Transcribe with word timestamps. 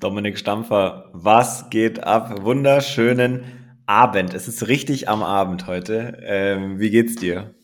Dominik 0.00 0.38
Stampfer, 0.38 1.10
was 1.12 1.68
geht 1.68 2.02
ab? 2.02 2.42
Wunderschönen 2.42 3.42
Abend. 3.84 4.32
Es 4.32 4.48
ist 4.48 4.66
richtig 4.66 5.10
am 5.10 5.22
Abend 5.22 5.66
heute. 5.66 6.16
Ähm, 6.22 6.80
wie 6.80 6.88
geht's 6.88 7.16
dir? 7.16 7.54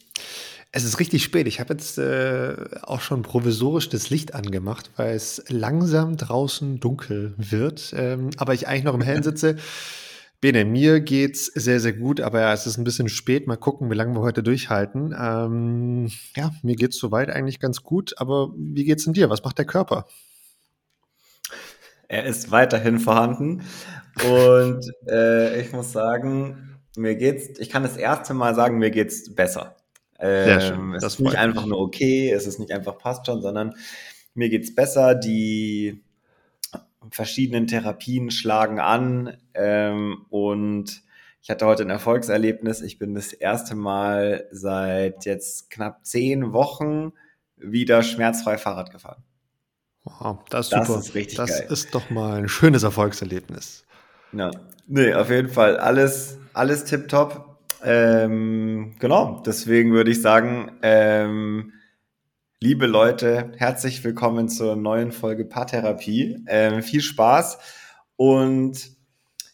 Es 0.71 0.85
ist 0.85 1.01
richtig 1.01 1.25
spät. 1.25 1.47
Ich 1.47 1.61
habe 1.61 1.73
jetzt 1.73 1.97
äh, 1.97 2.55
auch 2.83 3.01
schon 3.01 3.23
provisorisch 3.23 3.89
das 3.89 4.11
Licht 4.11 4.35
angemacht, 4.35 4.91
weil 4.97 5.15
es 5.15 5.45
langsam 5.49 6.19
draußen 6.19 6.79
dunkel 6.79 7.33
wird. 7.39 7.95
Ähm, 7.97 8.29
aber 8.37 8.53
ich 8.53 8.69
eigentlich 8.69 8.85
noch 8.85 8.95
im 8.95 9.01
Hellen 9.01 9.23
sitze. 9.23 9.57
Bene, 10.43 10.67
mir 10.67 11.01
geht's 11.01 11.47
sehr, 11.47 11.81
sehr 11.81 11.95
gut, 11.95 12.21
aber 12.21 12.41
ja, 12.41 12.53
es 12.53 12.67
ist 12.67 12.77
ein 12.77 12.85
bisschen 12.85 13.09
spät. 13.09 13.47
Mal 13.47 13.57
gucken, 13.57 13.91
wie 13.91 13.95
lange 13.95 14.15
wir 14.15 14.21
heute 14.21 14.43
durchhalten. 14.43 15.17
Ähm, 15.19 16.11
ja, 16.37 16.51
mir 16.63 16.77
geht's 16.77 16.99
soweit 16.99 17.31
eigentlich 17.31 17.61
ganz 17.61 17.83
gut, 17.83 18.13
aber 18.19 18.53
wie 18.59 18.85
geht's 18.85 19.05
denn 19.05 19.15
dir? 19.15 19.31
Was 19.31 19.43
macht 19.43 19.57
der 19.57 19.65
Körper? 19.65 20.07
Er 22.09 22.25
ist 22.25 22.51
weiterhin 22.51 22.99
vorhanden. 22.99 23.63
Und 24.25 24.91
äh, 25.09 25.61
ich 25.61 25.73
muss 25.73 25.93
sagen, 25.93 26.79
mir 26.97 27.17
geht's, 27.17 27.59
ich 27.59 27.69
kann 27.69 27.83
das 27.83 27.97
erste 27.97 28.35
Mal 28.35 28.55
sagen, 28.55 28.79
mir 28.79 28.91
geht's 28.91 29.35
besser. 29.35 29.77
Ähm, 30.19 30.61
schön, 30.61 30.95
es 30.95 31.05
ist 31.05 31.21
nicht 31.21 31.37
einfach 31.37 31.67
nur 31.67 31.79
okay, 31.79 32.31
es 32.31 32.47
ist 32.47 32.59
nicht 32.59 32.73
einfach 32.73 32.97
passt 32.97 33.27
schon, 33.27 33.43
sondern 33.43 33.75
mir 34.35 34.49
geht's 34.49 34.75
besser. 34.75 35.15
Die 35.15 36.03
verschiedenen 37.11 37.67
Therapien 37.67 38.31
schlagen 38.31 38.81
an 38.81 39.37
ähm, 39.55 40.27
und 40.31 41.03
ich 41.43 41.51
hatte 41.51 41.67
heute 41.67 41.85
ein 41.85 41.91
Erfolgserlebnis. 41.91 42.81
Ich 42.81 42.99
bin 42.99 43.15
das 43.15 43.33
erste 43.33 43.77
Mal 43.77 44.49
seit 44.51 45.27
jetzt 45.27 45.71
knapp 45.71 46.05
zehn 46.05 46.53
Wochen 46.53 47.13
wieder 47.57 48.03
schmerzfrei 48.03 48.59
Fahrrad 48.59 48.91
gefahren. 48.91 49.23
Wow, 50.07 50.39
das 50.51 50.67
ist 50.67 50.73
das 50.73 50.87
super. 50.87 51.01
Ist 51.01 51.15
richtig 51.15 51.37
das 51.37 51.51
geil. 51.51 51.67
ist 51.69 51.95
doch 51.95 52.11
mal 52.11 52.39
ein 52.39 52.49
schönes 52.49 52.85
Erfolgserlebnis. 52.85 53.85
Ja, 54.33 54.53
nee, 54.87 55.13
auf 55.13 55.31
jeden 55.31 55.49
Fall 55.49 55.77
alles, 55.79 56.39
alles 56.53 56.85
tipptopp. 56.85 57.59
Ähm, 57.83 58.95
genau, 59.01 59.43
deswegen 59.45 59.93
würde 59.93 60.13
ich 60.13 60.23
sagen, 60.23 60.79
ähm, 60.83 61.73
liebe 62.61 62.87
Leute, 62.87 63.51
herzlich 63.57 64.05
willkommen 64.05 64.49
zur 64.49 64.77
neuen 64.77 65.11
Folge 65.11 65.45
Paartherapie. 65.45 66.39
Ähm, 66.47 66.83
viel 66.83 67.01
Spaß 67.01 67.59
und 68.15 68.91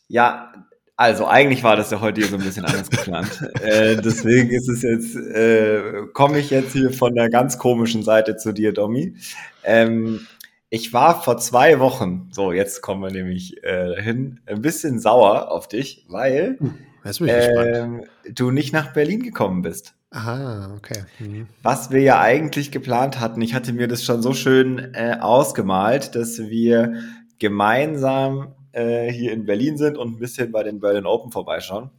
ja, 0.08 0.52
also 0.96 1.26
eigentlich 1.26 1.64
war 1.64 1.76
das 1.76 1.90
ja 1.90 2.00
heute 2.00 2.20
hier 2.20 2.28
so 2.28 2.36
ein 2.36 2.44
bisschen 2.44 2.66
anders 2.66 2.90
geplant. 2.90 3.42
äh, 3.62 3.96
deswegen 3.96 4.50
ist 4.50 4.68
es 4.68 4.82
jetzt, 4.82 5.16
äh, 5.16 6.02
komme 6.12 6.38
ich 6.38 6.50
jetzt 6.50 6.74
hier 6.74 6.92
von 6.92 7.14
der 7.14 7.30
ganz 7.30 7.56
komischen 7.56 8.02
Seite 8.02 8.36
zu 8.36 8.52
dir, 8.52 8.72
Domi. 8.72 9.16
Ähm, 9.64 10.26
ich 10.74 10.94
war 10.94 11.22
vor 11.22 11.36
zwei 11.36 11.80
Wochen, 11.80 12.30
so 12.32 12.50
jetzt 12.50 12.80
kommen 12.80 13.02
wir 13.02 13.10
nämlich 13.10 13.62
äh, 13.62 14.00
hin, 14.00 14.40
ein 14.46 14.62
bisschen 14.62 14.98
sauer 15.00 15.50
auf 15.50 15.68
dich, 15.68 16.06
weil 16.08 16.58
hm, 16.58 17.26
äh, 17.26 18.32
du 18.32 18.50
nicht 18.50 18.72
nach 18.72 18.94
Berlin 18.94 19.22
gekommen 19.22 19.60
bist. 19.60 19.94
Aha, 20.12 20.74
okay. 20.74 21.04
Mhm. 21.18 21.46
Was 21.62 21.90
wir 21.90 22.00
ja 22.00 22.22
eigentlich 22.22 22.72
geplant 22.72 23.20
hatten, 23.20 23.42
ich 23.42 23.52
hatte 23.52 23.74
mir 23.74 23.86
das 23.86 24.02
schon 24.02 24.22
so 24.22 24.32
schön 24.32 24.94
äh, 24.94 25.18
ausgemalt, 25.20 26.14
dass 26.14 26.38
wir 26.38 26.94
gemeinsam 27.38 28.54
äh, 28.72 29.12
hier 29.12 29.34
in 29.34 29.44
Berlin 29.44 29.76
sind 29.76 29.98
und 29.98 30.14
ein 30.14 30.18
bisschen 30.18 30.52
bei 30.52 30.62
den 30.62 30.80
Berlin 30.80 31.04
Open 31.04 31.32
vorbeischauen. 31.32 31.90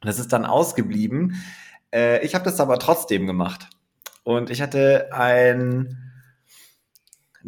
Das 0.00 0.18
ist 0.18 0.32
dann 0.32 0.46
ausgeblieben. 0.46 1.34
Äh, 1.92 2.24
ich 2.24 2.34
habe 2.34 2.46
das 2.46 2.60
aber 2.60 2.78
trotzdem 2.78 3.26
gemacht. 3.26 3.68
Und 4.24 4.48
ich 4.48 4.62
hatte 4.62 5.10
ein 5.12 6.05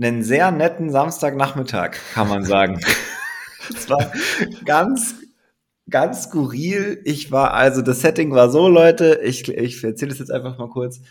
einen 0.00 0.22
sehr 0.22 0.50
netten 0.50 0.90
Samstagnachmittag, 0.90 1.96
kann 2.14 2.28
man 2.28 2.44
sagen. 2.44 2.80
Es 3.70 3.90
war 3.90 4.10
ganz, 4.64 5.16
ganz 5.90 6.22
skurril. 6.22 7.02
Ich 7.04 7.30
war, 7.30 7.52
also 7.52 7.82
das 7.82 8.00
Setting 8.00 8.30
war 8.30 8.48
so, 8.48 8.66
Leute, 8.66 9.20
ich, 9.22 9.46
ich 9.46 9.84
erzähle 9.84 10.10
es 10.10 10.18
jetzt 10.18 10.30
einfach 10.30 10.56
mal 10.56 10.70
kurz. 10.70 11.02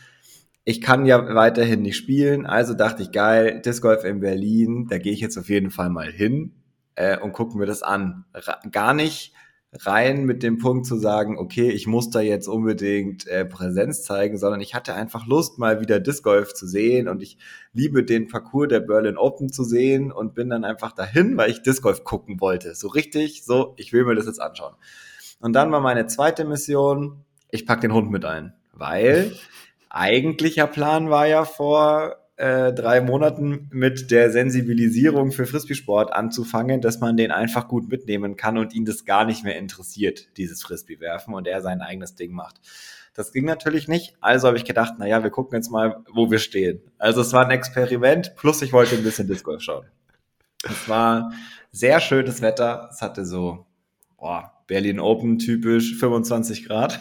Ich 0.64 0.82
kann 0.82 1.06
ja 1.06 1.36
weiterhin 1.36 1.84
nicht 1.84 1.98
spielen, 1.98 2.48
also 2.48 2.74
dachte 2.74 3.04
ich, 3.04 3.12
geil, 3.12 3.62
Disc 3.64 3.84
Golf 3.84 4.04
in 4.04 4.22
Berlin, 4.22 4.88
da 4.90 4.98
gehe 4.98 5.14
ich 5.14 5.22
jetzt 5.22 5.38
auf 5.38 5.50
jeden 5.50 5.70
Fall 5.70 5.92
mal 5.92 6.12
hin 6.12 6.56
äh, 6.96 7.20
und 7.20 7.32
gucken 7.32 7.60
wir 7.60 7.68
das 7.68 7.84
an. 7.84 8.26
Ra 8.34 8.60
gar 8.72 8.96
nicht 8.96 9.34
rein 9.74 10.26
mit 10.26 10.44
dem 10.44 10.58
Punkt 10.58 10.86
zu 10.86 10.98
sagen, 10.98 11.38
okay, 11.38 11.70
ich 11.70 11.88
muss 11.88 12.10
da 12.10 12.22
jetzt 12.22 12.48
unbedingt 12.48 13.28
äh, 13.28 13.46
Präsenz 13.46 14.04
zeigen, 14.04 14.38
sondern 14.38 14.62
ich 14.62 14.74
hatte 14.74 14.94
einfach 14.94 15.28
Lust, 15.28 15.60
mal 15.60 15.82
wieder 15.82 16.00
Disc 16.00 16.24
Golf 16.24 16.54
zu 16.54 16.66
sehen 16.66 17.08
und 17.08 17.22
ich 17.22 17.38
liebe 17.74 18.04
den 18.04 18.28
Parcours 18.28 18.70
der 18.70 18.80
Berlin 18.80 19.18
Open 19.18 19.52
zu 19.52 19.64
sehen 19.64 20.12
und 20.12 20.34
bin 20.36 20.50
dann 20.50 20.64
einfach 20.64 20.94
dahin, 20.94 21.38
weil 21.38 21.52
ich 21.52 21.64
Disc 21.64 21.84
Golf 21.84 22.04
gucken 22.04 22.40
wollte. 22.40 22.76
So 22.76 22.88
richtig, 22.88 23.44
so, 23.44 23.74
ich 23.78 23.92
will 23.92 24.06
mir 24.06 24.16
das 24.16 24.26
jetzt 24.26 24.42
anschauen. 24.42 24.76
Und 25.40 25.54
dann 25.54 25.72
war 25.72 25.82
meine 25.82 26.08
zweite 26.08 26.46
Mission, 26.46 27.24
ich 27.52 27.66
pack 27.66 27.82
den 27.82 27.94
Hund 27.94 28.10
mit 28.10 28.26
ein, 28.26 28.54
weil 28.74 29.36
eigentlicher 29.90 30.68
Plan 30.68 31.10
war 31.10 31.28
ja 31.28 31.46
vor 31.46 32.16
äh, 32.38 32.72
drei 32.72 33.02
Monaten 33.02 33.68
mit 33.72 34.12
der 34.12 34.32
Sensibilisierung 34.32 35.32
für 35.32 35.48
Frisbee-Sport 35.48 36.14
anzufangen, 36.14 36.82
dass 36.82 37.00
man 37.00 37.18
den 37.18 37.32
einfach 37.32 37.68
gut 37.68 37.90
mitnehmen 37.90 38.38
kann 38.38 38.58
und 38.58 38.74
ihn 38.74 38.86
das 38.86 39.06
gar 39.06 39.26
nicht 39.26 39.44
mehr 39.44 39.58
interessiert, 39.58 40.28
dieses 40.38 40.62
Frisbee-Werfen 40.62 41.34
und 41.34 41.48
er 41.48 41.62
sein 41.62 41.82
eigenes 41.82 42.16
Ding 42.16 42.32
macht. 42.32 42.62
Das 43.16 43.34
ging 43.34 43.46
natürlich 43.46 43.88
nicht, 43.88 44.16
also 44.22 44.48
habe 44.48 44.58
ich 44.58 44.66
gedacht, 44.66 45.00
naja, 45.00 45.24
wir 45.24 45.32
gucken 45.32 45.58
jetzt 45.58 45.72
mal, 45.72 46.04
wo 46.14 46.30
wir 46.30 46.38
stehen. 46.38 46.80
Also 47.00 47.22
es 47.22 47.34
war 47.34 47.44
ein 47.44 47.52
Experiment, 47.52 48.36
plus 48.36 48.62
ich 48.62 48.72
wollte 48.72 48.96
ein 48.96 49.04
bisschen 49.04 49.28
Disc 49.28 49.44
Golf 49.44 49.64
schauen. 49.64 49.88
Es 50.64 50.88
war 50.88 51.32
sehr 51.72 52.00
schönes 52.00 52.44
Wetter, 52.44 52.90
es 52.92 53.02
hatte 53.02 53.26
so, 53.26 53.66
boah, 54.18 54.54
Berlin 54.68 55.00
Open 55.00 55.40
typisch 55.40 55.96
25 55.96 56.66
Grad. 56.66 57.00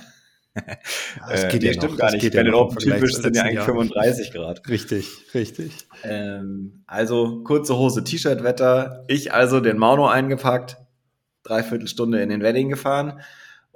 Das 1.28 1.44
äh, 1.44 1.48
geht 1.48 1.62
äh, 1.64 1.66
ja 1.66 1.72
stimmt 1.72 1.92
noch. 1.92 1.98
gar 1.98 2.12
nicht. 2.12 2.34
Bei 2.34 2.42
den 2.42 2.54
Open 2.54 2.78
typisch 2.78 3.14
sind 3.14 3.36
ja 3.36 3.42
eigentlich 3.42 3.56
Jahr. 3.56 3.64
35 3.64 4.32
Grad. 4.32 4.68
Richtig, 4.68 5.08
richtig. 5.34 5.86
Ähm, 6.02 6.82
also 6.86 7.42
kurze 7.42 7.76
Hose, 7.76 8.04
T-Shirt-Wetter. 8.04 9.04
Ich 9.08 9.32
also 9.32 9.60
den 9.60 9.78
Mauno 9.78 10.06
eingepackt, 10.06 10.76
dreiviertel 11.42 11.88
Stunde 11.88 12.22
in 12.22 12.28
den 12.28 12.42
Wedding 12.42 12.68
gefahren 12.68 13.20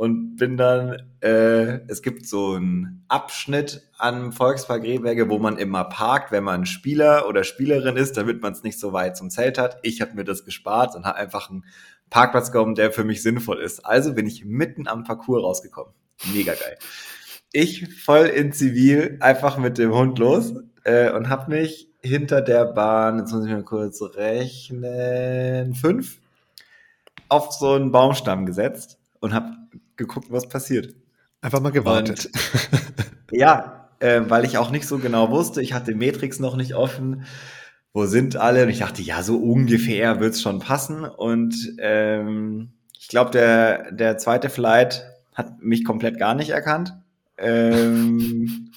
und 0.00 0.36
bin 0.36 0.56
dann, 0.56 0.96
äh, 1.20 1.86
es 1.88 2.00
gibt 2.00 2.26
so 2.26 2.54
einen 2.54 3.04
Abschnitt 3.08 3.86
am 3.98 4.32
Volkspark 4.32 4.82
Rehberge, 4.82 5.28
wo 5.28 5.38
man 5.38 5.58
immer 5.58 5.84
parkt, 5.84 6.32
wenn 6.32 6.42
man 6.42 6.64
Spieler 6.64 7.28
oder 7.28 7.44
Spielerin 7.44 7.96
ist, 7.96 8.16
damit 8.16 8.40
man 8.40 8.54
es 8.54 8.62
nicht 8.62 8.80
so 8.80 8.94
weit 8.94 9.18
zum 9.18 9.28
Zelt 9.28 9.58
hat. 9.58 9.76
Ich 9.82 10.00
habe 10.00 10.14
mir 10.14 10.24
das 10.24 10.46
gespart 10.46 10.96
und 10.96 11.04
habe 11.04 11.18
einfach 11.18 11.50
einen 11.50 11.66
Parkplatz 12.08 12.50
genommen, 12.50 12.76
der 12.76 12.92
für 12.92 13.04
mich 13.04 13.22
sinnvoll 13.22 13.60
ist. 13.60 13.84
Also 13.84 14.14
bin 14.14 14.26
ich 14.26 14.46
mitten 14.46 14.88
am 14.88 15.04
Parcours 15.04 15.42
rausgekommen. 15.42 15.92
Mega 16.32 16.54
geil. 16.54 16.78
Ich 17.52 17.94
voll 18.02 18.26
in 18.26 18.52
Zivil 18.52 19.16
einfach 19.20 19.58
mit 19.58 19.78
dem 19.78 19.92
Hund 19.92 20.18
los 20.18 20.54
äh, 20.84 21.10
und 21.10 21.28
habe 21.28 21.50
mich 21.50 21.88
hinter 22.02 22.40
der 22.40 22.64
Bahn, 22.64 23.18
jetzt 23.18 23.32
muss 23.32 23.44
ich 23.44 23.50
mal 23.50 23.64
kurz 23.64 24.00
rechnen, 24.02 25.74
fünf, 25.74 26.18
auf 27.28 27.52
so 27.52 27.74
einen 27.74 27.92
Baumstamm 27.92 28.46
gesetzt 28.46 28.98
und 29.20 29.34
habe 29.34 29.56
geguckt, 29.96 30.28
was 30.30 30.48
passiert. 30.48 30.94
Einfach 31.40 31.60
mal 31.60 31.72
gewartet. 31.72 32.26
Und, 32.26 33.38
ja, 33.38 33.88
äh, 34.00 34.22
weil 34.28 34.44
ich 34.44 34.58
auch 34.58 34.70
nicht 34.70 34.86
so 34.86 34.98
genau 34.98 35.30
wusste. 35.30 35.62
Ich 35.62 35.72
hatte 35.72 35.94
Matrix 35.94 36.38
noch 36.38 36.56
nicht 36.56 36.74
offen. 36.74 37.24
Wo 37.92 38.06
sind 38.06 38.36
alle? 38.36 38.64
Und 38.64 38.68
ich 38.70 38.78
dachte, 38.78 39.02
ja, 39.02 39.22
so 39.22 39.36
ungefähr 39.36 40.20
wird's 40.20 40.40
schon 40.42 40.60
passen. 40.60 41.04
Und 41.04 41.74
ähm, 41.78 42.72
ich 42.98 43.08
glaube, 43.08 43.30
der, 43.30 43.92
der 43.92 44.18
zweite 44.18 44.48
Flight 44.50 45.04
hat 45.34 45.62
mich 45.62 45.84
komplett 45.84 46.18
gar 46.18 46.34
nicht 46.34 46.50
erkannt. 46.50 46.94
Ähm, 47.38 48.70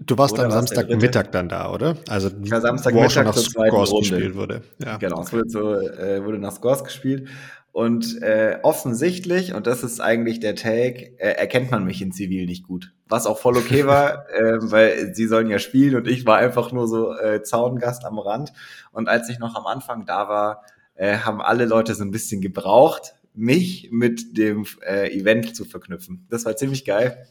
du 0.00 0.18
warst 0.18 0.38
am 0.38 0.50
Samstagmittag 0.50 1.30
dann 1.32 1.48
da, 1.48 1.72
oder? 1.72 1.96
Also 2.08 2.30
ich 2.42 2.50
war 2.50 2.60
Samstagmittag 2.60 3.24
nach 3.24 3.36
Scores 3.36 3.92
Runde. 3.92 4.08
gespielt 4.08 4.34
wurde. 4.36 4.62
Ja, 4.78 4.96
genau, 4.98 5.22
es 5.22 5.32
wurde, 5.32 5.48
so, 5.48 5.74
äh, 5.74 6.24
wurde 6.24 6.38
nach 6.38 6.52
Scores 6.52 6.84
gespielt. 6.84 7.28
Und 7.72 8.20
äh, 8.20 8.58
offensichtlich, 8.62 9.54
und 9.54 9.66
das 9.66 9.82
ist 9.82 9.98
eigentlich 9.98 10.40
der 10.40 10.54
Take, 10.54 11.18
äh, 11.18 11.32
erkennt 11.38 11.70
man 11.70 11.84
mich 11.84 12.02
in 12.02 12.12
Zivil 12.12 12.44
nicht 12.44 12.66
gut. 12.66 12.92
Was 13.08 13.26
auch 13.26 13.38
voll 13.38 13.56
okay 13.56 13.86
war, 13.86 14.28
äh, 14.34 14.58
weil 14.60 15.14
sie 15.14 15.26
sollen 15.26 15.48
ja 15.48 15.58
spielen 15.58 15.96
und 15.96 16.06
ich 16.06 16.26
war 16.26 16.36
einfach 16.36 16.72
nur 16.72 16.86
so 16.86 17.16
äh, 17.16 17.42
Zaungast 17.42 18.04
am 18.04 18.18
Rand. 18.18 18.52
Und 18.90 19.08
als 19.08 19.30
ich 19.30 19.38
noch 19.38 19.54
am 19.54 19.66
Anfang 19.66 20.04
da 20.04 20.28
war, 20.28 20.64
äh, 20.94 21.16
haben 21.16 21.40
alle 21.40 21.64
Leute 21.64 21.94
so 21.94 22.04
ein 22.04 22.10
bisschen 22.10 22.42
gebraucht, 22.42 23.14
mich 23.34 23.88
mit 23.90 24.36
dem 24.36 24.66
äh, 24.82 25.10
Event 25.16 25.56
zu 25.56 25.64
verknüpfen. 25.64 26.26
Das 26.30 26.44
war 26.44 26.56
ziemlich 26.56 26.84
geil. 26.84 27.26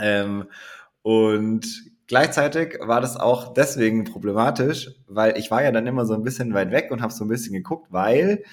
Ähm, 0.00 0.44
und 1.02 1.66
gleichzeitig 2.06 2.78
war 2.80 3.00
das 3.00 3.16
auch 3.16 3.54
deswegen 3.54 4.04
problematisch, 4.04 4.90
weil 5.06 5.36
ich 5.36 5.50
war 5.50 5.62
ja 5.62 5.72
dann 5.72 5.86
immer 5.86 6.06
so 6.06 6.14
ein 6.14 6.22
bisschen 6.22 6.54
weit 6.54 6.70
weg 6.70 6.90
und 6.90 7.02
habe 7.02 7.12
so 7.12 7.24
ein 7.24 7.28
bisschen 7.28 7.52
geguckt, 7.52 7.88
weil 7.90 8.44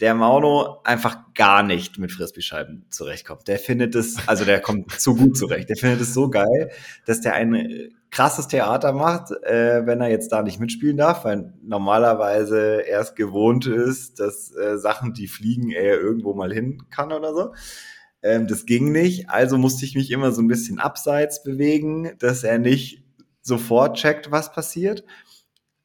der 0.00 0.14
Mauno 0.14 0.80
einfach 0.82 1.32
gar 1.34 1.62
nicht 1.62 1.98
mit 1.98 2.10
Frisbee-Scheiben 2.10 2.86
zurechtkommt. 2.90 3.46
Der 3.46 3.58
findet 3.58 3.94
es, 3.94 4.16
also 4.26 4.44
der 4.44 4.60
kommt 4.60 4.90
zu 5.00 5.14
gut 5.14 5.36
zurecht. 5.36 5.68
Der 5.68 5.76
findet 5.76 6.00
es 6.00 6.12
so 6.12 6.28
geil, 6.28 6.72
dass 7.06 7.20
der 7.20 7.34
ein 7.34 7.94
krasses 8.12 8.46
Theater 8.46 8.92
macht, 8.92 9.32
äh, 9.42 9.84
wenn 9.86 10.00
er 10.00 10.10
jetzt 10.10 10.30
da 10.30 10.42
nicht 10.42 10.60
mitspielen 10.60 10.98
darf, 10.98 11.24
weil 11.24 11.54
normalerweise 11.62 12.82
erst 12.82 13.16
gewohnt 13.16 13.66
ist, 13.66 14.20
dass 14.20 14.54
äh, 14.54 14.78
Sachen, 14.78 15.14
die 15.14 15.26
fliegen, 15.26 15.70
er 15.70 15.98
irgendwo 15.98 16.34
mal 16.34 16.52
hin 16.52 16.82
kann 16.90 17.10
oder 17.10 17.34
so. 17.34 17.54
Ähm, 18.22 18.46
das 18.46 18.66
ging 18.66 18.92
nicht, 18.92 19.30
also 19.30 19.58
musste 19.58 19.86
ich 19.86 19.96
mich 19.96 20.10
immer 20.10 20.30
so 20.30 20.42
ein 20.42 20.48
bisschen 20.48 20.78
abseits 20.78 21.42
bewegen, 21.42 22.12
dass 22.18 22.44
er 22.44 22.58
nicht 22.58 23.02
sofort 23.40 23.96
checkt, 23.96 24.30
was 24.30 24.52
passiert. 24.52 25.04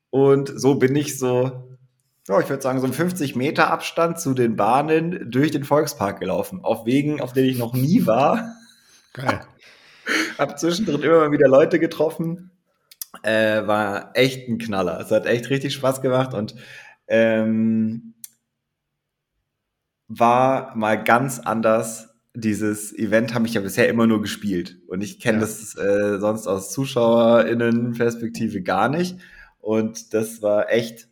Und 0.10 0.52
so 0.54 0.76
bin 0.76 0.96
ich 0.96 1.18
so 1.18 1.78
ja, 2.28 2.42
ich 2.42 2.50
würde 2.50 2.62
sagen, 2.62 2.82
so 2.82 2.88
ein 2.88 2.94
50 2.94 3.38
Meter 3.38 3.72
Abstand 3.72 4.20
zu 4.20 4.34
den 4.34 4.58
Bahnen 4.58 5.32
durch 5.32 5.52
den 5.52 5.64
Volkspark 5.64 6.20
gelaufen. 6.20 6.60
Auf 6.62 6.86
Wegen, 6.86 7.22
auf 7.22 7.32
denen 7.32 7.48
ich 7.48 7.58
noch 7.58 7.74
nie 7.74 8.06
war. 8.06 8.54
Geil. 9.14 9.40
Hab 10.38 10.60
zwischendrin 10.60 11.02
immer 11.02 11.20
mal 11.20 11.32
wieder 11.32 11.48
Leute 11.48 11.80
getroffen. 11.80 12.52
Äh, 13.24 13.66
war 13.66 14.12
echt 14.16 14.48
ein 14.48 14.58
Knaller. 14.58 15.00
Es 15.00 15.12
hat 15.12 15.26
echt 15.26 15.50
richtig 15.50 15.74
Spaß 15.74 16.02
gemacht 16.02 16.34
und 16.34 16.56
ähm, 17.08 18.14
war 20.08 20.76
mal 20.76 21.04
ganz 21.04 21.40
anders. 21.40 22.10
Dieses 22.34 22.96
Event 22.96 23.34
habe 23.34 23.48
ich 23.48 23.56
ja 23.56 23.62
bisher 23.62 23.90
immer 23.90 24.06
nur 24.06 24.22
gespielt 24.22 24.78
und 24.88 25.02
ich 25.02 25.20
kenne 25.20 25.40
ja. 25.40 25.42
das 25.42 25.76
äh, 25.76 26.20
sonst 26.20 26.46
aus 26.46 26.72
ZuschauerInnen-Perspektive 26.72 28.62
gar 28.62 28.90
nicht. 28.90 29.18
Und 29.60 30.14
das 30.14 30.42
war 30.44 30.70
echt 30.70 31.08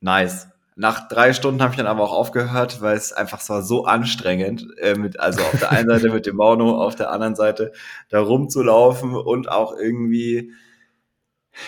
nice. 0.00 0.48
Nach 0.80 1.08
drei 1.08 1.32
Stunden 1.32 1.60
habe 1.60 1.72
ich 1.72 1.76
dann 1.76 1.88
aber 1.88 2.04
auch 2.04 2.12
aufgehört, 2.12 2.80
weil 2.80 2.96
es 2.96 3.12
einfach 3.12 3.40
so, 3.40 3.60
so 3.62 3.84
anstrengend, 3.86 4.64
äh, 4.78 4.94
mit, 4.94 5.18
also 5.18 5.40
auf 5.42 5.58
der 5.58 5.72
einen 5.72 5.88
Seite 5.90 6.08
mit 6.10 6.24
dem 6.24 6.36
Mauno, 6.36 6.80
auf 6.80 6.94
der 6.94 7.10
anderen 7.10 7.34
Seite 7.34 7.72
da 8.10 8.20
rumzulaufen 8.20 9.16
und 9.16 9.50
auch 9.50 9.76
irgendwie, 9.76 10.52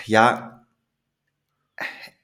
ja, 0.07 0.65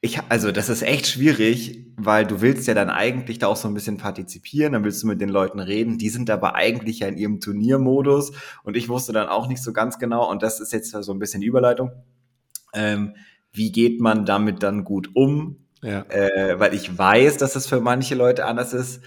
ich, 0.00 0.20
also 0.28 0.52
das 0.52 0.68
ist 0.68 0.82
echt 0.82 1.08
schwierig, 1.08 1.86
weil 1.96 2.24
du 2.24 2.40
willst 2.40 2.68
ja 2.68 2.74
dann 2.74 2.90
eigentlich 2.90 3.40
da 3.40 3.48
auch 3.48 3.56
so 3.56 3.66
ein 3.66 3.74
bisschen 3.74 3.96
partizipieren, 3.96 4.74
dann 4.74 4.84
willst 4.84 5.02
du 5.02 5.08
mit 5.08 5.20
den 5.20 5.28
Leuten 5.28 5.58
reden, 5.58 5.98
die 5.98 6.08
sind 6.08 6.30
aber 6.30 6.54
eigentlich 6.54 7.00
ja 7.00 7.08
in 7.08 7.16
ihrem 7.16 7.40
Turniermodus 7.40 8.30
und 8.62 8.76
ich 8.76 8.88
wusste 8.88 9.12
dann 9.12 9.26
auch 9.26 9.48
nicht 9.48 9.60
so 9.60 9.72
ganz 9.72 9.98
genau 9.98 10.30
und 10.30 10.40
das 10.40 10.60
ist 10.60 10.72
jetzt 10.72 10.92
so 10.92 11.12
ein 11.12 11.18
bisschen 11.18 11.40
die 11.40 11.48
Überleitung. 11.48 11.90
Ähm, 12.72 13.16
wie 13.50 13.72
geht 13.72 14.00
man 14.00 14.24
damit 14.24 14.62
dann 14.62 14.84
gut 14.84 15.10
um? 15.16 15.65
Ja. 15.86 16.04
Äh, 16.08 16.58
weil 16.58 16.74
ich 16.74 16.98
weiß, 16.98 17.36
dass 17.36 17.54
es 17.54 17.68
für 17.68 17.80
manche 17.80 18.16
Leute 18.16 18.44
anders 18.44 18.72
ist 18.72 19.00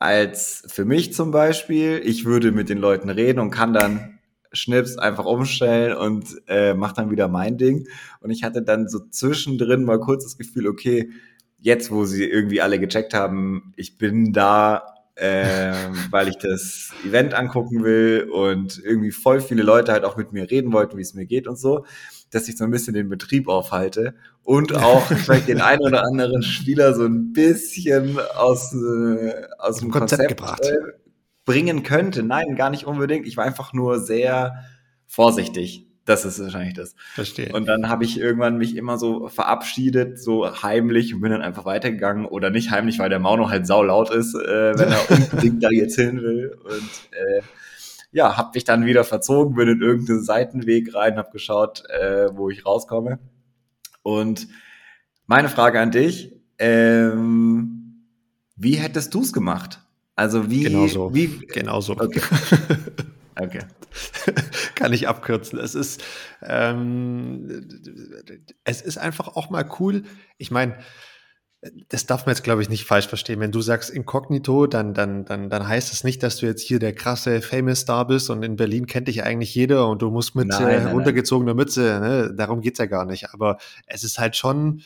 als 0.00 0.64
für 0.66 0.84
mich 0.84 1.12
zum 1.14 1.30
Beispiel. 1.30 2.00
Ich 2.04 2.24
würde 2.24 2.50
mit 2.50 2.68
den 2.68 2.78
Leuten 2.78 3.10
reden 3.10 3.38
und 3.38 3.50
kann 3.50 3.72
dann 3.72 4.18
Schnips 4.52 4.98
einfach 4.98 5.24
umstellen 5.24 5.96
und 5.96 6.42
äh, 6.48 6.74
mach 6.74 6.92
dann 6.92 7.12
wieder 7.12 7.28
mein 7.28 7.58
Ding. 7.58 7.86
Und 8.20 8.30
ich 8.30 8.42
hatte 8.42 8.62
dann 8.62 8.88
so 8.88 8.98
zwischendrin 8.98 9.84
mal 9.84 10.00
kurz 10.00 10.24
das 10.24 10.36
Gefühl, 10.36 10.66
okay, 10.66 11.10
jetzt 11.58 11.92
wo 11.92 12.04
sie 12.06 12.24
irgendwie 12.24 12.60
alle 12.60 12.80
gecheckt 12.80 13.14
haben, 13.14 13.72
ich 13.76 13.96
bin 13.98 14.32
da, 14.32 14.82
äh, 15.14 15.72
weil 16.10 16.26
ich 16.26 16.38
das 16.38 16.90
Event 17.06 17.34
angucken 17.34 17.84
will 17.84 18.28
und 18.32 18.82
irgendwie 18.82 19.12
voll 19.12 19.40
viele 19.40 19.62
Leute 19.62 19.92
halt 19.92 20.04
auch 20.04 20.16
mit 20.16 20.32
mir 20.32 20.50
reden 20.50 20.72
wollten, 20.72 20.96
wie 20.96 21.02
es 21.02 21.14
mir 21.14 21.26
geht 21.26 21.46
und 21.46 21.56
so 21.56 21.84
dass 22.30 22.48
ich 22.48 22.56
so 22.56 22.64
ein 22.64 22.70
bisschen 22.70 22.94
den 22.94 23.08
Betrieb 23.08 23.48
aufhalte 23.48 24.14
und 24.42 24.74
auch 24.74 25.06
vielleicht 25.06 25.48
den 25.48 25.60
einen 25.60 25.82
oder 25.82 26.04
anderen 26.04 26.42
Spieler 26.42 26.94
so 26.94 27.04
ein 27.04 27.32
bisschen 27.32 28.18
aus, 28.36 28.74
äh, 28.74 29.32
aus 29.58 29.78
dem 29.78 29.90
Konzept, 29.90 30.20
Konzept 30.20 30.28
gebracht. 30.28 30.64
Äh, 30.64 30.76
bringen 31.44 31.82
könnte. 31.82 32.22
Nein, 32.22 32.54
gar 32.56 32.70
nicht 32.70 32.84
unbedingt. 32.84 33.26
Ich 33.26 33.36
war 33.36 33.44
einfach 33.44 33.72
nur 33.72 33.98
sehr 33.98 34.64
vorsichtig. 35.06 35.86
Das 36.04 36.24
ist 36.24 36.40
wahrscheinlich 36.40 36.74
das. 36.74 36.94
Verstehe. 37.14 37.52
Und 37.52 37.66
dann 37.66 37.88
habe 37.88 38.04
ich 38.04 38.18
irgendwann 38.18 38.56
mich 38.56 38.76
immer 38.76 38.98
so 38.98 39.28
verabschiedet, 39.28 40.20
so 40.20 40.62
heimlich 40.62 41.14
und 41.14 41.20
bin 41.20 41.30
dann 41.30 41.42
einfach 41.42 41.64
weitergegangen 41.64 42.24
oder 42.24 42.50
nicht 42.50 42.70
heimlich, 42.70 42.98
weil 42.98 43.10
der 43.10 43.18
Mauno 43.18 43.50
halt 43.50 43.66
sau 43.66 43.82
laut 43.82 44.10
ist, 44.10 44.34
äh, 44.34 44.78
wenn 44.78 44.88
er 44.88 45.10
unbedingt 45.10 45.62
da 45.62 45.68
jetzt 45.70 45.96
hin 45.96 46.20
will. 46.22 46.56
Und 46.64 46.90
äh, 47.12 47.42
ja, 48.12 48.36
habe 48.36 48.50
mich 48.54 48.64
dann 48.64 48.86
wieder 48.86 49.04
verzogen, 49.04 49.54
bin 49.54 49.68
in 49.68 49.82
irgendeinen 49.82 50.22
Seitenweg 50.22 50.94
rein, 50.94 51.16
habe 51.16 51.30
geschaut, 51.30 51.84
äh, 51.88 52.28
wo 52.36 52.50
ich 52.50 52.66
rauskomme. 52.66 53.18
Und 54.02 54.48
meine 55.26 55.48
Frage 55.48 55.80
an 55.80 55.90
dich, 55.90 56.32
ähm, 56.58 58.06
wie 58.56 58.74
hättest 58.74 59.14
du 59.14 59.22
es 59.22 59.32
gemacht? 59.32 59.80
Also 60.16 60.50
wie? 60.50 60.64
Genauso. 60.64 61.14
Wie? 61.14 61.28
Genauso. 61.46 61.92
Okay. 61.92 62.20
okay. 63.40 63.60
Kann 64.74 64.92
ich 64.92 65.08
abkürzen. 65.08 65.58
Es 65.58 65.74
ist, 65.74 66.02
ähm, 66.42 67.68
es 68.64 68.82
ist 68.82 68.98
einfach 68.98 69.28
auch 69.28 69.50
mal 69.50 69.68
cool. 69.78 70.02
Ich 70.36 70.50
meine, 70.50 70.76
das 71.88 72.06
darf 72.06 72.24
man 72.24 72.34
jetzt, 72.34 72.42
glaube 72.42 72.62
ich, 72.62 72.70
nicht 72.70 72.84
falsch 72.84 73.06
verstehen. 73.06 73.38
Wenn 73.40 73.52
du 73.52 73.60
sagst 73.60 73.90
Inkognito, 73.90 74.66
dann, 74.66 74.94
dann, 74.94 75.26
dann, 75.26 75.50
dann 75.50 75.68
heißt 75.68 75.92
es 75.92 76.04
nicht, 76.04 76.22
dass 76.22 76.38
du 76.38 76.46
jetzt 76.46 76.62
hier 76.62 76.78
der 76.78 76.94
krasse 76.94 77.42
Famous 77.42 77.80
Star 77.80 78.06
bist 78.06 78.30
und 78.30 78.42
in 78.42 78.56
Berlin 78.56 78.86
kennt 78.86 79.08
dich 79.08 79.24
eigentlich 79.24 79.54
jeder 79.54 79.86
und 79.88 80.00
du 80.00 80.10
musst 80.10 80.34
mit 80.34 80.48
nein, 80.48 80.62
äh, 80.66 80.84
nein, 80.84 80.92
runtergezogener 80.94 81.52
Mütze, 81.52 82.00
ne? 82.00 82.34
darum 82.34 82.62
geht's 82.62 82.78
ja 82.78 82.86
gar 82.86 83.04
nicht. 83.04 83.34
Aber 83.34 83.58
es 83.86 84.04
ist 84.04 84.18
halt 84.18 84.36
schon, 84.36 84.80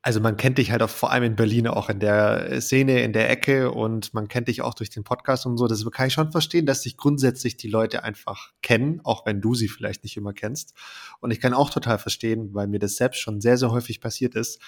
also 0.00 0.18
man 0.20 0.38
kennt 0.38 0.56
dich 0.56 0.70
halt 0.70 0.80
auch 0.82 0.88
vor 0.88 1.12
allem 1.12 1.24
in 1.24 1.36
Berlin 1.36 1.66
auch 1.66 1.90
in 1.90 2.00
der 2.00 2.62
Szene, 2.62 3.02
in 3.02 3.12
der 3.12 3.28
Ecke 3.28 3.70
und 3.70 4.14
man 4.14 4.28
kennt 4.28 4.48
dich 4.48 4.62
auch 4.62 4.72
durch 4.72 4.88
den 4.88 5.04
Podcast 5.04 5.44
und 5.44 5.58
so. 5.58 5.66
Das 5.66 5.84
kann 5.90 6.06
ich 6.06 6.14
schon 6.14 6.32
verstehen, 6.32 6.64
dass 6.64 6.82
sich 6.82 6.96
grundsätzlich 6.96 7.58
die 7.58 7.68
Leute 7.68 8.02
einfach 8.02 8.52
kennen, 8.62 9.02
auch 9.04 9.26
wenn 9.26 9.42
du 9.42 9.54
sie 9.54 9.68
vielleicht 9.68 10.04
nicht 10.04 10.16
immer 10.16 10.32
kennst. 10.32 10.72
Und 11.20 11.32
ich 11.32 11.40
kann 11.40 11.52
auch 11.52 11.68
total 11.68 11.98
verstehen, 11.98 12.54
weil 12.54 12.66
mir 12.66 12.78
das 12.78 12.96
selbst 12.96 13.18
schon 13.20 13.42
sehr, 13.42 13.58
sehr 13.58 13.70
häufig 13.70 14.00
passiert 14.00 14.34
ist, 14.34 14.58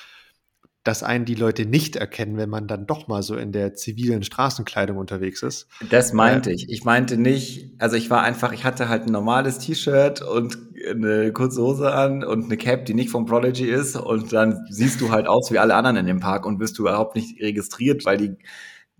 dass 0.82 1.02
einen 1.02 1.26
die 1.26 1.34
Leute 1.34 1.66
nicht 1.66 1.96
erkennen, 1.96 2.38
wenn 2.38 2.48
man 2.48 2.66
dann 2.66 2.86
doch 2.86 3.06
mal 3.06 3.22
so 3.22 3.36
in 3.36 3.52
der 3.52 3.74
zivilen 3.74 4.22
Straßenkleidung 4.22 4.96
unterwegs 4.96 5.42
ist. 5.42 5.68
Das 5.90 6.12
meinte 6.12 6.50
äh, 6.50 6.54
ich. 6.54 6.68
Ich 6.70 6.84
meinte 6.84 7.18
nicht, 7.18 7.74
also 7.78 7.96
ich 7.96 8.08
war 8.08 8.22
einfach, 8.22 8.52
ich 8.52 8.64
hatte 8.64 8.88
halt 8.88 9.02
ein 9.02 9.12
normales 9.12 9.58
T-Shirt 9.58 10.22
und 10.22 10.58
eine 10.88 11.32
kurze 11.32 11.60
Hose 11.60 11.92
an 11.92 12.24
und 12.24 12.44
eine 12.44 12.56
Cap, 12.56 12.86
die 12.86 12.94
nicht 12.94 13.10
vom 13.10 13.26
Prodigy 13.26 13.68
ist 13.68 13.96
und 13.96 14.32
dann 14.32 14.66
siehst 14.70 15.00
du 15.02 15.10
halt 15.10 15.26
aus 15.26 15.52
wie 15.52 15.58
alle 15.58 15.74
anderen 15.74 15.96
in 15.96 16.06
dem 16.06 16.20
Park 16.20 16.46
und 16.46 16.60
wirst 16.60 16.78
du 16.78 16.82
überhaupt 16.82 17.14
nicht 17.14 17.40
registriert, 17.42 18.06
weil 18.06 18.16
die 18.16 18.36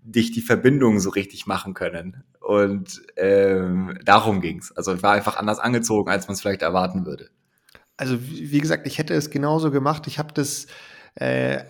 dich 0.03 0.31
die 0.31 0.41
Verbindung 0.41 0.99
so 0.99 1.09
richtig 1.09 1.47
machen 1.47 1.73
können. 1.73 2.23
Und 2.39 3.01
ähm, 3.17 3.97
darum 4.03 4.41
ging's. 4.41 4.71
Also 4.71 4.93
ich 4.95 5.03
war 5.03 5.13
einfach 5.13 5.37
anders 5.37 5.59
angezogen, 5.59 6.09
als 6.09 6.27
man 6.27 6.33
es 6.33 6.41
vielleicht 6.41 6.63
erwarten 6.63 7.05
würde. 7.05 7.29
Also 7.97 8.17
wie 8.19 8.59
gesagt, 8.59 8.87
ich 8.87 8.97
hätte 8.97 9.13
es 9.13 9.29
genauso 9.29 9.69
gemacht. 9.69 10.07
Ich 10.07 10.17
habe 10.17 10.33
das 10.33 10.65
äh, 11.15 11.63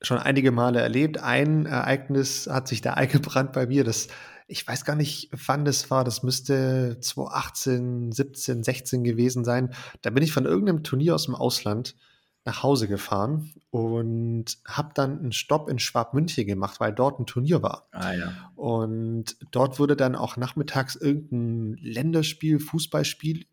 schon 0.00 0.18
einige 0.18 0.52
Male 0.52 0.80
erlebt. 0.80 1.18
Ein 1.18 1.66
Ereignis 1.66 2.48
hat 2.50 2.68
sich 2.68 2.80
da 2.80 2.94
eingebrannt 2.94 3.52
bei 3.52 3.66
mir. 3.66 3.84
Das, 3.84 4.08
ich 4.46 4.66
weiß 4.66 4.84
gar 4.84 4.96
nicht, 4.96 5.30
wann 5.46 5.64
das 5.64 5.90
war. 5.90 6.04
Das 6.04 6.22
müsste 6.22 6.98
2018, 7.00 8.12
17, 8.12 8.62
16 8.62 9.04
gewesen 9.04 9.44
sein. 9.44 9.74
Da 10.02 10.10
bin 10.10 10.22
ich 10.22 10.32
von 10.32 10.44
irgendeinem 10.44 10.82
Turnier 10.82 11.14
aus 11.14 11.26
dem 11.26 11.34
Ausland 11.34 11.96
nach 12.44 12.62
Hause 12.62 12.88
gefahren 12.88 13.52
und 13.68 14.56
habe 14.66 14.92
dann 14.94 15.18
einen 15.18 15.32
Stopp 15.32 15.68
in 15.68 15.78
Schwabmünchen 15.78 16.46
gemacht, 16.46 16.80
weil 16.80 16.94
dort 16.94 17.20
ein 17.20 17.26
Turnier 17.26 17.62
war. 17.62 17.88
Ah, 17.90 18.14
ja. 18.14 18.32
Und 18.56 19.36
dort 19.50 19.78
wurde 19.78 19.96
dann 19.96 20.14
auch 20.14 20.38
nachmittags 20.38 20.96
irgendein 20.96 21.76
Länderspiel, 21.82 22.58
Fußballspiel, 22.58 23.44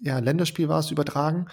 ja, 0.00 0.18
Länderspiel 0.18 0.68
war 0.68 0.80
es 0.80 0.90
übertragen. 0.90 1.46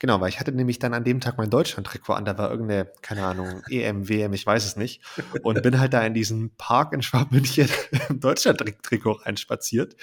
Genau, 0.00 0.20
weil 0.20 0.28
ich 0.28 0.38
hatte 0.38 0.52
nämlich 0.52 0.78
dann 0.78 0.94
an 0.94 1.02
dem 1.02 1.20
Tag 1.20 1.38
mein 1.38 1.50
Deutschland-Trikot 1.50 2.12
an, 2.12 2.24
da 2.24 2.38
war 2.38 2.52
irgendeine, 2.52 2.88
keine 3.02 3.24
Ahnung, 3.24 3.62
EM, 3.68 4.08
WM, 4.08 4.32
ich 4.32 4.46
weiß 4.46 4.64
es 4.64 4.76
nicht. 4.76 5.02
Und 5.42 5.60
bin 5.62 5.80
halt 5.80 5.92
da 5.92 6.02
in 6.02 6.14
diesen 6.14 6.54
Park 6.56 6.92
in 6.92 7.02
Schwabmünchen 7.02 7.68
im 8.08 8.20
Deutschland-Trikot 8.20 9.24
reinspaziert 9.24 9.96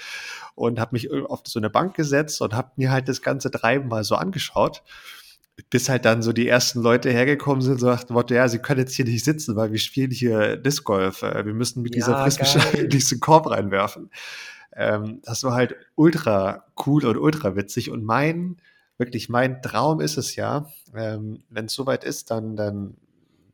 und 0.54 0.78
habe 0.78 0.90
mich 0.92 1.10
auf 1.10 1.40
so 1.46 1.58
eine 1.58 1.70
Bank 1.70 1.96
gesetzt 1.96 2.42
und 2.42 2.52
habe 2.52 2.72
mir 2.76 2.90
halt 2.90 3.08
das 3.08 3.22
ganze 3.22 3.50
Treiben 3.50 3.88
mal 3.88 4.04
so 4.04 4.16
angeschaut 4.16 4.82
bis 5.70 5.88
halt 5.88 6.04
dann 6.04 6.22
so 6.22 6.32
die 6.32 6.48
ersten 6.48 6.80
Leute 6.80 7.10
hergekommen 7.10 7.62
sind, 7.62 7.80
so 7.80 7.86
nach 7.86 8.04
dem 8.04 8.14
Motto, 8.14 8.34
ja, 8.34 8.46
sie 8.48 8.58
können 8.58 8.80
jetzt 8.80 8.94
hier 8.94 9.04
nicht 9.04 9.24
sitzen, 9.24 9.56
weil 9.56 9.72
wir 9.72 9.78
spielen 9.78 10.10
hier 10.10 10.56
Disc 10.56 10.84
Golf. 10.84 11.22
Äh, 11.22 11.46
wir 11.46 11.54
müssen 11.54 11.82
mit 11.82 11.94
ja, 11.94 12.26
dieser 12.26 12.78
in 12.78 12.88
diesen 12.90 13.20
Korb 13.20 13.50
reinwerfen. 13.50 14.10
Ähm, 14.74 15.20
das 15.24 15.42
war 15.44 15.54
halt 15.54 15.76
ultra 15.94 16.66
cool 16.86 17.06
und 17.06 17.16
ultra 17.16 17.56
witzig. 17.56 17.90
Und 17.90 18.04
mein 18.04 18.56
wirklich 18.98 19.28
mein 19.28 19.62
Traum 19.62 20.00
ist 20.00 20.16
es 20.16 20.36
ja, 20.36 20.66
ähm, 20.94 21.42
wenn 21.50 21.66
es 21.66 21.74
soweit 21.74 22.04
ist, 22.04 22.30
dann, 22.30 22.56
dann, 22.56 22.96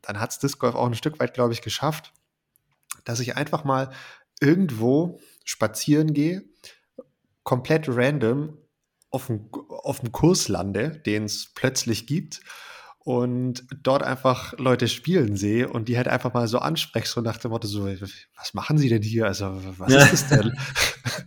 dann 0.01 0.19
hat 0.19 0.31
es 0.31 0.39
Disc 0.39 0.59
Golf 0.59 0.75
auch 0.75 0.87
ein 0.87 0.95
Stück 0.95 1.19
weit, 1.19 1.33
glaube 1.33 1.53
ich, 1.53 1.61
geschafft, 1.61 2.13
dass 3.03 3.19
ich 3.19 3.35
einfach 3.35 3.63
mal 3.63 3.91
irgendwo 4.39 5.19
spazieren 5.45 6.13
gehe, 6.13 6.43
komplett 7.43 7.87
random 7.87 8.57
auf 9.13 9.27
dem, 9.27 9.47
auf 9.69 9.99
dem 9.99 10.11
Kurs 10.11 10.47
lande, 10.47 10.89
den 10.89 11.25
es 11.25 11.51
plötzlich 11.53 12.07
gibt 12.07 12.41
und 12.97 13.67
dort 13.83 14.01
einfach 14.01 14.57
Leute 14.57 14.87
spielen 14.87 15.35
sehe 15.35 15.69
und 15.69 15.87
die 15.87 15.97
halt 15.97 16.07
einfach 16.07 16.33
mal 16.33 16.47
so 16.47 16.57
anspreche, 16.57 17.07
so 17.07 17.21
nach 17.21 17.37
dem 17.37 17.51
Motto 17.51 17.67
so, 17.67 17.85
was 17.85 18.53
machen 18.53 18.77
sie 18.77 18.89
denn 18.89 19.03
hier? 19.03 19.25
Also, 19.27 19.59
was 19.77 19.93
ist 19.93 20.11
das 20.11 20.29
denn? 20.29 20.57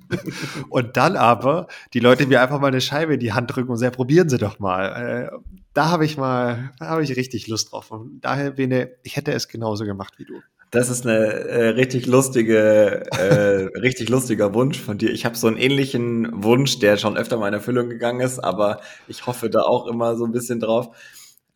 und 0.71 0.97
dann 0.97 1.17
aber 1.17 1.69
die 1.93 2.01
Leute 2.01 2.27
mir 2.27 2.41
einfach 2.41 2.61
mal 2.61 2.69
eine 2.69 2.81
Scheibe 2.81 3.15
in 3.15 3.21
die 3.21 3.35
Hand 3.35 3.55
drücken 3.55 3.71
und 3.71 3.77
sagen, 3.77 3.95
probieren 3.95 4.29
Sie 4.29 4.39
doch 4.39 4.59
mal. 4.59 5.31
Äh, 5.33 5.39
da 5.75 5.91
habe 5.91 6.07
ich 6.07 6.17
mal, 6.17 6.73
da 6.79 6.87
habe 6.87 7.05
ich 7.05 7.15
richtig 7.15 7.47
Lust 7.47 7.73
drauf. 7.73 7.91
Und 7.91 8.21
daher, 8.23 8.53
Bene, 8.53 8.91
ich 9.05 9.17
hätte 9.17 9.33
es 9.33 9.47
genauso 9.47 9.85
gemacht 9.85 10.15
wie 10.17 10.25
du. 10.25 10.41
Das 10.77 10.91
ist 10.91 11.07
eine 11.07 11.17
äh, 11.17 11.69
richtig 11.69 12.05
lustige, 12.05 13.11
äh, 13.19 13.79
richtig 13.79 14.11
lustiger 14.11 14.53
Wunsch 14.53 14.79
von 14.79 14.99
dir. 14.99 15.11
Ich 15.11 15.25
habe 15.25 15.35
so 15.35 15.47
einen 15.47 15.57
ähnlichen 15.57 16.29
Wunsch, 16.45 16.81
der 16.81 16.99
schon 16.99 17.17
öfter 17.17 17.39
mal 17.39 17.49
in 17.49 17.55
Erfüllung 17.55 17.89
gegangen 17.89 18.21
ist, 18.21 18.41
aber 18.41 18.83
ich 19.09 19.27
hoffe 19.27 19.49
da 19.49 19.63
auch 19.63 19.87
immer 19.87 20.17
so 20.17 20.27
ein 20.27 20.33
bisschen 20.33 20.61
drauf 20.61 20.95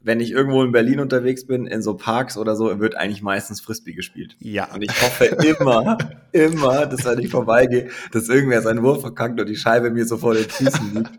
wenn 0.03 0.19
ich 0.19 0.33
irgendwo 0.33 0.63
in 0.63 0.73
Berlin 0.73 0.99
unterwegs 0.99 1.47
bin, 1.47 1.67
in 1.67 1.83
so 1.83 1.95
Parks 1.95 2.39
oder 2.39 2.57
so, 2.57 2.81
wird 2.81 2.97
eigentlich 2.97 3.23
meistens 3.23 3.61
Frisbee 3.61 3.93
gespielt. 3.93 4.35
Ja. 4.41 4.73
Und 4.73 4.83
ich 4.83 4.91
hoffe 5.03 5.27
immer, 5.27 5.99
immer, 6.33 6.87
dass 6.87 7.05
wenn 7.05 7.19
ich 7.19 7.31
vorbeigehe, 7.31 7.91
dass 8.11 8.29
irgendwer 8.29 8.63
seinen 8.63 8.83
Wurf 8.83 9.03
verkackt 9.03 9.39
und 9.39 9.49
die 9.49 9.57
Scheibe 9.57 9.91
mir 9.91 10.07
so 10.07 10.17
vor 10.17 10.35
den 10.35 10.49
Füßen 10.49 10.95
liegt 10.95 11.11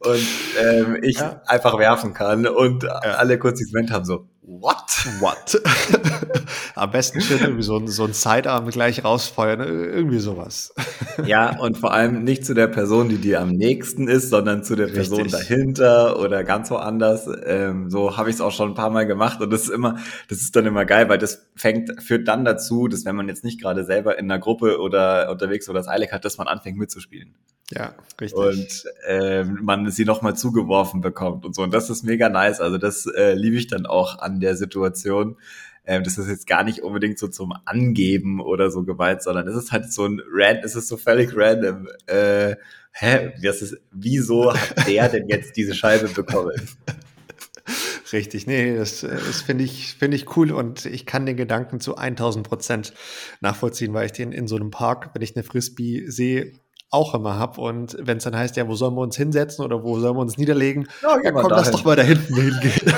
und 0.00 0.26
ähm, 0.62 0.98
ich 1.02 1.18
ja. 1.18 1.40
einfach 1.46 1.78
werfen 1.78 2.12
kann 2.12 2.46
und 2.46 2.82
ja. 2.82 2.90
alle 2.90 3.38
kurz 3.38 3.58
dieses 3.58 3.72
Moment 3.72 3.92
haben 3.92 4.04
so, 4.04 4.28
What? 4.50 5.06
What? 5.20 5.60
Am 6.74 6.90
besten 6.90 7.20
schön 7.20 7.38
irgendwie 7.38 7.62
so 7.62 7.76
ein, 7.76 7.86
so 7.86 8.04
ein 8.04 8.14
Sidearm 8.14 8.70
gleich 8.70 9.04
rausfeuern, 9.04 9.60
irgendwie 9.60 10.20
sowas. 10.20 10.72
ja, 11.26 11.60
und 11.60 11.76
vor 11.76 11.92
allem 11.92 12.24
nicht 12.24 12.46
zu 12.46 12.54
der 12.54 12.66
Person, 12.66 13.10
die 13.10 13.18
dir 13.18 13.42
am 13.42 13.50
nächsten 13.50 14.08
ist, 14.08 14.30
sondern 14.30 14.64
zu 14.64 14.74
der 14.74 14.86
Person 14.86 15.20
Richtig. 15.20 15.38
dahinter 15.38 16.18
oder 16.18 16.44
ganz 16.44 16.70
woanders. 16.70 17.28
Ähm, 17.44 17.90
so 17.90 18.16
habe 18.16 18.30
ich 18.30 18.36
es 18.36 18.40
auch 18.40 18.52
schon 18.52 18.70
ein 18.70 18.74
paar 18.74 18.88
Mal 18.88 19.06
gemacht 19.06 19.42
und 19.42 19.52
das 19.52 19.64
ist 19.64 19.70
immer, 19.70 19.98
das 20.30 20.40
ist 20.40 20.56
dann 20.56 20.64
immer 20.64 20.86
geil, 20.86 21.10
weil 21.10 21.18
das 21.18 21.50
fängt, 21.54 22.02
führt 22.02 22.26
dann 22.26 22.46
dazu, 22.46 22.88
dass 22.88 23.04
wenn 23.04 23.16
man 23.16 23.28
jetzt 23.28 23.44
nicht 23.44 23.60
gerade 23.60 23.84
selber 23.84 24.18
in 24.18 24.30
einer 24.30 24.40
Gruppe 24.40 24.80
oder 24.80 25.30
unterwegs 25.30 25.68
oder 25.68 25.80
das 25.80 25.88
Eilig 25.88 26.10
hat, 26.10 26.24
dass 26.24 26.38
man 26.38 26.48
anfängt 26.48 26.78
mitzuspielen. 26.78 27.34
Ja, 27.70 27.94
richtig. 28.18 28.34
Und 28.34 28.84
ähm, 29.06 29.58
man 29.62 29.90
sie 29.90 30.06
nochmal 30.06 30.34
zugeworfen 30.34 31.02
bekommt 31.02 31.44
und 31.44 31.54
so. 31.54 31.62
Und 31.62 31.74
das 31.74 31.90
ist 31.90 32.02
mega 32.02 32.30
nice. 32.30 32.60
Also 32.60 32.78
das 32.78 33.04
äh, 33.04 33.34
liebe 33.34 33.56
ich 33.56 33.66
dann 33.66 33.84
auch 33.84 34.20
an 34.20 34.37
der 34.40 34.56
Situation. 34.56 35.36
Ähm, 35.84 36.04
das 36.04 36.18
ist 36.18 36.28
jetzt 36.28 36.46
gar 36.46 36.64
nicht 36.64 36.82
unbedingt 36.82 37.18
so 37.18 37.28
zum 37.28 37.54
Angeben 37.64 38.40
oder 38.40 38.70
so 38.70 38.84
Gewalt, 38.84 39.22
sondern 39.22 39.48
es 39.48 39.56
ist 39.56 39.72
halt 39.72 39.90
so 39.90 40.04
ein 40.04 40.20
random, 40.30 40.64
es 40.64 40.76
ist 40.76 40.88
so 40.88 40.96
völlig 40.96 41.34
random. 41.34 41.88
Äh, 42.06 42.56
hä, 42.92 43.32
das 43.42 43.62
ist, 43.62 43.78
wieso 43.90 44.52
hat 44.52 44.86
der 44.86 45.08
denn 45.08 45.28
jetzt 45.28 45.56
diese 45.56 45.74
Scheibe 45.74 46.08
bekommen? 46.08 46.52
Richtig, 48.12 48.46
nee, 48.46 48.76
das, 48.76 49.00
das 49.00 49.42
finde 49.42 49.64
ich, 49.64 49.94
finde 49.94 50.16
ich 50.16 50.36
cool 50.36 50.52
und 50.52 50.86
ich 50.86 51.04
kann 51.04 51.26
den 51.26 51.36
Gedanken 51.36 51.80
zu 51.80 51.96
1000 51.96 52.46
Prozent 52.46 52.94
nachvollziehen, 53.40 53.92
weil 53.92 54.06
ich 54.06 54.12
den 54.12 54.32
in 54.32 54.48
so 54.48 54.56
einem 54.56 54.70
Park, 54.70 55.10
wenn 55.14 55.22
ich 55.22 55.36
eine 55.36 55.42
Frisbee 55.42 56.08
sehe, 56.08 56.52
auch 56.90 57.14
immer 57.14 57.38
habe. 57.38 57.60
Und 57.60 57.96
wenn 58.00 58.18
es 58.18 58.24
dann 58.24 58.36
heißt, 58.36 58.56
ja, 58.56 58.66
wo 58.68 58.74
sollen 58.74 58.94
wir 58.94 59.02
uns 59.02 59.16
hinsetzen 59.16 59.64
oder 59.64 59.82
wo 59.82 59.98
sollen 59.98 60.16
wir 60.16 60.20
uns 60.20 60.38
niederlegen? 60.38 60.88
Ja, 61.02 61.18
ja 61.22 61.32
komm, 61.32 61.50
lass 61.50 61.70
doch 61.70 61.84
mal 61.84 61.96
da 61.96 62.02
hinten 62.02 62.34
hingehen. 62.34 62.92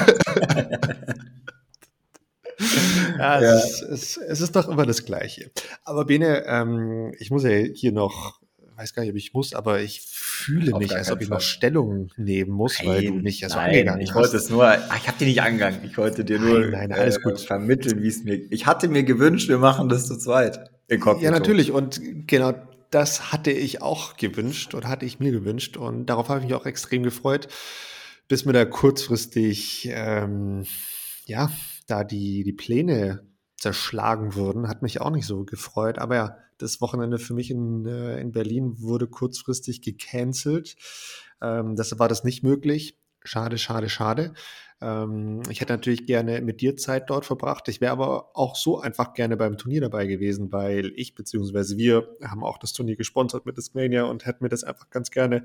ja, 3.18 3.40
ja. 3.42 3.54
Es, 3.54 3.82
ist, 3.82 4.16
es, 4.16 4.40
ist 4.40 4.56
doch 4.56 4.68
immer 4.68 4.86
das 4.86 5.04
Gleiche. 5.04 5.50
Aber 5.84 6.04
Bene, 6.04 6.44
ähm, 6.46 7.12
ich 7.18 7.30
muss 7.30 7.42
ja 7.42 7.50
hier 7.50 7.92
noch, 7.92 8.40
weiß 8.76 8.94
gar 8.94 9.02
nicht, 9.02 9.10
ob 9.10 9.16
ich 9.16 9.34
muss, 9.34 9.54
aber 9.54 9.80
ich 9.80 10.02
fühle 10.02 10.78
mich, 10.78 10.94
als 10.94 11.10
ob 11.10 11.20
ich 11.20 11.28
noch 11.28 11.40
Stellung 11.40 12.10
nehmen 12.16 12.52
muss, 12.52 12.78
nein, 12.78 12.88
weil 12.88 13.04
du 13.06 13.12
mich 13.14 13.40
ja 13.40 13.48
so 13.48 13.58
angegangen 13.58 14.00
Ich 14.00 14.14
wollte 14.14 14.36
es 14.36 14.48
nur, 14.50 14.66
ach, 14.66 14.98
ich 15.00 15.08
habe 15.08 15.18
dir 15.18 15.26
nicht 15.26 15.42
angegangen. 15.42 15.80
Ich 15.82 15.98
wollte 15.98 16.24
dir 16.24 16.38
nur 16.38 16.60
nein, 16.60 16.90
nein, 16.90 16.92
alles 16.92 17.16
äh, 17.18 17.22
gut. 17.22 17.40
vermitteln, 17.40 18.02
wie 18.02 18.08
es 18.08 18.22
mir. 18.22 18.36
Ich 18.50 18.66
hatte 18.66 18.88
mir 18.88 19.02
gewünscht, 19.02 19.48
wir 19.48 19.58
machen 19.58 19.88
das 19.88 20.06
zu 20.06 20.16
zweit. 20.16 20.70
Ja, 21.20 21.30
natürlich. 21.30 21.70
Und 21.70 22.00
genau 22.26 22.52
das 22.90 23.32
hatte 23.32 23.50
ich 23.50 23.82
auch 23.82 24.16
gewünscht 24.16 24.74
oder 24.74 24.88
hatte 24.88 25.06
ich 25.06 25.20
mir 25.20 25.30
gewünscht 25.30 25.76
und 25.76 26.06
darauf 26.06 26.28
habe 26.28 26.40
ich 26.40 26.46
mich 26.46 26.54
auch 26.54 26.66
extrem 26.66 27.02
gefreut, 27.02 27.48
bis 28.28 28.44
mir 28.44 28.52
da 28.52 28.64
kurzfristig, 28.64 29.88
ähm, 29.92 30.66
ja, 31.26 31.50
da 31.86 32.04
die, 32.04 32.44
die 32.44 32.52
Pläne 32.52 33.26
zerschlagen 33.56 34.34
wurden, 34.34 34.68
hat 34.68 34.82
mich 34.82 35.00
auch 35.00 35.10
nicht 35.10 35.26
so 35.26 35.44
gefreut. 35.44 35.98
Aber 35.98 36.16
ja, 36.16 36.36
das 36.58 36.80
Wochenende 36.80 37.18
für 37.18 37.34
mich 37.34 37.50
in, 37.50 37.86
äh, 37.86 38.20
in 38.20 38.32
Berlin 38.32 38.80
wurde 38.80 39.06
kurzfristig 39.06 39.82
gecancelt. 39.82 40.76
Ähm, 41.42 41.76
deshalb 41.76 42.00
war 42.00 42.08
das 42.08 42.24
nicht 42.24 42.42
möglich. 42.42 42.98
Schade, 43.24 43.58
schade, 43.58 43.88
schade. 43.88 44.32
Ähm, 44.82 45.42
ich 45.50 45.60
hätte 45.60 45.72
natürlich 45.72 46.06
gerne 46.06 46.40
mit 46.40 46.60
dir 46.60 46.76
Zeit 46.76 47.10
dort 47.10 47.26
verbracht. 47.26 47.68
Ich 47.68 47.80
wäre 47.80 47.92
aber 47.92 48.30
auch 48.34 48.56
so 48.56 48.80
einfach 48.80 49.14
gerne 49.14 49.36
beim 49.36 49.58
Turnier 49.58 49.82
dabei 49.82 50.06
gewesen, 50.06 50.52
weil 50.52 50.92
ich 50.96 51.14
bzw. 51.14 51.76
wir 51.76 52.08
haben 52.22 52.42
auch 52.42 52.58
das 52.58 52.72
Turnier 52.72 52.96
gesponsert 52.96 53.46
mit 53.46 53.56
Discmania 53.56 54.04
und 54.04 54.26
hätten 54.26 54.44
mir 54.44 54.48
das 54.48 54.64
einfach 54.64 54.88
ganz 54.90 55.10
gerne 55.10 55.44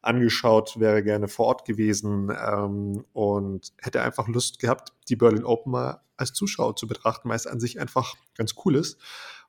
angeschaut, 0.00 0.80
wäre 0.80 1.02
gerne 1.02 1.28
vor 1.28 1.46
Ort 1.46 1.64
gewesen 1.64 2.30
ähm, 2.30 3.04
und 3.12 3.72
hätte 3.80 4.02
einfach 4.02 4.26
Lust 4.28 4.58
gehabt, 4.58 4.92
die 5.08 5.16
Berlin 5.16 5.44
Open 5.44 5.72
mal 5.72 6.00
als 6.16 6.32
Zuschauer 6.32 6.76
zu 6.76 6.86
betrachten, 6.86 7.28
weil 7.28 7.36
es 7.36 7.46
an 7.46 7.60
sich 7.60 7.80
einfach 7.80 8.14
ganz 8.36 8.54
cool 8.64 8.76
ist. 8.76 8.98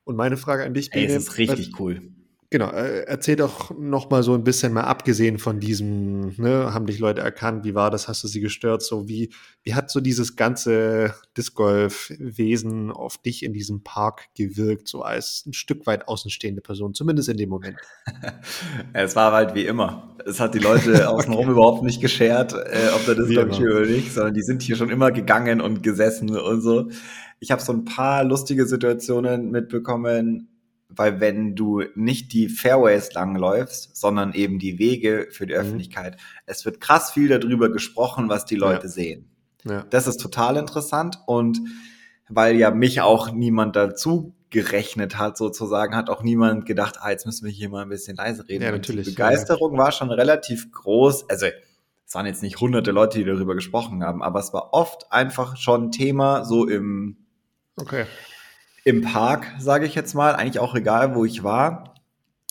Und 0.04 0.16
meine 0.16 0.36
Frage 0.36 0.64
an 0.64 0.74
dich, 0.74 0.90
Bene, 0.90 1.12
es 1.12 1.28
ist 1.28 1.38
richtig 1.38 1.72
was, 1.72 1.80
cool. 1.80 2.02
Genau, 2.54 2.70
äh, 2.70 3.00
erzähl 3.08 3.34
doch 3.34 3.76
noch 3.76 4.10
mal 4.10 4.22
so 4.22 4.32
ein 4.32 4.44
bisschen 4.44 4.72
mal 4.72 4.84
abgesehen 4.84 5.38
von 5.38 5.58
diesem, 5.58 6.36
ne, 6.36 6.72
haben 6.72 6.86
dich 6.86 7.00
Leute 7.00 7.20
erkannt, 7.20 7.64
wie 7.64 7.74
war 7.74 7.90
das, 7.90 8.06
hast 8.06 8.22
du 8.22 8.28
sie 8.28 8.38
gestört, 8.38 8.80
so 8.80 9.08
wie, 9.08 9.30
wie 9.64 9.74
hat 9.74 9.90
so 9.90 10.00
dieses 10.00 10.36
ganze 10.36 11.14
Disc 11.36 11.56
Golf 11.56 12.12
Wesen 12.16 12.92
auf 12.92 13.18
dich 13.18 13.42
in 13.42 13.52
diesem 13.52 13.82
Park 13.82 14.28
gewirkt, 14.36 14.86
so 14.86 15.02
als 15.02 15.42
ein 15.46 15.52
Stück 15.52 15.84
weit 15.88 16.06
außenstehende 16.06 16.60
Person, 16.60 16.94
zumindest 16.94 17.28
in 17.28 17.38
dem 17.38 17.48
Moment? 17.48 17.76
es 18.92 19.16
war 19.16 19.32
halt 19.32 19.56
wie 19.56 19.66
immer. 19.66 20.14
Es 20.24 20.38
hat 20.38 20.54
die 20.54 20.60
Leute 20.60 21.08
außenrum 21.10 21.46
okay. 21.46 21.50
überhaupt 21.50 21.82
nicht 21.82 22.00
geschert, 22.00 22.52
äh, 22.52 22.90
ob 22.94 23.04
da 23.04 23.14
Disc 23.14 23.34
Golf 23.34 23.58
oder 23.58 23.86
nicht, 23.86 24.14
sondern 24.14 24.34
die 24.34 24.42
sind 24.42 24.62
hier 24.62 24.76
schon 24.76 24.90
immer 24.90 25.10
gegangen 25.10 25.60
und 25.60 25.82
gesessen 25.82 26.38
und 26.38 26.60
so. 26.60 26.88
Ich 27.40 27.50
habe 27.50 27.60
so 27.60 27.72
ein 27.72 27.84
paar 27.84 28.22
lustige 28.22 28.64
Situationen 28.64 29.50
mitbekommen, 29.50 30.53
weil 30.88 31.20
wenn 31.20 31.54
du 31.54 31.82
nicht 31.94 32.32
die 32.32 32.48
Fairways 32.48 33.12
langläufst, 33.12 33.96
sondern 33.96 34.32
eben 34.32 34.58
die 34.58 34.78
Wege 34.78 35.28
für 35.30 35.46
die 35.46 35.54
mhm. 35.54 35.60
Öffentlichkeit, 35.60 36.16
es 36.46 36.64
wird 36.64 36.80
krass 36.80 37.12
viel 37.12 37.28
darüber 37.28 37.70
gesprochen, 37.70 38.28
was 38.28 38.44
die 38.44 38.56
Leute 38.56 38.86
ja. 38.86 38.92
sehen. 38.92 39.30
Ja. 39.64 39.84
Das 39.90 40.06
ist 40.06 40.18
total 40.18 40.56
interessant 40.56 41.18
und 41.26 41.60
weil 42.28 42.56
ja 42.56 42.70
mich 42.70 43.00
auch 43.00 43.32
niemand 43.32 43.76
dazu 43.76 44.34
gerechnet 44.50 45.18
hat, 45.18 45.36
sozusagen, 45.36 45.96
hat 45.96 46.08
auch 46.08 46.22
niemand 46.22 46.64
gedacht, 46.64 46.96
ah, 47.00 47.10
jetzt 47.10 47.26
müssen 47.26 47.44
wir 47.44 47.52
hier 47.52 47.68
mal 47.68 47.82
ein 47.82 47.88
bisschen 47.88 48.16
leise 48.16 48.48
reden. 48.48 48.62
Ja, 48.62 48.70
natürlich. 48.70 49.06
Die 49.06 49.10
Begeisterung 49.12 49.72
ja. 49.72 49.78
war 49.78 49.92
schon 49.92 50.10
relativ 50.10 50.70
groß. 50.70 51.28
Also, 51.28 51.46
es 52.06 52.14
waren 52.14 52.26
jetzt 52.26 52.42
nicht 52.42 52.60
hunderte 52.60 52.92
Leute, 52.92 53.18
die 53.18 53.24
darüber 53.24 53.54
gesprochen 53.54 54.04
haben, 54.04 54.22
aber 54.22 54.38
es 54.38 54.52
war 54.52 54.72
oft 54.72 55.10
einfach 55.10 55.56
schon 55.56 55.90
Thema, 55.90 56.44
so 56.44 56.68
im, 56.68 57.16
okay 57.76 58.04
im 58.84 59.00
Park, 59.02 59.46
sage 59.58 59.86
ich 59.86 59.94
jetzt 59.94 60.14
mal, 60.14 60.34
eigentlich 60.34 60.58
auch 60.58 60.74
egal, 60.74 61.14
wo 61.14 61.24
ich 61.24 61.42
war. 61.42 61.94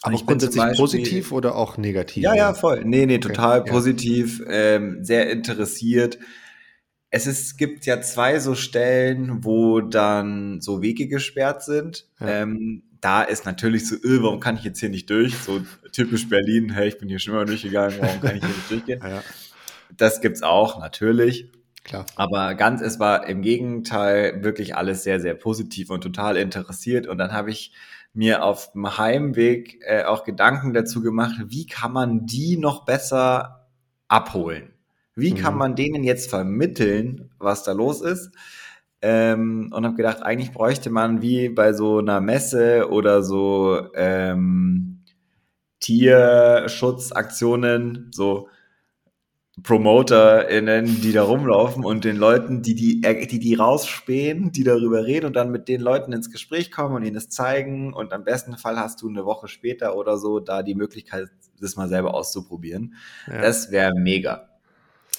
Aber 0.02 0.16
ich 0.16 0.26
grundsätzlich 0.26 0.62
Beispiel, 0.62 0.78
positiv 0.78 1.32
oder 1.32 1.56
auch 1.56 1.78
negativ? 1.78 2.24
Ja, 2.24 2.36
ja, 2.36 2.54
voll. 2.54 2.84
Nee, 2.84 3.06
nee, 3.06 3.20
total 3.20 3.62
okay, 3.62 3.72
positiv, 3.72 4.40
ja. 4.40 4.52
ähm, 4.52 5.04
sehr 5.04 5.30
interessiert. 5.30 6.20
Es 7.10 7.26
ist, 7.28 7.58
gibt 7.58 7.86
ja 7.86 8.02
zwei 8.02 8.40
so 8.40 8.56
Stellen, 8.56 9.46
wo 9.46 9.80
dann 9.80 10.60
so 10.60 10.82
Wege 10.82 11.08
gesperrt 11.08 11.64
sind. 11.64 12.10
Ja. 12.20 12.42
Ähm, 12.42 12.84
da 13.00 13.22
ist 13.22 13.46
natürlich 13.46 13.88
so, 13.88 13.96
öh, 13.96 14.24
warum 14.24 14.40
kann 14.40 14.58
ich 14.58 14.64
jetzt 14.64 14.80
hier 14.80 14.90
nicht 14.90 15.10
durch? 15.10 15.38
So 15.38 15.62
typisch 15.92 16.28
Berlin, 16.28 16.72
hey, 16.74 16.88
ich 16.88 16.98
bin 16.98 17.08
hier 17.08 17.20
schon 17.20 17.36
mal 17.36 17.46
durchgegangen, 17.46 17.98
warum 18.02 18.20
kann 18.20 18.38
ich 18.38 18.44
hier 18.44 18.56
nicht 18.56 18.72
durchgehen? 18.72 19.02
Ja. 19.08 19.24
Das 19.96 20.22
gibt's 20.22 20.42
auch, 20.42 20.80
natürlich. 20.80 21.52
Klar. 21.84 22.06
Aber 22.16 22.56
ganz, 22.56 22.82
es 22.82 23.00
war 23.00 23.28
im 23.28 23.42
Gegenteil 23.42 24.44
wirklich 24.44 24.76
alles 24.76 25.04
sehr, 25.04 25.20
sehr 25.20 25.36
positiv 25.36 25.90
und 25.90 26.02
total 26.02 26.38
interessiert. 26.38 27.08
Und 27.08 27.18
dann 27.18 27.34
habe 27.34 27.52
ich 27.52 27.74
mir 28.14 28.44
auf 28.44 28.72
dem 28.72 28.98
Heimweg 28.98 29.82
äh, 29.86 30.04
auch 30.04 30.24
Gedanken 30.24 30.74
dazu 30.74 31.02
gemacht, 31.02 31.36
wie 31.48 31.66
kann 31.66 31.92
man 31.92 32.26
die 32.26 32.58
noch 32.58 32.86
besser 32.86 33.68
abholen? 34.08 34.74
Wie 35.16 35.34
mhm. 35.34 35.38
kann 35.38 35.58
man 35.58 35.76
denen 35.76 36.04
jetzt 36.04 36.30
vermitteln, 36.30 37.32
was 37.38 37.64
da 37.64 37.74
los 37.74 38.02
ist? 38.02 38.32
Ähm, 39.02 39.70
und 39.74 39.86
habe 39.86 39.98
gedacht, 39.98 40.24
eigentlich 40.24 40.54
bräuchte 40.54 40.90
man 40.90 41.22
wie 41.22 41.50
bei 41.50 41.74
so 41.74 42.00
einer 42.00 42.22
Messe 42.22 42.90
oder 42.90 43.22
so 43.24 43.90
ähm, 43.96 45.04
Tierschutzaktionen 45.82 48.10
so 48.14 48.48
PromoterInnen, 49.62 51.02
die 51.02 51.12
da 51.12 51.24
rumlaufen 51.24 51.86
und 51.86 52.06
den 52.06 52.16
Leuten, 52.16 52.64
die 52.64 52.74
die, 52.74 53.04
äh, 53.04 53.28
die 53.28 53.38
die 53.38 53.54
rausspähen, 53.54 54.52
die 54.52 54.64
darüber 54.64 55.06
reden 55.06 55.28
und 55.28 55.36
dann 55.36 55.52
mit 55.52 55.68
den 55.68 55.80
Leuten 55.80 56.12
ins 56.12 56.32
Gespräch 56.32 56.72
kommen 56.72 56.96
und 56.96 57.04
ihnen 57.04 57.14
das 57.14 57.30
zeigen 57.30 57.94
und 57.94 58.14
am 58.14 58.24
besten 58.24 58.58
Fall 58.58 58.78
hast 58.78 59.02
du 59.04 59.10
eine 59.10 59.26
Woche 59.26 59.48
später 59.48 59.96
oder 59.96 60.18
so 60.18 60.40
da 60.40 60.64
die 60.64 60.74
Möglichkeit, 60.74 61.28
das 61.62 61.76
mal 61.76 61.88
selber 61.88 62.16
auszuprobieren. 62.16 62.96
Ja. 63.28 63.42
Das 63.42 63.72
wäre 63.72 63.94
mega. 63.94 64.50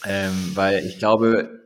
Ähm, 0.05 0.50
weil 0.55 0.85
ich 0.85 0.99
glaube, 0.99 1.63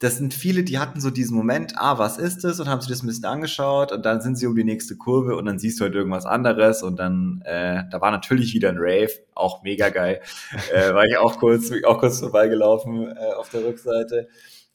das 0.00 0.16
sind 0.16 0.32
viele, 0.32 0.62
die 0.62 0.78
hatten 0.78 1.00
so 1.00 1.10
diesen 1.10 1.36
Moment, 1.36 1.74
ah, 1.76 1.98
was 1.98 2.18
ist 2.18 2.44
das? 2.44 2.60
Und 2.60 2.68
haben 2.68 2.80
sich 2.80 2.90
das 2.90 3.02
ein 3.02 3.08
bisschen 3.08 3.24
angeschaut 3.24 3.90
und 3.90 4.06
dann 4.06 4.20
sind 4.20 4.36
sie 4.36 4.46
um 4.46 4.54
die 4.54 4.62
nächste 4.62 4.96
Kurve 4.96 5.36
und 5.36 5.44
dann 5.44 5.58
siehst 5.58 5.80
du 5.80 5.84
halt 5.84 5.94
irgendwas 5.94 6.24
anderes 6.24 6.84
und 6.84 6.98
dann, 7.00 7.42
äh, 7.44 7.82
da 7.90 8.00
war 8.00 8.12
natürlich 8.12 8.54
wieder 8.54 8.68
ein 8.68 8.76
Rave, 8.78 9.10
auch 9.34 9.62
mega 9.64 9.88
geil. 9.88 10.20
äh, 10.72 10.94
war 10.94 11.04
ich 11.04 11.18
auch 11.18 11.38
kurz, 11.38 11.72
auch 11.84 11.98
kurz 11.98 12.20
vorbeigelaufen 12.20 13.08
äh, 13.08 13.34
auf 13.36 13.48
der 13.50 13.64
Rückseite 13.64 14.28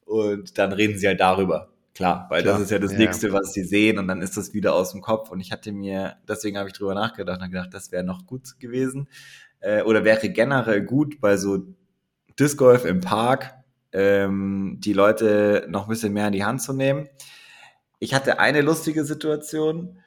und 0.06 0.58
dann 0.58 0.74
reden 0.74 0.98
sie 0.98 1.08
halt 1.08 1.22
darüber. 1.22 1.70
Klar, 1.96 2.26
weil 2.30 2.42
Klar. 2.42 2.56
das 2.56 2.64
ist 2.64 2.72
ja 2.72 2.80
das 2.80 2.92
ja. 2.94 2.98
Nächste, 2.98 3.32
was 3.32 3.54
sie 3.54 3.64
sehen 3.64 4.00
und 4.00 4.08
dann 4.10 4.22
ist 4.22 4.36
das 4.36 4.54
wieder 4.54 4.74
aus 4.74 4.92
dem 4.92 5.02
Kopf 5.02 5.30
und 5.30 5.40
ich 5.40 5.54
hatte 5.54 5.72
mir, 5.72 6.18
deswegen 6.28 6.58
habe 6.58 6.68
ich 6.68 6.74
drüber 6.74 6.96
nachgedacht 6.96 7.42
und 7.42 7.50
gedacht, 7.50 7.74
das 7.74 7.94
wäre 7.94 8.04
noch 8.04 8.26
gut 8.26 8.60
gewesen 8.60 9.08
äh, 9.62 9.84
oder 9.84 10.04
wäre 10.04 10.28
generell 10.30 10.82
gut 10.82 11.22
bei 11.22 11.38
so 11.38 11.60
Disc 12.38 12.58
Golf 12.58 12.84
im 12.84 13.00
Park, 13.00 13.54
ähm, 13.94 14.78
die 14.80 14.94
Leute 14.94 15.66
noch 15.70 15.84
ein 15.84 15.90
bisschen 15.90 16.14
mehr 16.14 16.28
in 16.28 16.34
die 16.34 16.44
Hand 16.44 16.62
zu 16.62 16.74
nehmen. 16.74 17.08
Ich 18.00 18.14
hatte 18.14 18.40
eine 18.40 18.62
lustige 18.62 19.06
Situation, 19.06 20.00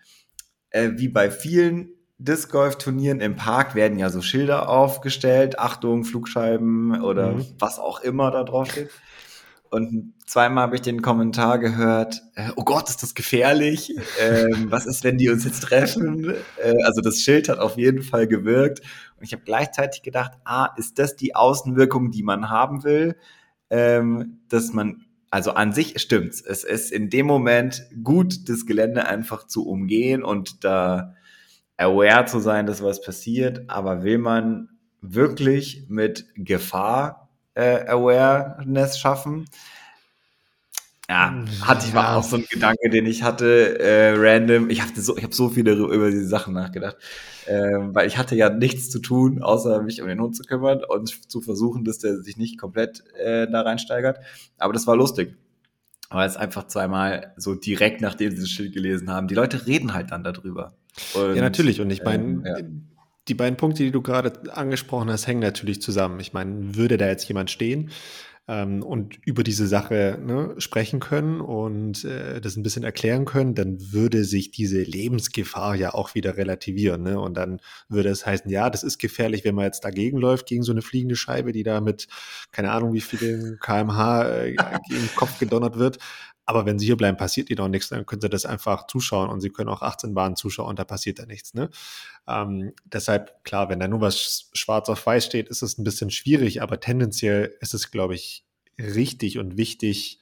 äh, 0.71 0.91
wie 0.97 1.09
bei 1.09 1.31
vielen 1.31 1.91
Disc 2.19 2.51
Golf 2.51 2.77
Turnieren 2.77 3.21
im 3.21 3.37
Park 3.37 3.75
werden 3.75 3.99
ja 3.99 4.09
so 4.11 4.23
Schilder 4.23 4.69
aufgestellt, 4.69 5.59
Achtung, 5.59 6.05
Flugscheiben 6.05 7.03
oder 7.03 7.33
mhm. 7.33 7.47
was 7.59 7.79
auch 7.79 8.01
immer 8.01 8.31
da 8.31 8.43
drauf 8.45 8.71
steht. 8.71 8.91
Und 9.69 10.15
zweimal 10.25 10.63
habe 10.65 10.77
ich 10.77 10.83
den 10.83 11.03
Kommentar 11.03 11.59
gehört, 11.59 12.23
äh, 12.35 12.51
oh 12.57 12.65
Gott, 12.65 12.89
ist 12.89 13.03
das 13.03 13.15
gefährlich? 13.15 13.95
Ähm, 14.21 14.71
was 14.71 14.87
ist, 14.87 15.05
wenn 15.05 15.19
die 15.19 15.29
uns 15.29 15.45
jetzt 15.45 15.61
treffen? 15.63 16.35
Äh, 16.63 16.75
also 16.85 17.01
das 17.01 17.21
Schild 17.21 17.49
hat 17.49 17.59
auf 17.59 17.77
jeden 17.77 18.03
Fall 18.03 18.27
gewirkt. 18.27 18.81
Und 19.19 19.25
ich 19.25 19.33
habe 19.33 19.43
gleichzeitig 19.45 20.03
gedacht, 20.03 20.33
ah, 20.45 20.71
ist 20.77 20.99
das 20.99 21.17
die 21.17 21.35
Außenwirkung, 21.35 22.11
die 22.11 22.23
man 22.23 22.49
haben 22.49 22.85
will? 22.85 23.17
Ähm, 23.71 24.41
dass 24.49 24.73
man, 24.73 25.05
also 25.31 25.53
an 25.53 25.73
sich 25.73 26.01
stimmt's. 26.01 26.41
Es 26.41 26.65
ist 26.65 26.93
in 26.93 27.11
dem 27.11 27.27
Moment 27.27 27.87
gut, 28.03 28.49
das 28.49 28.67
Gelände 28.67 29.07
einfach 29.07 29.47
zu 29.47 29.67
umgehen 29.67 30.23
und 30.23 30.65
da 30.65 31.15
aware 31.77 32.25
zu 32.27 32.41
sein, 32.41 32.67
dass 32.67 32.83
was 32.83 33.03
passiert, 33.03 33.69
aber 33.69 34.03
will 34.03 34.19
man 34.19 34.69
wirklich 35.01 35.87
mit 35.89 36.27
Gefahr 36.35 37.29
äh, 37.55 37.87
Awareness 37.87 38.99
schaffen? 38.99 39.47
Ja, 41.09 41.45
hatte 41.61 41.87
ich 41.87 41.95
ja. 41.95 42.03
mal 42.03 42.17
auch 42.17 42.25
so 42.25 42.37
ein 42.37 42.45
Gedanke, 42.51 42.91
den 42.91 43.07
ich 43.07 43.23
hatte, 43.23 43.79
äh, 43.79 44.15
random. 44.17 44.71
Ich 44.71 44.83
habe 44.83 45.01
so, 45.01 45.17
ich 45.17 45.23
habe 45.23 45.35
so 45.35 45.49
viele 45.49 45.73
über 45.73 46.11
diese 46.11 46.27
Sachen 46.27 46.53
nachgedacht, 46.53 46.97
ähm, 47.47 47.95
weil 47.95 48.09
ich 48.09 48.19
hatte 48.19 48.35
ja 48.35 48.51
nichts 48.51 48.91
zu 48.91 48.99
tun, 48.99 49.41
außer 49.41 49.83
mich 49.83 50.03
um 50.03 50.09
den 50.09 50.21
Hund 50.21 50.35
zu 50.35 50.43
kümmern 50.43 50.83
und 50.89 51.31
zu 51.31 51.41
versuchen, 51.41 51.85
dass 51.85 51.99
der 51.99 52.21
sich 52.23 52.37
nicht 52.37 52.59
komplett 52.59 53.05
äh, 53.19 53.47
da 53.49 53.61
reinsteigert. 53.61 54.19
Aber 54.59 54.73
das 54.73 54.89
war 54.89 54.97
lustig, 54.97 55.37
weil 56.11 56.27
es 56.27 56.37
einfach 56.37 56.67
zweimal 56.67 57.35
so 57.37 57.55
direkt 57.55 58.01
nachdem 58.01 58.33
sie 58.33 58.41
das 58.41 58.51
Schild 58.51 58.75
gelesen 58.75 59.09
haben. 59.09 59.29
Die 59.29 59.37
Leute 59.37 59.65
reden 59.65 59.95
halt 59.95 60.11
dann 60.11 60.25
darüber. 60.25 60.75
Und, 61.15 61.37
ja, 61.37 61.43
natürlich. 61.43 61.81
Und 61.81 61.91
ich 61.91 62.03
meine, 62.03 62.25
ähm, 62.25 62.43
ja. 62.45 62.57
die 63.29 63.35
beiden 63.35 63.57
Punkte, 63.57 63.85
die 63.85 63.93
du 63.93 64.03
gerade 64.03 64.33
angesprochen 64.53 65.09
hast, 65.11 65.29
hängen 65.29 65.41
natürlich 65.41 65.81
zusammen. 65.81 66.19
Ich 66.19 66.33
meine, 66.33 66.75
würde 66.75 66.97
da 66.97 67.07
jetzt 67.07 67.29
jemand 67.29 67.53
stehen 67.53 67.91
ähm, 68.49 68.83
und 68.83 69.19
über 69.25 69.43
diese 69.43 69.67
Sache 69.67 70.19
ne, 70.23 70.55
sprechen 70.59 71.01
können 71.01 71.41
und 71.41 72.05
äh, 72.05 72.41
das 72.41 72.57
ein 72.57 72.63
bisschen 72.63 72.85
erklären 72.85 73.25
können, 73.25 73.55
dann 73.55 73.79
würde 73.93 74.25
sich 74.25 74.51
diese 74.51 74.83
Lebensgefahr 74.83 75.75
ja 75.75 75.95
auch 75.95 76.15
wieder 76.15 76.37
relativieren. 76.37 77.03
Ne? 77.03 77.21
Und 77.21 77.37
dann 77.37 77.61
würde 77.89 78.09
es 78.09 78.25
heißen, 78.25 78.51
ja, 78.51 78.71
das 78.71 78.85
ist 78.85 78.99
gefährlich, 78.99 79.45
wenn 79.45 79.55
man 79.55 79.65
jetzt 79.65 79.85
dagegen 79.85 80.19
läuft, 80.19 80.47
gegen 80.47 80.63
so 80.63 80.73
eine 80.73 80.83
fliegende 80.83 81.17
Scheibe, 81.17 81.53
die 81.53 81.65
da 81.65 81.81
mit, 81.81 82.07
keine 82.53 82.71
Ahnung, 82.71 82.93
wie 82.93 83.01
viel 83.01 83.59
kmh 83.61 84.29
äh, 84.29 84.57
den 84.91 85.09
Kopf 85.17 85.39
gedonnert 85.39 85.77
wird. 85.77 85.99
Aber 86.47 86.65
wenn 86.65 86.79
sie 86.79 86.87
hier 86.87 86.97
bleiben, 86.97 87.17
passiert 87.17 87.51
ihnen 87.51 87.61
auch 87.61 87.69
nichts. 87.69 87.89
Dann 87.89 88.07
können 88.07 88.23
sie 88.23 88.31
das 88.31 88.47
einfach 88.47 88.87
zuschauen 88.87 89.29
und 89.29 89.41
sie 89.41 89.51
können 89.51 89.69
auch 89.69 89.83
18 89.83 90.15
Bahnen 90.15 90.37
zuschauen 90.37 90.69
und 90.71 90.79
da 90.79 90.85
passiert 90.85 91.19
da 91.19 91.27
nichts. 91.27 91.55
Ne? 91.55 91.71
Ähm, 92.29 92.73
deshalb, 92.85 93.45
klar, 93.45 93.69
wenn 93.69 93.81
da 93.81 93.89
nur 93.89 94.01
was 94.01 94.49
schwarz 94.53 94.89
auf 94.89 95.05
weiß 95.05 95.27
steht, 95.27 95.49
ist 95.49 95.63
es 95.63 95.77
ein 95.77 95.85
bisschen 95.85 96.11
schwierig, 96.11 96.63
aber 96.63 96.79
tendenziell 96.79 97.55
ist 97.61 97.75
es, 97.75 97.91
glaube 97.91 98.15
ich, 98.15 98.45
richtig 98.79 99.39
und 99.39 99.57
wichtig, 99.57 100.21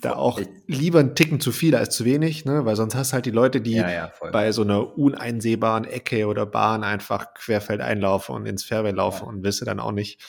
da 0.00 0.14
auch 0.14 0.40
lieber 0.66 1.00
einen 1.00 1.16
Ticken 1.16 1.40
zu 1.40 1.50
viel 1.50 1.74
als 1.74 1.96
zu 1.96 2.04
wenig, 2.04 2.44
ne? 2.44 2.64
weil 2.64 2.76
sonst 2.76 2.94
hast 2.94 3.10
du 3.10 3.14
halt 3.14 3.26
die 3.26 3.32
Leute, 3.32 3.60
die 3.60 3.72
ja, 3.72 3.90
ja, 3.90 4.12
bei 4.30 4.52
so 4.52 4.62
einer 4.62 4.96
uneinsehbaren 4.96 5.84
Ecke 5.84 6.26
oder 6.28 6.46
Bahn 6.46 6.84
einfach 6.84 7.34
querfeld 7.34 7.80
einlaufen 7.80 8.36
und 8.36 8.46
ins 8.46 8.62
Fairway 8.62 8.92
laufen 8.92 9.24
ja. 9.24 9.28
und 9.30 9.42
wisse 9.42 9.64
dann 9.64 9.80
auch 9.80 9.90
nicht, 9.90 10.20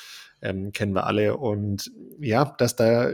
ähm, 0.41 0.71
kennen 0.71 0.95
wir 0.95 1.06
alle. 1.06 1.38
Und 1.38 1.91
ja, 2.19 2.45
dass 2.58 2.76
da 2.76 3.12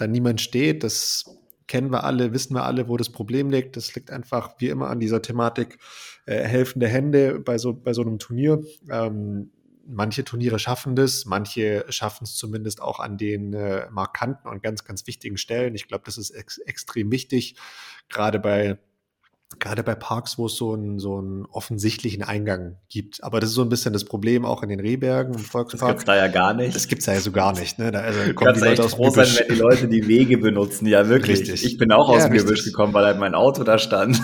da 0.00 0.06
niemand 0.06 0.40
steht. 0.40 0.84
Das 0.84 1.36
kennen 1.66 1.92
wir 1.92 2.04
alle, 2.04 2.32
wissen 2.32 2.54
wir 2.54 2.64
alle, 2.64 2.88
wo 2.88 2.96
das 2.96 3.10
Problem 3.10 3.50
liegt. 3.50 3.76
Das 3.76 3.94
liegt 3.94 4.10
einfach 4.10 4.54
wie 4.58 4.68
immer 4.68 4.88
an 4.88 5.00
dieser 5.00 5.22
Thematik 5.22 5.78
äh, 6.26 6.42
helfende 6.42 6.88
Hände 6.88 7.38
bei 7.40 7.58
so, 7.58 7.74
bei 7.74 7.92
so 7.92 8.02
einem 8.02 8.18
Turnier. 8.18 8.62
Ähm, 8.90 9.52
manche 9.86 10.24
Turniere 10.24 10.58
schaffen 10.58 10.96
das, 10.96 11.26
manche 11.26 11.84
schaffen 11.88 12.24
es 12.24 12.36
zumindest 12.36 12.80
auch 12.80 13.00
an 13.00 13.16
den 13.18 13.52
äh, 13.52 13.88
markanten 13.90 14.48
und 14.50 14.62
ganz, 14.62 14.84
ganz 14.84 15.06
wichtigen 15.06 15.36
Stellen. 15.36 15.74
Ich 15.74 15.88
glaube, 15.88 16.04
das 16.06 16.18
ist 16.18 16.30
ex 16.30 16.58
extrem 16.58 17.10
wichtig, 17.10 17.56
gerade 18.08 18.38
bei 18.38 18.78
gerade 19.58 19.82
bei 19.82 19.94
Parks, 19.94 20.38
wo 20.38 20.46
es 20.46 20.54
so 20.54 20.72
einen, 20.72 20.98
so 20.98 21.18
einen 21.18 21.44
offensichtlichen 21.46 22.22
Eingang 22.22 22.76
gibt. 22.88 23.22
Aber 23.24 23.40
das 23.40 23.50
ist 23.50 23.56
so 23.56 23.62
ein 23.62 23.68
bisschen 23.68 23.92
das 23.92 24.04
Problem 24.04 24.44
auch 24.44 24.62
in 24.62 24.68
den 24.68 24.80
Rehbergen 24.80 25.34
im 25.34 25.40
Volkspark. 25.40 25.80
Das 25.80 25.88
gibt's 25.90 26.04
da 26.04 26.16
ja 26.16 26.28
gar 26.28 26.54
nicht. 26.54 26.74
Das 26.74 26.86
gibt's 26.86 27.06
da 27.06 27.14
ja 27.14 27.20
so 27.20 27.32
gar 27.32 27.58
nicht. 27.58 27.78
Ne? 27.78 27.90
Da 27.90 28.00
also 28.00 28.32
kommen 28.34 28.54
die 28.54 28.60
Leute 28.60 28.84
aus 28.84 28.94
froh 28.94 29.10
sein, 29.10 29.26
wenn 29.26 29.54
die 29.54 29.60
Leute 29.60 29.88
die 29.88 30.06
Wege 30.06 30.38
benutzen. 30.38 30.86
Ja, 30.86 31.08
wirklich. 31.08 31.40
Richtig. 31.40 31.64
Ich 31.64 31.78
bin 31.78 31.90
auch 31.90 32.08
aus 32.08 32.22
ja, 32.22 32.28
dem 32.28 32.36
Gebüsch 32.36 32.64
gekommen, 32.64 32.94
weil 32.94 33.04
halt 33.04 33.18
mein 33.18 33.34
Auto 33.34 33.64
da 33.64 33.78
stand. 33.78 34.20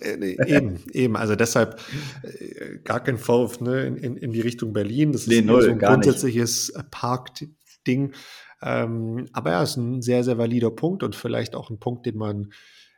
Äh, 0.00 0.36
eben, 0.46 0.80
eben. 0.92 1.16
Also 1.16 1.36
deshalb 1.36 1.80
äh, 2.22 2.78
gar 2.82 3.00
kein 3.00 3.16
Vorwurf 3.16 3.60
ne, 3.60 3.86
in, 3.86 4.16
in 4.16 4.32
die 4.32 4.40
Richtung 4.40 4.72
Berlin. 4.72 5.12
Das 5.12 5.28
nee, 5.28 5.36
ist 5.36 5.44
null, 5.44 5.62
so 5.62 5.70
ein 5.70 5.78
grundsätzliches 5.78 6.74
Parkding. 6.90 8.12
Ähm, 8.60 9.28
aber 9.32 9.52
ja, 9.52 9.62
ist 9.62 9.76
ein 9.76 10.02
sehr, 10.02 10.24
sehr 10.24 10.36
valider 10.36 10.70
Punkt 10.70 11.02
und 11.02 11.14
vielleicht 11.14 11.54
auch 11.54 11.70
ein 11.70 11.78
Punkt, 11.78 12.06
den 12.06 12.16
man 12.16 12.50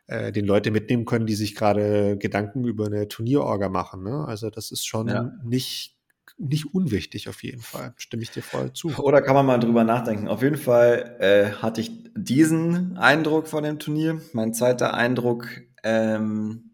äh, 0.07 0.31
den 0.31 0.45
Leute 0.45 0.71
mitnehmen 0.71 1.05
können, 1.05 1.25
die 1.25 1.35
sich 1.35 1.55
gerade 1.55 2.17
Gedanken 2.17 2.65
über 2.65 2.87
eine 2.87 3.07
Turnierorga 3.07 3.69
machen. 3.69 4.03
Ne? 4.03 4.25
Also 4.25 4.49
das 4.49 4.71
ist 4.71 4.85
schon 4.85 5.07
ja. 5.07 5.31
nicht 5.43 5.97
nicht 6.39 6.73
unwichtig 6.73 7.29
auf 7.29 7.41
jeden 7.43 7.61
Fall. 7.61 7.93
Stimme 7.97 8.21
ich 8.21 8.29
dir 8.29 8.43
voll 8.43 8.71
zu. 8.73 8.89
Oder 8.97 9.21
kann 9.21 9.33
man 9.33 9.45
mal 9.45 9.57
drüber 9.57 9.83
nachdenken. 9.83 10.27
Auf 10.27 10.43
jeden 10.43 10.57
Fall 10.57 11.15
äh, 11.19 11.51
hatte 11.61 11.81
ich 11.81 11.91
diesen 12.15 12.97
Eindruck 12.97 13.47
von 13.47 13.63
dem 13.63 13.79
Turnier. 13.79 14.21
Mein 14.33 14.53
zweiter 14.53 14.93
Eindruck, 14.93 15.47
ähm, 15.83 16.66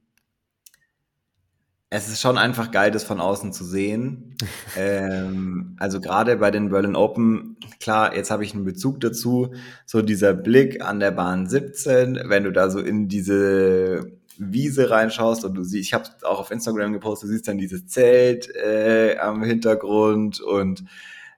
es 1.96 2.08
ist 2.08 2.22
schon 2.22 2.40
einfach 2.40 2.72
geil, 2.72 2.90
das 2.90 3.04
von 3.04 3.22
außen 3.22 3.54
zu 3.54 3.64
sehen. 3.64 4.36
ähm, 4.78 5.76
also 5.78 6.02
gerade 6.02 6.38
bei 6.38 6.50
den 6.50 6.70
Berlin 6.70 6.96
Open, 6.96 7.56
klar, 7.80 8.16
jetzt 8.16 8.32
habe 8.32 8.44
ich 8.44 8.56
einen 8.56 8.66
Bezug 8.66 9.00
dazu. 9.00 9.54
So 9.86 10.02
dieser 10.02 10.34
Blick 10.34 10.84
an 10.84 11.00
der 11.00 11.12
Bahn 11.12 11.48
17, 11.48 12.20
wenn 12.26 12.46
du 12.46 12.52
da 12.52 12.72
so 12.72 12.80
in 12.80 13.10
diese 13.10 14.12
Wiese 14.40 14.90
reinschaust 14.90 15.46
und 15.46 15.54
du 15.54 15.64
siehst, 15.64 15.86
ich 15.86 15.94
habe 15.94 16.06
auch 16.24 16.40
auf 16.40 16.50
Instagram 16.50 16.94
gepostet, 16.94 17.30
du 17.30 17.34
siehst 17.34 17.48
dann 17.48 17.60
dieses 17.60 17.86
Zelt 17.86 18.50
äh, 18.56 19.18
am 19.20 19.44
Hintergrund 19.44 20.42
und 20.42 20.84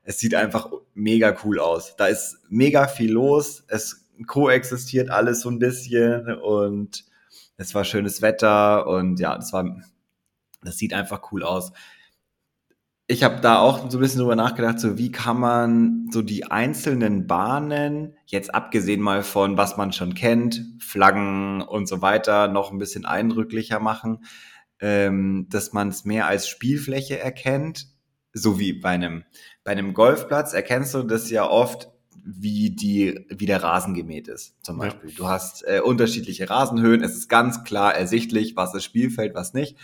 es 0.04 0.20
sieht 0.20 0.36
einfach 0.36 0.72
mega 0.94 1.36
cool 1.44 1.60
aus. 1.60 1.98
Da 1.98 2.08
ist 2.08 2.38
mega 2.48 2.88
viel 2.88 3.12
los, 3.12 3.66
es 3.68 4.06
koexistiert 4.26 5.10
alles 5.10 5.42
so 5.42 5.50
ein 5.50 5.60
bisschen 5.60 6.34
und 6.34 7.04
es 7.58 7.76
war 7.76 7.84
schönes 7.84 8.22
Wetter 8.22 8.88
und 8.88 9.20
ja, 9.20 9.36
das 9.36 9.52
war 9.52 9.82
das 10.66 10.78
sieht 10.78 10.94
einfach 10.94 11.32
cool 11.32 11.44
aus. 11.44 11.72
Ich 13.08 13.24
habe 13.24 13.40
da 13.40 13.60
auch 13.60 13.92
so 13.92 14.00
ein 14.00 14.02
bisschen 14.02 14.20
drüber 14.20 14.36
nachgedacht, 14.36 14.80
so 14.80 14.98
wie 14.98 15.12
kann 15.12 15.40
man 15.40 16.08
so 16.12 16.24
die 16.24 16.46
einzelnen 16.46 17.28
Bahnen, 17.28 18.18
jetzt 18.26 18.54
abgesehen 18.54 19.00
mal 19.00 19.22
von 19.22 19.58
was 19.58 19.78
man 19.78 19.94
schon 19.94 20.16
kennt, 20.16 20.64
Flaggen 20.80 21.62
und 21.62 21.88
so 21.88 22.02
weiter, 22.02 22.48
noch 22.48 22.72
ein 22.72 22.80
bisschen 22.80 23.06
eindrücklicher 23.06 23.80
machen, 23.80 24.26
ähm, 24.80 25.46
dass 25.50 25.72
man 25.72 25.90
es 25.90 26.04
mehr 26.04 26.26
als 26.26 26.48
Spielfläche 26.48 27.20
erkennt, 27.20 27.88
so 28.34 28.58
wie 28.60 28.74
bei 28.74 28.90
einem, 28.90 29.24
bei 29.64 29.72
einem 29.72 29.94
Golfplatz 29.94 30.54
erkennst 30.54 30.96
du 30.96 31.04
das 31.04 31.30
ja 31.30 31.48
oft 31.48 31.90
wie 32.26 32.72
die 32.72 33.28
wie 33.30 33.46
der 33.46 33.62
Rasen 33.62 33.94
gemäht 33.94 34.28
ist 34.28 34.56
zum 34.64 34.80
Beispiel. 34.80 35.12
Ja. 35.12 35.16
Du 35.16 35.28
hast 35.28 35.64
äh, 35.68 35.80
unterschiedliche 35.80 36.50
Rasenhöhen, 36.50 37.04
es 37.04 37.16
ist 37.16 37.30
ganz 37.30 37.64
klar 37.64 37.94
ersichtlich, 37.94 38.56
was 38.56 38.74
ist 38.74 38.84
Spielfeld, 38.84 39.36
was 39.36 39.54
nicht. 39.54 39.78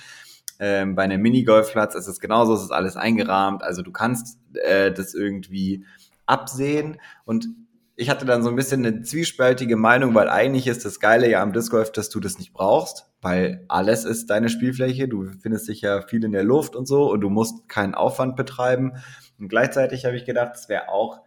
Ähm, 0.63 0.93
bei 0.93 1.02
einem 1.02 1.24
Minigolfplatz 1.24 1.95
ist 1.95 2.06
es 2.06 2.19
genauso, 2.19 2.54
es 2.54 2.62
ist 2.62 2.71
alles 2.71 2.95
eingerahmt. 2.95 3.63
Also 3.63 3.82
du 3.82 3.91
kannst 3.91 4.38
äh, 4.54 4.91
das 4.91 5.15
irgendwie 5.15 5.86
absehen. 6.28 7.02
Und 7.26 7.47
ich 7.95 8.12
hatte 8.12 8.28
dann 8.28 8.43
so 8.43 8.50
ein 8.50 8.56
bisschen 8.56 8.86
eine 8.86 9.02
zwiespältige 9.02 9.76
Meinung, 9.76 10.13
weil 10.13 10.30
eigentlich 10.30 10.67
ist 10.67 10.86
das 10.86 11.00
Geile 11.00 11.28
ja 11.28 11.41
am 11.41 11.52
Disc 11.52 11.71
Golf, 11.71 11.91
dass 11.91 12.10
du 12.10 12.19
das 12.19 12.38
nicht 12.38 12.54
brauchst, 12.54 13.08
weil 13.21 13.65
alles 13.69 14.06
ist 14.06 14.30
deine 14.30 14.50
Spielfläche. 14.50 15.08
Du 15.08 15.32
findest 15.41 15.67
dich 15.67 15.82
ja 15.82 16.04
viel 16.04 16.24
in 16.24 16.32
der 16.32 16.43
Luft 16.43 16.76
und 16.76 16.88
so 16.88 17.12
und 17.12 17.21
du 17.21 17.32
musst 17.32 17.67
keinen 17.67 17.95
Aufwand 17.95 18.36
betreiben. 18.36 18.93
Und 19.39 19.50
gleichzeitig 19.50 20.06
habe 20.06 20.15
ich 20.15 20.26
gedacht, 20.26 20.52
es 20.54 20.69
wäre 20.69 20.89
auch 20.89 21.21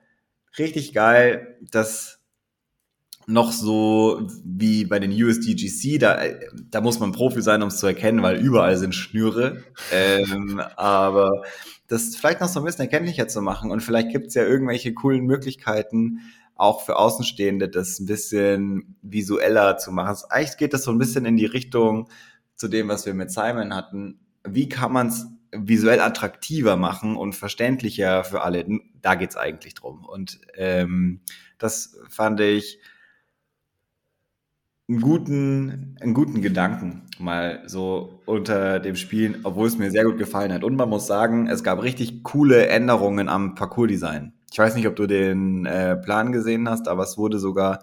richtig 0.59 0.92
geil, 0.92 1.59
dass 1.73 2.24
noch 3.27 3.53
so 3.53 4.27
wie 4.45 4.85
bei 4.85 4.99
den 4.99 5.11
USDGC, 5.11 5.99
da, 5.99 6.19
da 6.71 6.81
muss 6.81 7.01
man 7.01 7.13
Profi 7.13 7.43
sein, 7.43 7.63
um 7.63 7.69
es 7.69 7.79
zu 7.79 7.87
erkennen, 7.87 8.23
weil 8.23 8.41
überall 8.41 8.77
sind 8.77 8.95
Schnüre. 8.95 9.63
ähm, 9.93 10.61
aber 10.77 11.43
das 11.87 12.17
vielleicht 12.17 12.41
noch 12.41 12.49
so 12.49 12.61
ein 12.61 12.67
bisschen 12.67 12.83
erkenntlicher 12.83 13.29
zu 13.29 13.43
machen 13.43 13.71
und 13.71 13.81
vielleicht 13.81 14.11
gibt 14.11 14.29
es 14.29 14.35
ja 14.35 14.45
irgendwelche 14.45 14.95
coolen 14.95 15.25
Möglichkeiten, 15.25 16.21
auch 16.57 16.85
für 16.85 16.97
Außenstehende 16.97 17.69
das 17.69 17.99
ein 17.99 18.07
bisschen 18.07 18.97
visueller 19.03 19.77
zu 19.77 19.91
machen. 19.93 20.17
Eigentlich 20.31 20.57
geht 20.57 20.73
das 20.73 20.85
so 20.85 20.93
ein 20.93 20.99
bisschen 20.99 21.25
in 21.25 21.37
die 21.37 21.47
Richtung 21.47 22.09
zu 22.57 22.69
dem, 22.69 22.89
was 22.89 23.07
wir 23.07 23.15
mit 23.15 23.31
Simon 23.31 23.75
hatten. 23.75 24.21
Wie 24.45 24.69
kann 24.69 24.93
man 24.93 25.09
es 25.09 25.27
visuell 25.53 26.01
attraktiver 26.01 26.77
machen 26.77 27.17
und 27.17 27.35
verständlicher 27.35 28.25
für 28.25 28.43
alle? 28.43 28.65
Da 29.03 29.15
geht 29.17 29.31
es 29.31 29.37
eigentlich 29.37 29.75
drum. 29.75 30.05
Und 30.05 30.41
ähm, 30.55 31.21
das 31.59 31.97
fand 32.09 32.41
ich 32.41 32.79
einen 34.88 35.01
guten, 35.01 35.97
einen 36.01 36.14
guten 36.14 36.42
Gedanken 36.42 37.03
mal 37.18 37.62
so 37.66 38.20
unter 38.27 38.81
dem 38.81 38.97
Spielen, 38.97 39.40
obwohl 39.44 39.66
es 39.66 39.79
mir 39.79 39.90
sehr 39.90 40.05
gut 40.05 40.18
gefallen 40.18 40.53
hat. 40.53 40.62
Und 40.62 40.77
man 40.77 40.88
muss 40.88 41.07
sagen, 41.07 41.49
es 41.49 41.64
gab 41.64 41.83
richtig 41.83 42.23
coole 42.23 42.66
Änderungen 42.66 43.29
am 43.29 43.55
Parcours-Design. 43.55 44.35
Ich 44.53 44.59
weiß 44.59 44.75
nicht, 44.75 44.87
ob 44.87 44.94
du 44.97 45.07
den 45.07 45.64
äh, 45.66 45.97
Plan 45.97 46.33
gesehen 46.33 46.68
hast, 46.68 46.87
aber 46.87 47.05
es 47.05 47.16
wurde 47.16 47.38
sogar 47.38 47.81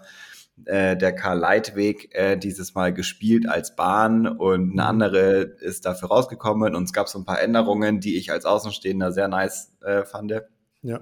äh, 0.64 0.96
der 0.96 1.12
Karl-Leitweg 1.12 2.14
äh, 2.14 2.36
dieses 2.36 2.74
Mal 2.74 2.92
gespielt 2.92 3.48
als 3.48 3.74
Bahn 3.74 4.26
und 4.28 4.62
eine 4.62 4.72
mhm. 4.72 4.80
andere 4.80 5.40
ist 5.40 5.86
dafür 5.86 6.08
rausgekommen 6.08 6.74
und 6.74 6.84
es 6.84 6.92
gab 6.92 7.08
so 7.08 7.18
ein 7.18 7.24
paar 7.24 7.40
Änderungen, 7.40 8.00
die 8.00 8.16
ich 8.16 8.30
als 8.30 8.44
Außenstehender 8.44 9.12
sehr 9.12 9.28
nice 9.28 9.72
äh, 9.82 10.04
fand. 10.04 10.32
Ja. 10.82 11.00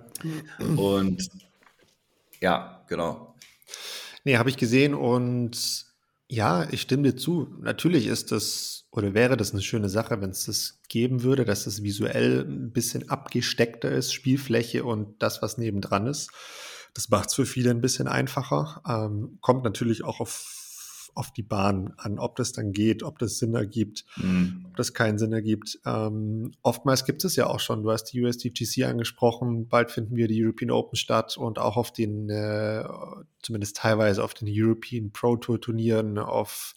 Und 0.76 1.28
ja, 2.40 2.84
genau. 2.88 3.34
Nee, 4.24 4.38
habe 4.38 4.50
ich 4.50 4.56
gesehen 4.56 4.94
und 4.94 5.89
ja, 6.30 6.68
ich 6.70 6.82
stimme 6.82 7.02
dir 7.02 7.16
zu. 7.16 7.48
Natürlich 7.60 8.06
ist 8.06 8.30
das 8.30 8.86
oder 8.92 9.14
wäre 9.14 9.36
das 9.36 9.52
eine 9.52 9.62
schöne 9.62 9.88
Sache, 9.88 10.20
wenn 10.20 10.30
es 10.30 10.46
das 10.46 10.80
geben 10.88 11.22
würde, 11.22 11.44
dass 11.44 11.66
es 11.66 11.82
visuell 11.82 12.44
ein 12.44 12.72
bisschen 12.72 13.08
abgesteckter 13.08 13.90
ist, 13.90 14.12
Spielfläche 14.12 14.84
und 14.84 15.22
das, 15.22 15.42
was 15.42 15.58
nebendran 15.58 16.06
ist. 16.06 16.30
Das 16.94 17.08
macht 17.08 17.28
es 17.28 17.34
für 17.34 17.46
viele 17.46 17.70
ein 17.70 17.80
bisschen 17.80 18.08
einfacher. 18.08 18.82
Ähm, 18.86 19.38
kommt 19.40 19.64
natürlich 19.64 20.04
auch 20.04 20.20
auf 20.20 20.69
auf 21.14 21.32
die 21.32 21.42
Bahn 21.42 21.92
an, 21.96 22.18
ob 22.18 22.36
das 22.36 22.52
dann 22.52 22.72
geht, 22.72 23.02
ob 23.02 23.18
das 23.18 23.38
Sinn 23.38 23.54
ergibt, 23.54 24.04
mhm. 24.16 24.66
ob 24.68 24.76
das 24.76 24.94
keinen 24.94 25.18
Sinn 25.18 25.32
ergibt. 25.32 25.78
Ähm, 25.84 26.52
oftmals 26.62 27.04
gibt 27.04 27.24
es 27.24 27.36
ja 27.36 27.46
auch 27.46 27.60
schon, 27.60 27.82
du 27.82 27.90
hast 27.90 28.04
die 28.06 28.22
USDGC 28.22 28.84
angesprochen, 28.84 29.68
bald 29.68 29.90
finden 29.90 30.16
wir 30.16 30.28
die 30.28 30.44
European 30.44 30.70
Open 30.70 30.96
statt 30.96 31.36
und 31.36 31.58
auch 31.58 31.76
auf 31.76 31.92
den, 31.92 32.28
äh, 32.30 32.84
zumindest 33.42 33.76
teilweise 33.76 34.22
auf 34.24 34.34
den 34.34 34.48
European 34.50 35.12
Pro 35.12 35.36
Tour 35.36 35.60
Turnieren, 35.60 36.18
auf 36.18 36.74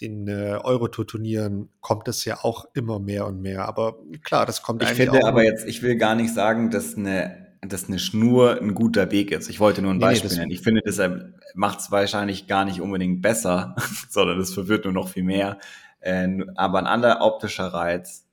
den 0.00 0.26
äh, 0.28 0.58
Euro-Tour-Turnieren 0.62 1.68
kommt 1.80 2.08
es 2.08 2.24
ja 2.24 2.38
auch 2.42 2.66
immer 2.74 2.98
mehr 2.98 3.26
und 3.26 3.40
mehr. 3.40 3.66
Aber 3.66 3.98
klar, 4.22 4.46
das 4.46 4.62
kommt 4.62 4.82
ich 4.82 4.88
eigentlich. 4.88 5.06
Ich 5.06 5.10
finde 5.10 5.26
aber 5.26 5.44
jetzt, 5.44 5.66
ich 5.66 5.82
will 5.82 5.96
gar 5.96 6.14
nicht 6.14 6.34
sagen, 6.34 6.70
dass 6.70 6.96
eine 6.96 7.43
dass 7.68 7.88
eine 7.88 7.98
Schnur 7.98 8.60
ein 8.60 8.74
guter 8.74 9.10
Weg 9.10 9.30
ist. 9.30 9.48
Ich 9.48 9.60
wollte 9.60 9.82
nur 9.82 9.92
ein 9.92 9.98
Beispiel 9.98 10.30
nee, 10.30 10.38
nennen. 10.38 10.50
Ich 10.50 10.60
finde, 10.60 10.82
das 10.84 11.00
macht 11.54 11.80
es 11.80 11.90
wahrscheinlich 11.90 12.46
gar 12.46 12.64
nicht 12.64 12.80
unbedingt 12.80 13.22
besser, 13.22 13.76
sondern 14.08 14.40
es 14.40 14.52
verwirrt 14.52 14.84
nur 14.84 14.94
noch 14.94 15.08
viel 15.08 15.24
mehr. 15.24 15.58
Äh, 16.00 16.28
aber 16.56 16.78
ein 16.78 16.86
anderer 16.86 17.20
optischer 17.22 17.66
Reiz 17.66 18.26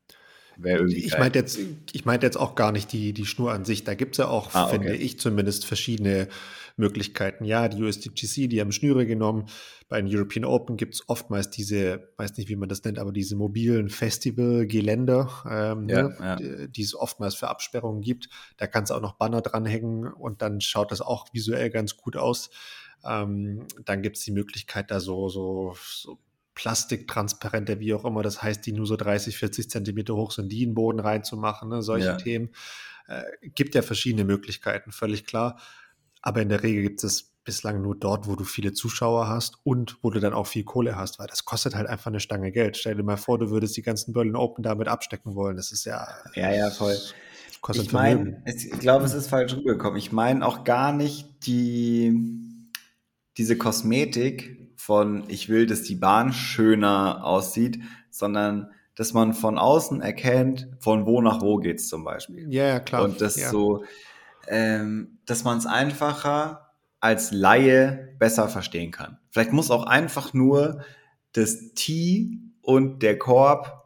wäre 0.58 0.80
irgendwie. 0.80 1.06
Ich 1.06 1.18
meinte 1.18 1.40
jetzt, 1.40 1.60
ich 1.92 2.06
meinte 2.06 2.26
jetzt 2.26 2.38
auch 2.38 2.56
gar 2.56 2.72
nicht 2.72 2.92
die, 2.92 3.14
die 3.14 3.26
Schnur 3.26 3.52
an 3.52 3.66
sich. 3.66 3.84
Da 3.84 3.94
gibt 3.94 4.14
es 4.14 4.18
ja 4.18 4.28
auch, 4.28 4.54
ah, 4.54 4.66
okay. 4.66 4.74
finde 4.74 4.96
ich 4.96 5.20
zumindest, 5.20 5.66
verschiedene 5.66 6.28
Möglichkeiten. 6.82 7.46
Ja, 7.46 7.70
die 7.70 7.82
USDGC, 7.82 8.50
die 8.50 8.60
haben 8.60 8.74
Schnüre 8.74 9.06
genommen. 9.06 9.46
Bei 9.88 10.02
den 10.02 10.14
European 10.14 10.44
Open 10.44 10.76
gibt 10.76 10.96
es 10.96 11.08
oftmals 11.08 11.50
diese, 11.50 12.10
weiß 12.18 12.36
nicht, 12.38 12.50
wie 12.50 12.56
man 12.58 12.68
das 12.68 12.84
nennt, 12.84 13.00
aber 13.00 13.14
diese 13.14 13.36
mobilen 13.36 13.90
Festival-Geländer, 13.90 15.30
ähm, 15.50 15.88
ja, 15.88 16.04
ne, 16.04 16.16
ja. 16.20 16.68
die 16.68 16.82
es 16.82 16.96
oftmals 16.96 17.36
für 17.36 17.48
Absperrungen 17.48 18.02
gibt. 18.02 18.28
Da 18.58 18.68
kannst 18.68 18.90
du 18.90 18.96
auch 18.96 19.02
noch 19.02 19.14
Banner 19.14 19.42
dranhängen 19.42 20.08
und 20.08 20.42
dann 20.42 20.60
schaut 20.60 20.92
das 20.92 21.00
auch 21.00 21.28
visuell 21.32 21.70
ganz 21.70 21.96
gut 21.96 22.18
aus. 22.18 22.50
Ähm, 23.06 23.66
dann 23.86 24.02
gibt 24.02 24.18
es 24.18 24.24
die 24.24 24.32
Möglichkeit, 24.32 24.92
da 24.92 25.00
so, 25.00 25.30
so, 25.30 25.76
so 25.80 26.20
Plastiktransparente, 26.56 27.80
wie 27.80 27.94
auch 27.94 28.06
immer 28.06 28.24
das 28.24 28.44
heißt, 28.44 28.66
die 28.66 28.74
nur 28.74 28.86
so 28.86 28.96
30, 28.98 29.38
40 29.38 29.70
Zentimeter 29.70 30.16
hoch 30.16 30.32
sind, 30.32 30.52
die 30.52 30.64
in 30.64 30.70
den 30.70 30.76
Boden 30.76 31.00
reinzumachen, 31.00 31.70
ne? 31.70 31.82
solche 31.82 32.08
ja. 32.08 32.18
Themen. 32.18 32.50
Äh, 33.08 33.24
gibt 33.50 33.76
ja 33.76 33.82
verschiedene 33.82 34.26
Möglichkeiten, 34.26 34.92
völlig 34.92 35.26
klar. 35.26 35.60
Aber 36.22 36.42
in 36.42 36.50
der 36.50 36.64
Regel 36.64 36.84
gibt 36.84 37.04
es 37.04 37.32
bislang 37.44 37.82
nur 37.82 37.96
dort, 37.96 38.28
wo 38.28 38.36
du 38.36 38.44
viele 38.44 38.74
Zuschauer 38.74 39.28
hast 39.28 39.58
und 39.64 39.98
wo 40.04 40.12
du 40.12 40.20
dann 40.20 40.34
auch 40.34 40.46
viel 40.46 40.64
Kohle 40.64 40.96
hast, 40.96 41.18
weil 41.20 41.28
das 41.28 41.46
kostet 41.46 41.76
halt 41.76 41.88
einfach 41.88 42.08
eine 42.08 42.20
Stange 42.20 42.52
Geld. 42.52 42.78
Stell 42.78 42.96
dir 42.96 43.04
mal 43.04 43.18
vor, 43.18 43.40
du 43.40 43.50
würdest 43.50 43.76
die 43.78 43.82
ganzen 43.82 44.14
Berlin 44.14 44.36
Open 44.36 44.64
damit 44.64 44.88
abstecken 44.88 45.36
wollen. 45.36 45.56
Das 45.56 45.72
ist 45.72 45.86
ja. 45.86 46.08
Ja, 46.36 46.52
ja, 46.52 46.70
voll. 46.70 46.98
Kostet 47.62 47.86
ich 47.86 47.94
meine, 47.94 48.44
ich 48.46 48.72
glaube, 48.80 49.06
es 49.06 49.14
ist 49.14 49.28
falsch 49.28 49.54
rübergekommen. 49.54 49.98
Ich 49.98 50.12
meine 50.12 50.46
auch 50.46 50.64
gar 50.64 50.92
nicht 50.92 51.46
die, 51.46 52.14
diese 53.38 53.58
Kosmetik 53.58 54.72
von, 54.78 55.24
ich 55.28 55.48
will, 55.48 55.68
dass 55.68 55.84
die 55.84 55.96
Bahn 55.96 56.34
schöner 56.34 57.24
aussieht, 57.24 57.80
sondern 58.10 58.72
dass 58.96 59.14
man 59.14 59.34
von 59.34 59.58
außen 59.58 60.02
erkennt, 60.02 60.70
von 60.80 61.06
wo 61.06 61.22
nach 61.22 61.42
wo 61.42 61.58
geht's 61.58 61.88
zum 61.88 62.04
Beispiel. 62.04 62.52
Ja, 62.52 62.66
ja 62.66 62.80
klar. 62.80 63.04
Und 63.04 63.22
das 63.22 63.36
ja. 63.36 63.50
so, 63.50 63.84
ähm, 64.48 65.20
dass 65.26 65.44
man 65.44 65.58
es 65.58 65.66
einfacher 65.66 66.72
als 67.00 67.32
Laie 67.32 68.16
besser 68.20 68.48
verstehen 68.48 68.92
kann. 68.92 69.18
Vielleicht 69.32 69.54
muss 69.54 69.72
auch 69.72 69.84
einfach 69.84 70.34
nur 70.34 70.84
das 71.34 71.74
T 71.74 72.40
und 72.62 73.02
der 73.02 73.18
Korb 73.18 73.82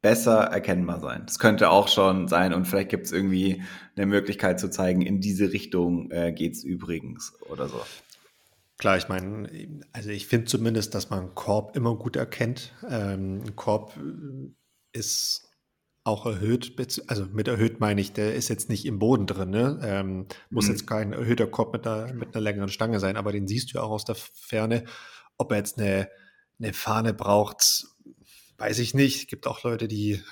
besser 0.00 0.40
erkennbar 0.40 1.00
sein. 1.00 1.22
Das 1.26 1.38
könnte 1.38 1.70
auch 1.70 1.88
schon 1.88 2.28
sein 2.28 2.52
und 2.52 2.66
vielleicht 2.66 2.90
gibt 2.90 3.06
es 3.06 3.12
irgendwie 3.12 3.62
eine 3.96 4.06
Möglichkeit 4.06 4.60
zu 4.60 4.68
zeigen, 4.68 5.02
in 5.02 5.20
diese 5.20 5.52
Richtung 5.52 6.10
äh, 6.10 6.32
geht 6.32 6.52
es 6.52 6.62
übrigens 6.62 7.32
oder 7.48 7.68
so. 7.68 7.80
Klar, 8.76 8.98
ich 8.98 9.08
meine, 9.08 9.48
also 9.92 10.10
ich 10.10 10.26
finde 10.26 10.46
zumindest, 10.46 10.94
dass 10.94 11.08
man 11.08 11.34
Korb 11.34 11.74
immer 11.76 11.94
gut 11.96 12.16
erkennt. 12.16 12.72
Ähm, 12.88 13.56
Korb 13.56 13.98
ist 14.92 15.43
auch 16.04 16.26
erhöht, 16.26 16.76
also 17.06 17.26
mit 17.32 17.48
erhöht 17.48 17.80
meine 17.80 18.00
ich, 18.00 18.12
der 18.12 18.34
ist 18.34 18.48
jetzt 18.48 18.68
nicht 18.68 18.84
im 18.84 18.98
Boden 18.98 19.26
drin, 19.26 19.50
ne? 19.50 19.80
Ähm, 19.82 20.26
muss 20.50 20.66
mhm. 20.66 20.72
jetzt 20.72 20.86
kein 20.86 21.14
erhöhter 21.14 21.46
Korb 21.46 21.72
mit 21.72 21.86
einer, 21.86 22.12
mit 22.12 22.34
einer 22.34 22.42
längeren 22.42 22.68
Stange 22.68 23.00
sein, 23.00 23.16
aber 23.16 23.32
den 23.32 23.48
siehst 23.48 23.72
du 23.72 23.78
ja 23.78 23.84
auch 23.84 23.90
aus 23.90 24.04
der 24.04 24.14
Ferne. 24.14 24.84
Ob 25.38 25.50
er 25.50 25.58
jetzt 25.58 25.78
eine, 25.78 26.10
eine 26.58 26.74
Fahne 26.74 27.14
braucht, 27.14 27.86
weiß 28.58 28.78
ich 28.80 28.92
nicht. 28.92 29.22
Es 29.22 29.26
gibt 29.28 29.46
auch 29.46 29.62
Leute, 29.62 29.88
die 29.88 30.22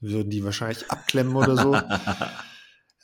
würden 0.00 0.28
die 0.28 0.44
wahrscheinlich 0.44 0.90
abklemmen 0.90 1.36
oder 1.36 1.56
so. 1.56 1.72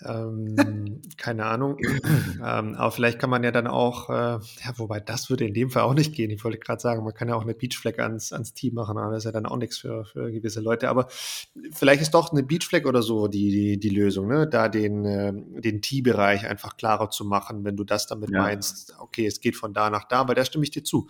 Ähm, 0.05 1.03
keine 1.17 1.47
Ahnung. 1.47 1.77
ähm, 2.45 2.75
aber 2.77 2.91
vielleicht 2.93 3.19
kann 3.19 3.31
man 3.31 3.43
ja 3.43 3.51
dann 3.51 3.67
auch, 3.67 4.09
äh, 4.11 4.13
ja, 4.13 4.73
wobei 4.77 5.01
das 5.01 5.29
würde 5.29 5.45
in 5.45 5.55
dem 5.55 5.71
Fall 5.71 5.83
auch 5.83 5.95
nicht 5.95 6.15
gehen. 6.15 6.31
Ich 6.31 6.45
wollte 6.45 6.59
gerade 6.59 6.81
sagen, 6.81 7.03
man 7.03 7.15
kann 7.15 7.29
ja 7.29 7.35
auch 7.35 7.43
eine 7.43 7.55
Beachflag 7.55 7.99
ans, 7.99 8.33
ans 8.33 8.55
Team 8.55 8.75
machen, 8.75 8.97
aber 8.97 9.13
das 9.13 9.21
ist 9.21 9.25
ja 9.25 9.33
dann 9.33 9.47
auch 9.47 9.57
nichts 9.57 9.79
für, 9.79 10.05
für 10.05 10.31
gewisse 10.31 10.61
Leute. 10.61 10.89
Aber 10.89 11.09
vielleicht 11.73 12.03
ist 12.03 12.15
doch 12.15 12.31
eine 12.31 12.45
Beachflag 12.45 12.87
oder 12.87 13.03
so 13.03 13.27
die, 13.27 13.51
die, 13.51 13.81
die 13.81 13.91
Lösung, 13.91 14.29
ne? 14.29 14.47
da 14.47 14.69
den, 14.69 15.05
äh, 15.05 15.33
den 15.61 15.83
Tee-Bereich 15.83 16.47
einfach 16.47 16.77
klarer 16.77 17.11
zu 17.11 17.25
machen, 17.25 17.65
wenn 17.65 17.77
du 17.77 17.85
das 17.85 18.07
damit 18.07 18.31
ja. 18.31 18.43
meinst, 18.43 18.95
okay, 19.01 19.27
es 19.27 19.41
geht 19.41 19.57
von 19.57 19.75
da 19.75 19.91
nach 19.91 20.05
da, 20.05 20.29
weil 20.29 20.35
da 20.37 20.45
stimme 20.45 20.65
ich 20.65 20.71
dir 20.71 20.85
zu. 20.85 21.09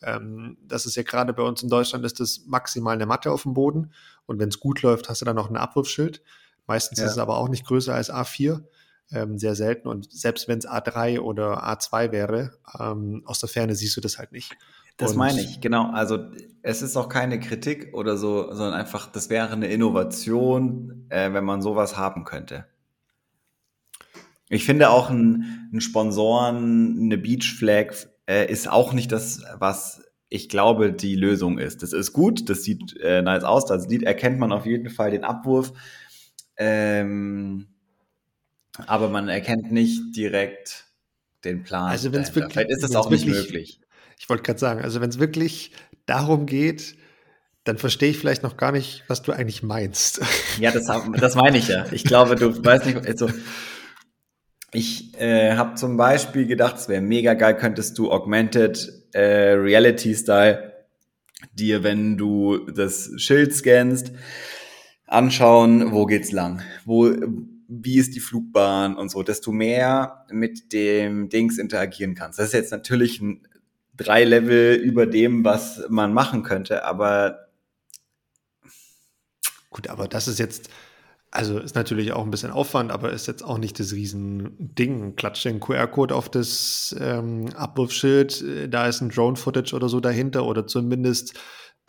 Ähm, 0.00 0.58
das 0.62 0.86
ist 0.86 0.94
ja 0.94 1.02
gerade 1.02 1.32
bei 1.32 1.42
uns 1.42 1.62
in 1.62 1.68
Deutschland, 1.68 2.04
ist 2.04 2.20
das 2.20 2.44
maximal 2.46 2.94
eine 2.94 3.06
Matte 3.06 3.32
auf 3.32 3.42
dem 3.42 3.54
Boden 3.54 3.92
und 4.26 4.38
wenn 4.38 4.48
es 4.48 4.60
gut 4.60 4.82
läuft, 4.82 5.08
hast 5.08 5.22
du 5.22 5.24
dann 5.24 5.36
noch 5.36 5.50
ein 5.50 5.56
Abwurfschild. 5.56 6.22
Meistens 6.68 7.00
ja. 7.00 7.06
ist 7.06 7.12
es 7.12 7.18
aber 7.18 7.38
auch 7.38 7.48
nicht 7.48 7.66
größer 7.66 7.94
als 7.94 8.12
A4, 8.12 8.62
ähm, 9.10 9.38
sehr 9.38 9.56
selten. 9.56 9.88
Und 9.88 10.12
selbst 10.12 10.46
wenn 10.46 10.58
es 10.58 10.68
A3 10.68 11.18
oder 11.18 11.64
A2 11.66 12.12
wäre, 12.12 12.52
ähm, 12.78 13.22
aus 13.24 13.40
der 13.40 13.48
Ferne 13.48 13.74
siehst 13.74 13.96
du 13.96 14.00
das 14.00 14.18
halt 14.18 14.30
nicht. 14.30 14.56
Das 14.98 15.12
und 15.12 15.18
meine 15.18 15.40
ich, 15.40 15.60
genau. 15.60 15.90
Also 15.92 16.18
es 16.62 16.82
ist 16.82 16.96
auch 16.96 17.08
keine 17.08 17.40
Kritik 17.40 17.94
oder 17.94 18.16
so, 18.16 18.52
sondern 18.52 18.74
einfach, 18.74 19.10
das 19.10 19.30
wäre 19.30 19.50
eine 19.50 19.68
Innovation, 19.68 21.06
äh, 21.08 21.32
wenn 21.32 21.44
man 21.44 21.62
sowas 21.62 21.96
haben 21.96 22.24
könnte. 22.24 22.66
Ich 24.50 24.64
finde 24.64 24.90
auch 24.90 25.10
ein, 25.10 25.70
ein 25.72 25.80
Sponsoren, 25.80 26.98
eine 27.00 27.18
Beach 27.18 27.54
Flag 27.56 27.94
äh, 28.26 28.50
ist 28.50 28.70
auch 28.70 28.92
nicht 28.92 29.12
das, 29.12 29.42
was 29.58 30.02
ich 30.30 30.48
glaube, 30.48 30.92
die 30.92 31.14
Lösung 31.14 31.58
ist. 31.58 31.82
Das 31.82 31.92
ist 31.92 32.12
gut, 32.12 32.50
das 32.50 32.62
sieht 32.62 32.96
äh, 33.00 33.22
nice 33.22 33.44
aus, 33.44 33.66
das 33.66 33.84
sieht, 33.84 34.02
erkennt 34.02 34.38
man 34.38 34.52
auf 34.52 34.66
jeden 34.66 34.90
Fall 34.90 35.10
den 35.10 35.24
Abwurf. 35.24 35.72
Ähm, 36.58 37.68
aber 38.86 39.08
man 39.08 39.28
erkennt 39.28 39.72
nicht 39.72 40.16
direkt 40.16 40.84
den 41.44 41.62
Plan. 41.62 41.90
Also 41.90 42.12
wenn 42.12 42.22
es 42.22 42.34
wirklich, 42.34 42.52
vielleicht 42.52 42.70
ist 42.70 42.82
das 42.82 42.94
auch 42.96 43.10
nicht 43.10 43.26
wirklich, 43.26 43.44
möglich. 43.44 43.80
Ich 44.18 44.28
wollte 44.28 44.42
gerade 44.42 44.58
sagen, 44.58 44.82
also 44.82 45.00
wenn 45.00 45.10
es 45.10 45.18
wirklich 45.18 45.72
darum 46.06 46.46
geht, 46.46 46.96
dann 47.64 47.78
verstehe 47.78 48.10
ich 48.10 48.18
vielleicht 48.18 48.42
noch 48.42 48.56
gar 48.56 48.72
nicht, 48.72 49.04
was 49.08 49.22
du 49.22 49.32
eigentlich 49.32 49.62
meinst. 49.62 50.20
Ja, 50.58 50.72
das, 50.72 50.86
das 51.20 51.36
meine 51.36 51.58
ich 51.58 51.68
ja. 51.68 51.86
Ich 51.92 52.02
glaube, 52.02 52.34
du 52.34 52.64
weißt 52.64 52.86
nicht, 52.86 53.06
also 53.06 53.30
ich 54.72 55.14
äh, 55.20 55.54
habe 55.54 55.76
zum 55.76 55.96
Beispiel 55.96 56.46
gedacht, 56.46 56.76
es 56.78 56.88
wäre 56.88 57.00
mega 57.00 57.34
geil, 57.34 57.56
könntest 57.56 57.96
du 57.96 58.10
Augmented 58.10 58.92
äh, 59.12 59.52
Reality 59.52 60.16
Style 60.16 60.72
dir, 61.52 61.84
wenn 61.84 62.16
du 62.16 62.66
das 62.70 63.12
Schild 63.18 63.54
scannst, 63.54 64.10
anschauen, 65.08 65.92
wo 65.92 66.06
geht's 66.06 66.32
lang, 66.32 66.62
wo 66.84 67.12
wie 67.70 67.98
ist 67.98 68.14
die 68.14 68.20
Flugbahn 68.20 68.96
und 68.96 69.10
so, 69.10 69.22
desto 69.22 69.52
mehr 69.52 70.24
mit 70.30 70.72
dem 70.72 71.28
Dings 71.28 71.58
interagieren 71.58 72.14
kannst. 72.14 72.38
Das 72.38 72.46
ist 72.46 72.54
jetzt 72.54 72.72
natürlich 72.72 73.20
ein 73.20 73.46
drei 73.94 74.24
Level 74.24 74.74
über 74.76 75.06
dem, 75.06 75.44
was 75.44 75.82
man 75.90 76.14
machen 76.14 76.42
könnte, 76.44 76.84
aber 76.84 77.48
gut, 79.70 79.88
aber 79.88 80.08
das 80.08 80.28
ist 80.28 80.38
jetzt 80.38 80.70
also 81.30 81.58
ist 81.58 81.74
natürlich 81.74 82.12
auch 82.12 82.24
ein 82.24 82.30
bisschen 82.30 82.50
Aufwand, 82.50 82.90
aber 82.90 83.12
ist 83.12 83.26
jetzt 83.26 83.44
auch 83.44 83.58
nicht 83.58 83.78
das 83.78 83.92
Riesending. 83.92 85.14
Klatscht 85.14 85.44
den 85.44 85.60
QR-Code 85.60 86.14
auf 86.14 86.30
das 86.30 86.96
ähm, 86.98 87.50
Abwurfschild, 87.54 88.42
äh, 88.42 88.68
da 88.68 88.86
ist 88.86 89.02
ein 89.02 89.10
Drone-Footage 89.10 89.74
oder 89.74 89.88
so 89.90 90.00
dahinter 90.00 90.46
oder 90.46 90.66
zumindest 90.66 91.38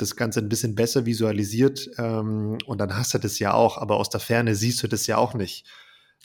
das 0.02 0.16
Ganze 0.16 0.40
ein 0.40 0.50
bisschen 0.50 0.76
besser 0.76 1.06
visualisiert 1.06 1.90
ähm, 1.98 2.58
und 2.66 2.80
dann 2.80 2.98
hast 2.98 3.14
du 3.14 3.18
das 3.18 3.40
ja 3.40 3.54
auch, 3.54 3.78
aber 3.78 3.98
aus 3.98 4.10
der 4.10 4.20
Ferne 4.20 4.56
siehst 4.56 4.82
du 4.82 4.88
das 4.88 5.08
ja 5.08 5.18
auch 5.18 5.34
nicht. 5.34 5.66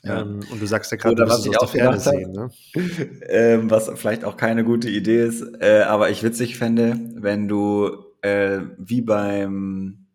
Ja. 0.02 0.20
Ähm, 0.20 0.40
und 0.50 0.60
du 0.60 0.66
sagst 0.66 0.90
ja 0.92 0.98
gerade, 0.98 1.16
du 1.16 1.24
musst 1.24 1.46
es 1.46 1.56
aus 1.56 1.72
der 1.72 1.80
Ferne 1.80 2.00
sehen. 2.00 2.32
Ne? 2.32 2.50
ähm, 3.28 3.70
was 3.70 3.90
vielleicht 3.94 4.24
auch 4.24 4.36
keine 4.36 4.64
gute 4.64 4.88
Idee 4.88 5.24
ist, 5.24 5.42
äh, 5.60 5.82
aber 5.82 6.10
ich 6.10 6.22
witzig 6.22 6.56
fände, 6.56 6.98
wenn 7.14 7.48
du 7.48 7.90
äh, 8.22 8.60
wie 8.78 9.00
beim 9.00 10.06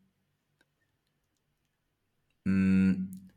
hm, 2.45 3.29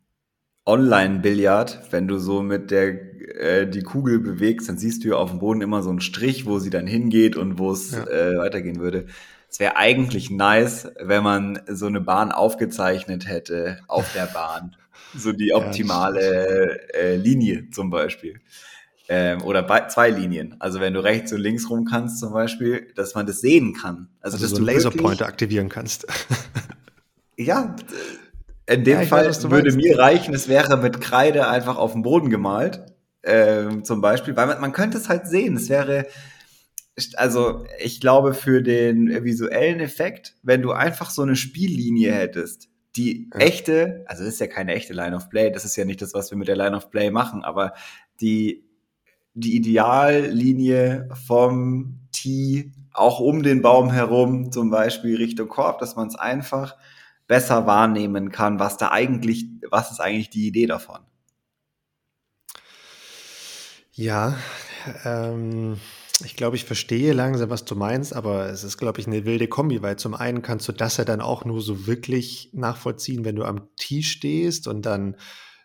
Online-Billard, 0.64 1.88
wenn 1.90 2.06
du 2.06 2.18
so 2.18 2.42
mit 2.42 2.70
der 2.70 3.12
äh, 3.34 3.66
die 3.66 3.82
Kugel 3.82 4.20
bewegst, 4.20 4.68
dann 4.68 4.78
siehst 4.78 5.04
du 5.04 5.08
ja 5.08 5.16
auf 5.16 5.30
dem 5.30 5.38
Boden 5.40 5.60
immer 5.60 5.82
so 5.82 5.90
einen 5.90 6.00
Strich, 6.00 6.46
wo 6.46 6.58
sie 6.58 6.70
dann 6.70 6.86
hingeht 6.86 7.36
und 7.36 7.58
wo 7.58 7.72
es 7.72 7.92
ja. 7.92 8.06
äh, 8.06 8.36
weitergehen 8.38 8.78
würde. 8.78 9.06
Es 9.52 9.60
wäre 9.60 9.76
eigentlich 9.76 10.30
nice, 10.30 10.90
wenn 10.98 11.22
man 11.22 11.60
so 11.68 11.84
eine 11.84 12.00
Bahn 12.00 12.32
aufgezeichnet 12.32 13.28
hätte 13.28 13.80
auf 13.86 14.10
der 14.14 14.24
Bahn. 14.24 14.74
So 15.14 15.32
die 15.32 15.52
optimale 15.52 16.80
äh, 16.94 17.16
Linie 17.16 17.68
zum 17.70 17.90
Beispiel. 17.90 18.40
Ähm, 19.10 19.42
oder 19.42 19.62
bei, 19.62 19.88
zwei 19.88 20.08
Linien. 20.08 20.56
Also 20.58 20.80
wenn 20.80 20.94
du 20.94 21.04
rechts 21.04 21.34
und 21.34 21.40
links 21.40 21.68
rum 21.68 21.84
kannst 21.84 22.18
zum 22.20 22.32
Beispiel, 22.32 22.92
dass 22.96 23.14
man 23.14 23.26
das 23.26 23.42
sehen 23.42 23.74
kann. 23.74 24.08
Also, 24.22 24.36
also 24.36 24.46
dass 24.46 24.54
du 24.54 24.64
so 24.64 24.72
Laserpointer 24.72 25.26
aktivieren 25.26 25.68
kannst. 25.68 26.06
ja, 27.36 27.76
in 28.64 28.84
dem 28.84 29.00
ja, 29.00 29.06
Fall 29.06 29.26
weiß, 29.26 29.50
würde 29.50 29.70
meinst. 29.70 29.76
mir 29.76 29.98
reichen, 29.98 30.32
es 30.32 30.48
wäre 30.48 30.78
mit 30.78 31.02
Kreide 31.02 31.46
einfach 31.48 31.76
auf 31.76 31.92
dem 31.92 32.00
Boden 32.00 32.30
gemalt. 32.30 32.86
Ähm, 33.22 33.84
zum 33.84 34.00
Beispiel, 34.00 34.34
weil 34.34 34.46
man, 34.46 34.62
man 34.62 34.72
könnte 34.72 34.96
es 34.96 35.10
halt 35.10 35.28
sehen. 35.28 35.56
Es 35.56 35.68
wäre, 35.68 36.06
also 37.14 37.64
ich 37.78 38.00
glaube, 38.00 38.34
für 38.34 38.62
den 38.62 39.24
visuellen 39.24 39.80
Effekt, 39.80 40.34
wenn 40.42 40.62
du 40.62 40.72
einfach 40.72 41.10
so 41.10 41.22
eine 41.22 41.36
Spiellinie 41.36 42.12
hättest, 42.12 42.68
die 42.96 43.30
ja. 43.32 43.40
echte, 43.40 44.04
also 44.06 44.24
das 44.24 44.34
ist 44.34 44.40
ja 44.40 44.46
keine 44.46 44.74
echte 44.74 44.92
Line 44.92 45.16
of 45.16 45.30
Play, 45.30 45.50
das 45.50 45.64
ist 45.64 45.76
ja 45.76 45.84
nicht 45.84 46.02
das, 46.02 46.12
was 46.12 46.30
wir 46.30 46.38
mit 46.38 46.48
der 46.48 46.56
Line 46.56 46.76
of 46.76 46.90
Play 46.90 47.10
machen, 47.10 47.44
aber 47.44 47.72
die, 48.20 48.64
die 49.34 49.56
Ideallinie 49.56 51.08
vom 51.26 52.00
Tee 52.12 52.72
auch 52.92 53.20
um 53.20 53.42
den 53.42 53.62
Baum 53.62 53.90
herum, 53.90 54.52
zum 54.52 54.70
Beispiel 54.70 55.16
Richtung 55.16 55.48
Korb, 55.48 55.78
dass 55.78 55.96
man 55.96 56.08
es 56.08 56.16
einfach 56.16 56.76
besser 57.26 57.66
wahrnehmen 57.66 58.30
kann, 58.30 58.58
was 58.58 58.76
da 58.76 58.90
eigentlich, 58.90 59.46
was 59.70 59.90
ist 59.90 60.00
eigentlich 60.00 60.28
die 60.28 60.46
Idee 60.46 60.66
davon? 60.66 61.00
Ja, 63.94 64.36
ähm, 65.04 65.78
ich 66.24 66.36
glaube, 66.36 66.56
ich 66.56 66.64
verstehe 66.64 67.12
langsam, 67.12 67.50
was 67.50 67.64
du 67.64 67.74
meinst, 67.74 68.14
aber 68.14 68.48
es 68.48 68.64
ist, 68.64 68.78
glaube 68.78 69.00
ich, 69.00 69.06
eine 69.06 69.24
wilde 69.24 69.48
Kombi, 69.48 69.82
weil 69.82 69.96
zum 69.96 70.14
einen 70.14 70.42
kannst 70.42 70.68
du 70.68 70.72
das 70.72 70.96
ja 70.96 71.04
dann 71.04 71.20
auch 71.20 71.44
nur 71.44 71.60
so 71.60 71.86
wirklich 71.86 72.50
nachvollziehen, 72.52 73.24
wenn 73.24 73.36
du 73.36 73.44
am 73.44 73.68
Tee 73.76 74.02
stehst 74.02 74.68
und 74.68 74.86
dann 74.86 75.16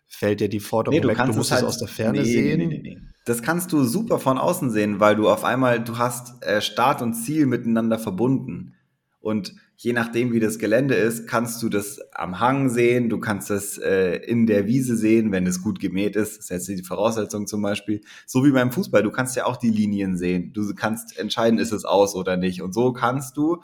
fällt 0.08 0.40
dir 0.40 0.50
die 0.50 0.60
Forderung 0.60 1.00
nee, 1.00 1.08
weg, 1.08 1.18
du 1.18 1.34
musst 1.34 1.52
es 1.52 1.58
halt, 1.58 1.66
aus 1.66 1.78
der 1.78 1.88
Ferne 1.88 2.22
nee, 2.22 2.26
sehen. 2.26 2.68
Nee. 2.70 2.98
Das 3.26 3.42
kannst 3.42 3.74
du 3.74 3.84
super 3.84 4.20
von 4.20 4.38
außen 4.38 4.72
sehen, 4.72 5.00
weil 5.00 5.16
du 5.16 5.30
auf 5.30 5.44
einmal, 5.44 5.84
du 5.84 5.98
hast 5.98 6.42
äh, 6.44 6.62
Start 6.62 7.02
und 7.02 7.14
Ziel 7.14 7.46
miteinander 7.46 8.00
verbunden. 8.00 8.74
Und 9.20 9.54
je 9.80 9.94
nachdem, 9.94 10.34
wie 10.34 10.40
das 10.40 10.58
Gelände 10.58 10.96
ist, 10.96 11.28
kannst 11.28 11.62
du 11.62 11.70
das 11.70 12.00
am 12.12 12.40
Hang 12.40 12.70
sehen, 12.70 13.10
du 13.10 13.20
kannst 13.20 13.52
das 13.52 13.78
äh, 13.78 14.16
in 14.16 14.48
der 14.48 14.66
Wiese 14.66 14.98
sehen, 14.98 15.32
wenn 15.32 15.46
es 15.46 15.62
gut 15.62 15.80
gemäht 15.80 16.16
ist. 16.16 16.38
Das 16.38 16.46
ist 16.46 16.50
jetzt 16.50 16.80
die 16.80 16.84
Voraussetzung 16.84 17.46
zum 17.46 17.62
Beispiel. 17.62 18.02
So 18.26 18.44
wie 18.44 18.52
beim 18.52 18.72
Fußball, 18.72 19.04
du 19.04 19.12
kannst 19.12 19.36
ja 19.36 19.46
auch 19.46 19.56
die 19.56 19.70
Linien 19.70 20.18
sehen. 20.18 20.52
Du 20.52 20.74
kannst 20.74 21.18
entscheiden, 21.20 21.60
ist 21.60 21.72
es 21.72 21.86
aus 21.86 22.16
oder 22.16 22.38
nicht. 22.38 22.64
Und 22.64 22.74
so 22.74 22.92
kannst 22.92 23.38
du 23.38 23.62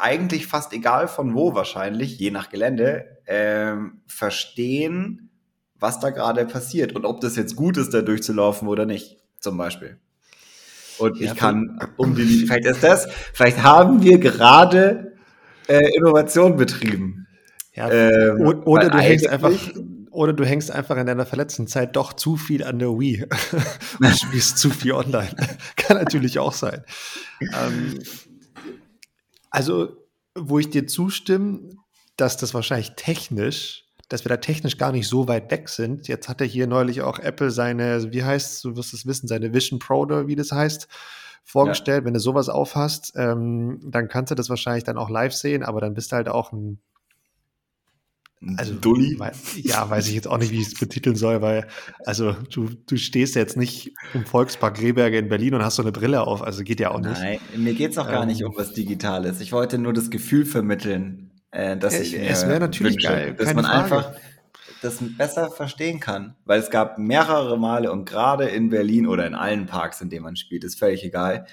eigentlich 0.00 0.48
fast 0.48 0.72
egal 0.72 1.06
von 1.06 1.34
wo 1.34 1.54
wahrscheinlich, 1.54 2.18
je 2.18 2.32
nach 2.32 2.50
Gelände, 2.50 3.20
ähm, 3.28 4.00
verstehen, 4.08 5.30
was 5.78 6.00
da 6.00 6.10
gerade 6.10 6.46
passiert 6.46 6.94
und 6.96 7.04
ob 7.04 7.20
das 7.20 7.36
jetzt 7.36 7.54
gut 7.54 7.76
ist, 7.76 7.94
da 7.94 8.02
durchzulaufen 8.02 8.66
oder 8.66 8.86
nicht, 8.86 9.18
zum 9.38 9.56
Beispiel. 9.56 10.00
Und 10.98 11.18
ja, 11.18 11.32
ich 11.32 11.38
kann 11.38 11.78
um 11.96 12.14
die, 12.14 12.46
vielleicht 12.46 12.66
ist 12.66 12.82
das, 12.82 13.08
vielleicht 13.32 13.62
haben 13.62 14.02
wir 14.02 14.18
gerade 14.18 15.14
äh, 15.68 15.94
Innovation 15.96 16.56
betrieben. 16.56 17.26
Ja, 17.74 17.90
ähm, 17.90 18.40
oder 18.64 18.88
du 18.88 18.98
hängst 18.98 19.26
einfach, 19.26 19.52
oder 20.10 20.32
du 20.32 20.46
hängst 20.46 20.70
einfach 20.70 20.96
in 20.96 21.06
deiner 21.06 21.26
verletzten 21.26 21.66
Zeit 21.66 21.94
doch 21.94 22.14
zu 22.14 22.36
viel 22.36 22.64
an 22.64 22.78
der 22.78 22.88
Wii 22.88 23.26
und 24.00 24.18
spielst 24.18 24.58
zu 24.58 24.70
viel 24.70 24.92
online. 24.92 25.34
kann 25.76 25.98
natürlich 25.98 26.38
auch 26.38 26.54
sein. 26.54 26.84
Ähm, 27.40 27.98
also, 29.50 29.96
wo 30.34 30.58
ich 30.58 30.70
dir 30.70 30.86
zustimme, 30.86 31.60
dass 32.16 32.38
das 32.38 32.54
wahrscheinlich 32.54 32.92
technisch 32.96 33.85
dass 34.08 34.24
wir 34.24 34.28
da 34.28 34.36
technisch 34.36 34.78
gar 34.78 34.92
nicht 34.92 35.08
so 35.08 35.28
weit 35.28 35.50
weg 35.50 35.68
sind. 35.68 36.08
Jetzt 36.08 36.28
hatte 36.28 36.44
hier 36.44 36.66
neulich 36.66 37.02
auch 37.02 37.18
Apple 37.18 37.50
seine, 37.50 38.12
wie 38.12 38.24
heißt 38.24 38.64
du 38.64 38.76
wirst 38.76 38.94
es 38.94 39.06
wissen, 39.06 39.26
seine 39.26 39.52
Vision 39.52 39.78
Pro 39.78 40.00
oder 40.00 40.26
wie 40.26 40.36
das 40.36 40.52
heißt, 40.52 40.88
vorgestellt. 41.44 42.02
Ja. 42.02 42.06
Wenn 42.06 42.14
du 42.14 42.20
sowas 42.20 42.48
aufhast, 42.48 43.12
ähm, 43.16 43.80
dann 43.84 44.08
kannst 44.08 44.30
du 44.30 44.34
das 44.34 44.50
wahrscheinlich 44.50 44.84
dann 44.84 44.98
auch 44.98 45.10
live 45.10 45.32
sehen, 45.32 45.62
aber 45.62 45.80
dann 45.80 45.94
bist 45.94 46.12
du 46.12 46.16
halt 46.16 46.28
auch 46.28 46.52
ein 46.52 46.80
also, 48.58 48.74
Dulli? 48.74 49.18
ja, 49.62 49.88
weiß 49.88 50.08
ich 50.08 50.14
jetzt 50.14 50.28
auch 50.28 50.36
nicht, 50.36 50.52
wie 50.52 50.60
ich 50.60 50.68
es 50.68 50.74
betiteln 50.74 51.16
soll, 51.16 51.40
weil, 51.40 51.66
also, 52.04 52.36
du, 52.50 52.68
du 52.86 52.96
stehst 52.96 53.34
jetzt 53.34 53.56
nicht 53.56 53.92
im 54.12 54.26
Volkspark 54.26 54.80
Rehberge 54.80 55.18
in 55.18 55.28
Berlin 55.28 55.54
und 55.54 55.64
hast 55.64 55.76
so 55.76 55.82
eine 55.82 55.90
Brille 55.90 56.20
auf, 56.26 56.42
also 56.42 56.62
geht 56.62 56.78
ja 56.78 56.90
auch 56.90 57.00
nicht. 57.00 57.18
Nein, 57.18 57.40
mir 57.56 57.72
geht 57.72 57.92
es 57.92 57.98
auch 57.98 58.06
ähm, 58.06 58.12
gar 58.12 58.26
nicht 58.26 58.44
um 58.44 58.54
was 58.56 58.74
Digitales. 58.74 59.40
Ich 59.40 59.52
wollte 59.52 59.78
nur 59.78 59.94
das 59.94 60.10
Gefühl 60.10 60.44
vermitteln, 60.44 61.25
äh, 61.56 61.76
dass 61.76 61.98
ich 61.98 62.12
mir 62.12 62.28
Es 62.28 62.46
wäre 62.46 62.60
natürlich 62.60 62.96
wünsche, 62.96 63.08
geil, 63.08 63.34
dass 63.34 63.54
man 63.54 63.64
Frage. 63.64 63.84
einfach 63.84 64.12
das 64.82 64.98
besser 65.16 65.50
verstehen 65.50 66.00
kann, 66.00 66.36
weil 66.44 66.60
es 66.60 66.68
gab 66.68 66.98
mehrere 66.98 67.58
Male 67.58 67.90
und 67.90 68.04
gerade 68.04 68.44
in 68.44 68.68
Berlin 68.68 69.06
oder 69.06 69.26
in 69.26 69.34
allen 69.34 69.64
Parks, 69.64 70.02
in 70.02 70.10
denen 70.10 70.24
man 70.24 70.36
spielt, 70.36 70.64
ist 70.64 70.78
völlig 70.78 71.02
egal. 71.02 71.46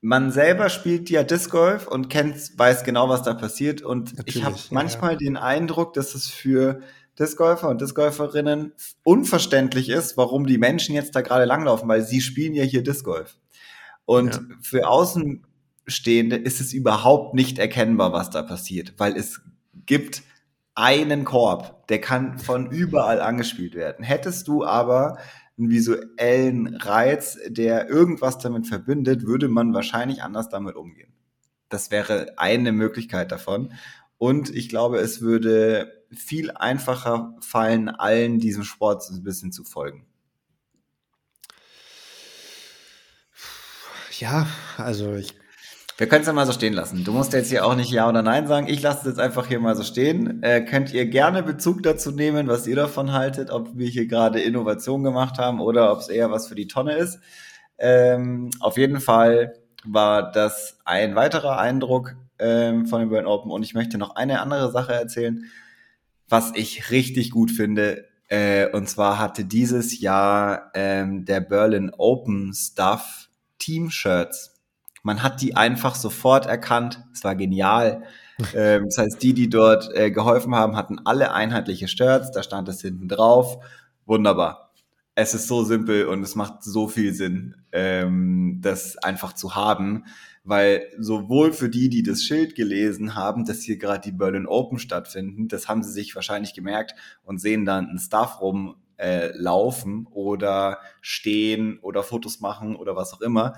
Man 0.00 0.30
selber 0.30 0.68
spielt 0.68 1.10
ja 1.10 1.24
Disc 1.24 1.50
Golf 1.50 1.88
und 1.88 2.08
kennt, 2.08 2.36
weiß 2.56 2.84
genau, 2.84 3.08
was 3.08 3.22
da 3.22 3.34
passiert 3.34 3.82
und 3.82 4.16
Natürlich, 4.16 4.36
ich 4.36 4.44
habe 4.44 4.56
manchmal 4.70 5.12
ja. 5.12 5.18
den 5.18 5.36
Eindruck, 5.36 5.94
dass 5.94 6.14
es 6.14 6.28
für 6.28 6.80
Disc 7.18 7.36
Golfer 7.36 7.70
und 7.70 7.80
Disc 7.80 7.96
Golferinnen 7.96 8.74
unverständlich 9.02 9.88
ist, 9.88 10.16
warum 10.16 10.46
die 10.46 10.58
Menschen 10.58 10.94
jetzt 10.94 11.16
da 11.16 11.20
gerade 11.20 11.46
langlaufen, 11.46 11.88
weil 11.88 12.02
sie 12.02 12.20
spielen 12.20 12.54
ja 12.54 12.62
hier 12.62 12.84
Disc 12.84 13.04
Golf. 13.04 13.38
Und 14.04 14.34
ja. 14.34 14.40
für 14.60 14.86
außen 14.86 15.44
Stehende 15.86 16.36
ist 16.36 16.60
es 16.60 16.72
überhaupt 16.72 17.34
nicht 17.34 17.58
erkennbar, 17.58 18.12
was 18.12 18.30
da 18.30 18.42
passiert, 18.42 18.94
weil 18.98 19.16
es 19.16 19.40
gibt 19.86 20.22
einen 20.74 21.24
Korb, 21.24 21.86
der 21.88 22.00
kann 22.00 22.38
von 22.38 22.70
überall 22.70 23.20
angespielt 23.20 23.74
werden. 23.74 24.04
Hättest 24.04 24.48
du 24.48 24.64
aber 24.64 25.18
einen 25.56 25.70
visuellen 25.70 26.76
Reiz, 26.76 27.38
der 27.46 27.88
irgendwas 27.88 28.38
damit 28.38 28.66
verbindet, 28.66 29.26
würde 29.26 29.48
man 29.48 29.72
wahrscheinlich 29.72 30.22
anders 30.22 30.48
damit 30.48 30.74
umgehen. 30.74 31.12
Das 31.68 31.90
wäre 31.90 32.34
eine 32.38 32.72
Möglichkeit 32.72 33.30
davon. 33.30 33.72
Und 34.18 34.54
ich 34.54 34.68
glaube, 34.68 34.98
es 34.98 35.20
würde 35.20 36.04
viel 36.10 36.50
einfacher 36.50 37.36
fallen, 37.40 37.88
allen 37.88 38.38
diesem 38.38 38.64
Sport 38.64 39.08
ein 39.10 39.22
bisschen 39.22 39.52
zu 39.52 39.64
folgen. 39.64 40.06
Ja, 44.18 44.46
also 44.76 45.14
ich 45.14 45.34
wir 45.96 46.08
können 46.08 46.22
es 46.22 46.26
ja 46.26 46.32
mal 46.32 46.46
so 46.46 46.52
stehen 46.52 46.72
lassen. 46.72 47.04
Du 47.04 47.12
musst 47.12 47.32
jetzt 47.32 47.50
hier 47.50 47.64
auch 47.64 47.76
nicht 47.76 47.90
Ja 47.90 48.08
oder 48.08 48.22
Nein 48.22 48.46
sagen. 48.48 48.66
Ich 48.66 48.82
lasse 48.82 49.00
es 49.00 49.06
jetzt 49.06 49.20
einfach 49.20 49.46
hier 49.46 49.60
mal 49.60 49.76
so 49.76 49.84
stehen. 49.84 50.42
Äh, 50.42 50.62
könnt 50.62 50.92
ihr 50.92 51.06
gerne 51.06 51.42
Bezug 51.42 51.82
dazu 51.84 52.10
nehmen, 52.10 52.48
was 52.48 52.66
ihr 52.66 52.74
davon 52.74 53.12
haltet, 53.12 53.50
ob 53.50 53.76
wir 53.76 53.86
hier 53.86 54.06
gerade 54.06 54.40
Innovation 54.40 55.04
gemacht 55.04 55.38
haben 55.38 55.60
oder 55.60 55.92
ob 55.92 56.00
es 56.00 56.08
eher 56.08 56.30
was 56.30 56.48
für 56.48 56.56
die 56.56 56.66
Tonne 56.66 56.94
ist. 56.96 57.20
Ähm, 57.78 58.50
auf 58.60 58.76
jeden 58.76 59.00
Fall 59.00 59.54
war 59.84 60.32
das 60.32 60.78
ein 60.84 61.14
weiterer 61.14 61.58
Eindruck 61.58 62.16
ähm, 62.38 62.86
von 62.86 63.00
den 63.00 63.08
Burn 63.08 63.26
Open 63.26 63.50
und 63.50 63.62
ich 63.62 63.74
möchte 63.74 63.98
noch 63.98 64.16
eine 64.16 64.40
andere 64.40 64.72
Sache 64.72 64.94
erzählen, 64.94 65.44
was 66.28 66.52
ich 66.54 66.90
richtig 66.90 67.30
gut 67.30 67.50
finde. 67.50 68.06
Äh, 68.28 68.68
und 68.70 68.88
zwar 68.88 69.18
hatte 69.18 69.44
dieses 69.44 70.00
Jahr 70.00 70.72
ähm, 70.74 71.24
der 71.24 71.40
Berlin 71.40 71.92
Open 71.96 72.52
Stuff 72.52 73.28
Team-Shirts. 73.58 74.53
Man 75.04 75.22
hat 75.22 75.40
die 75.40 75.54
einfach 75.54 75.94
sofort 75.94 76.46
erkannt. 76.46 77.04
Es 77.12 77.22
war 77.22 77.36
genial. 77.36 78.02
ähm, 78.54 78.86
das 78.86 78.98
heißt, 78.98 79.22
die, 79.22 79.34
die 79.34 79.48
dort 79.48 79.94
äh, 79.94 80.10
geholfen 80.10 80.56
haben, 80.56 80.76
hatten 80.76 80.98
alle 81.04 81.32
einheitliche 81.32 81.86
Shirts. 81.86 82.32
Da 82.32 82.42
stand 82.42 82.68
es 82.68 82.80
hinten 82.80 83.08
drauf. 83.08 83.58
Wunderbar. 84.06 84.72
Es 85.14 85.32
ist 85.32 85.46
so 85.46 85.62
simpel 85.62 86.06
und 86.08 86.24
es 86.24 86.34
macht 86.34 86.64
so 86.64 86.88
viel 86.88 87.14
Sinn, 87.14 87.54
ähm, 87.70 88.58
das 88.60 88.98
einfach 88.98 89.34
zu 89.34 89.54
haben 89.54 90.02
weil 90.44 90.90
sowohl 90.98 91.52
für 91.52 91.70
die, 91.70 91.88
die 91.88 92.02
das 92.02 92.22
Schild 92.22 92.54
gelesen 92.54 93.14
haben, 93.14 93.46
dass 93.46 93.62
hier 93.62 93.78
gerade 93.78 94.02
die 94.02 94.12
Berlin 94.12 94.46
Open 94.46 94.78
stattfinden, 94.78 95.48
das 95.48 95.68
haben 95.68 95.82
sie 95.82 95.90
sich 95.90 96.14
wahrscheinlich 96.14 96.52
gemerkt 96.52 96.94
und 97.24 97.40
sehen 97.40 97.64
dann 97.64 97.88
einen 97.88 97.98
Staff 97.98 98.40
rum 98.42 98.76
äh, 98.98 99.30
laufen 99.36 100.06
oder 100.10 100.78
stehen 101.00 101.78
oder 101.80 102.02
Fotos 102.02 102.40
machen 102.40 102.76
oder 102.76 102.94
was 102.94 103.14
auch 103.14 103.22
immer, 103.22 103.54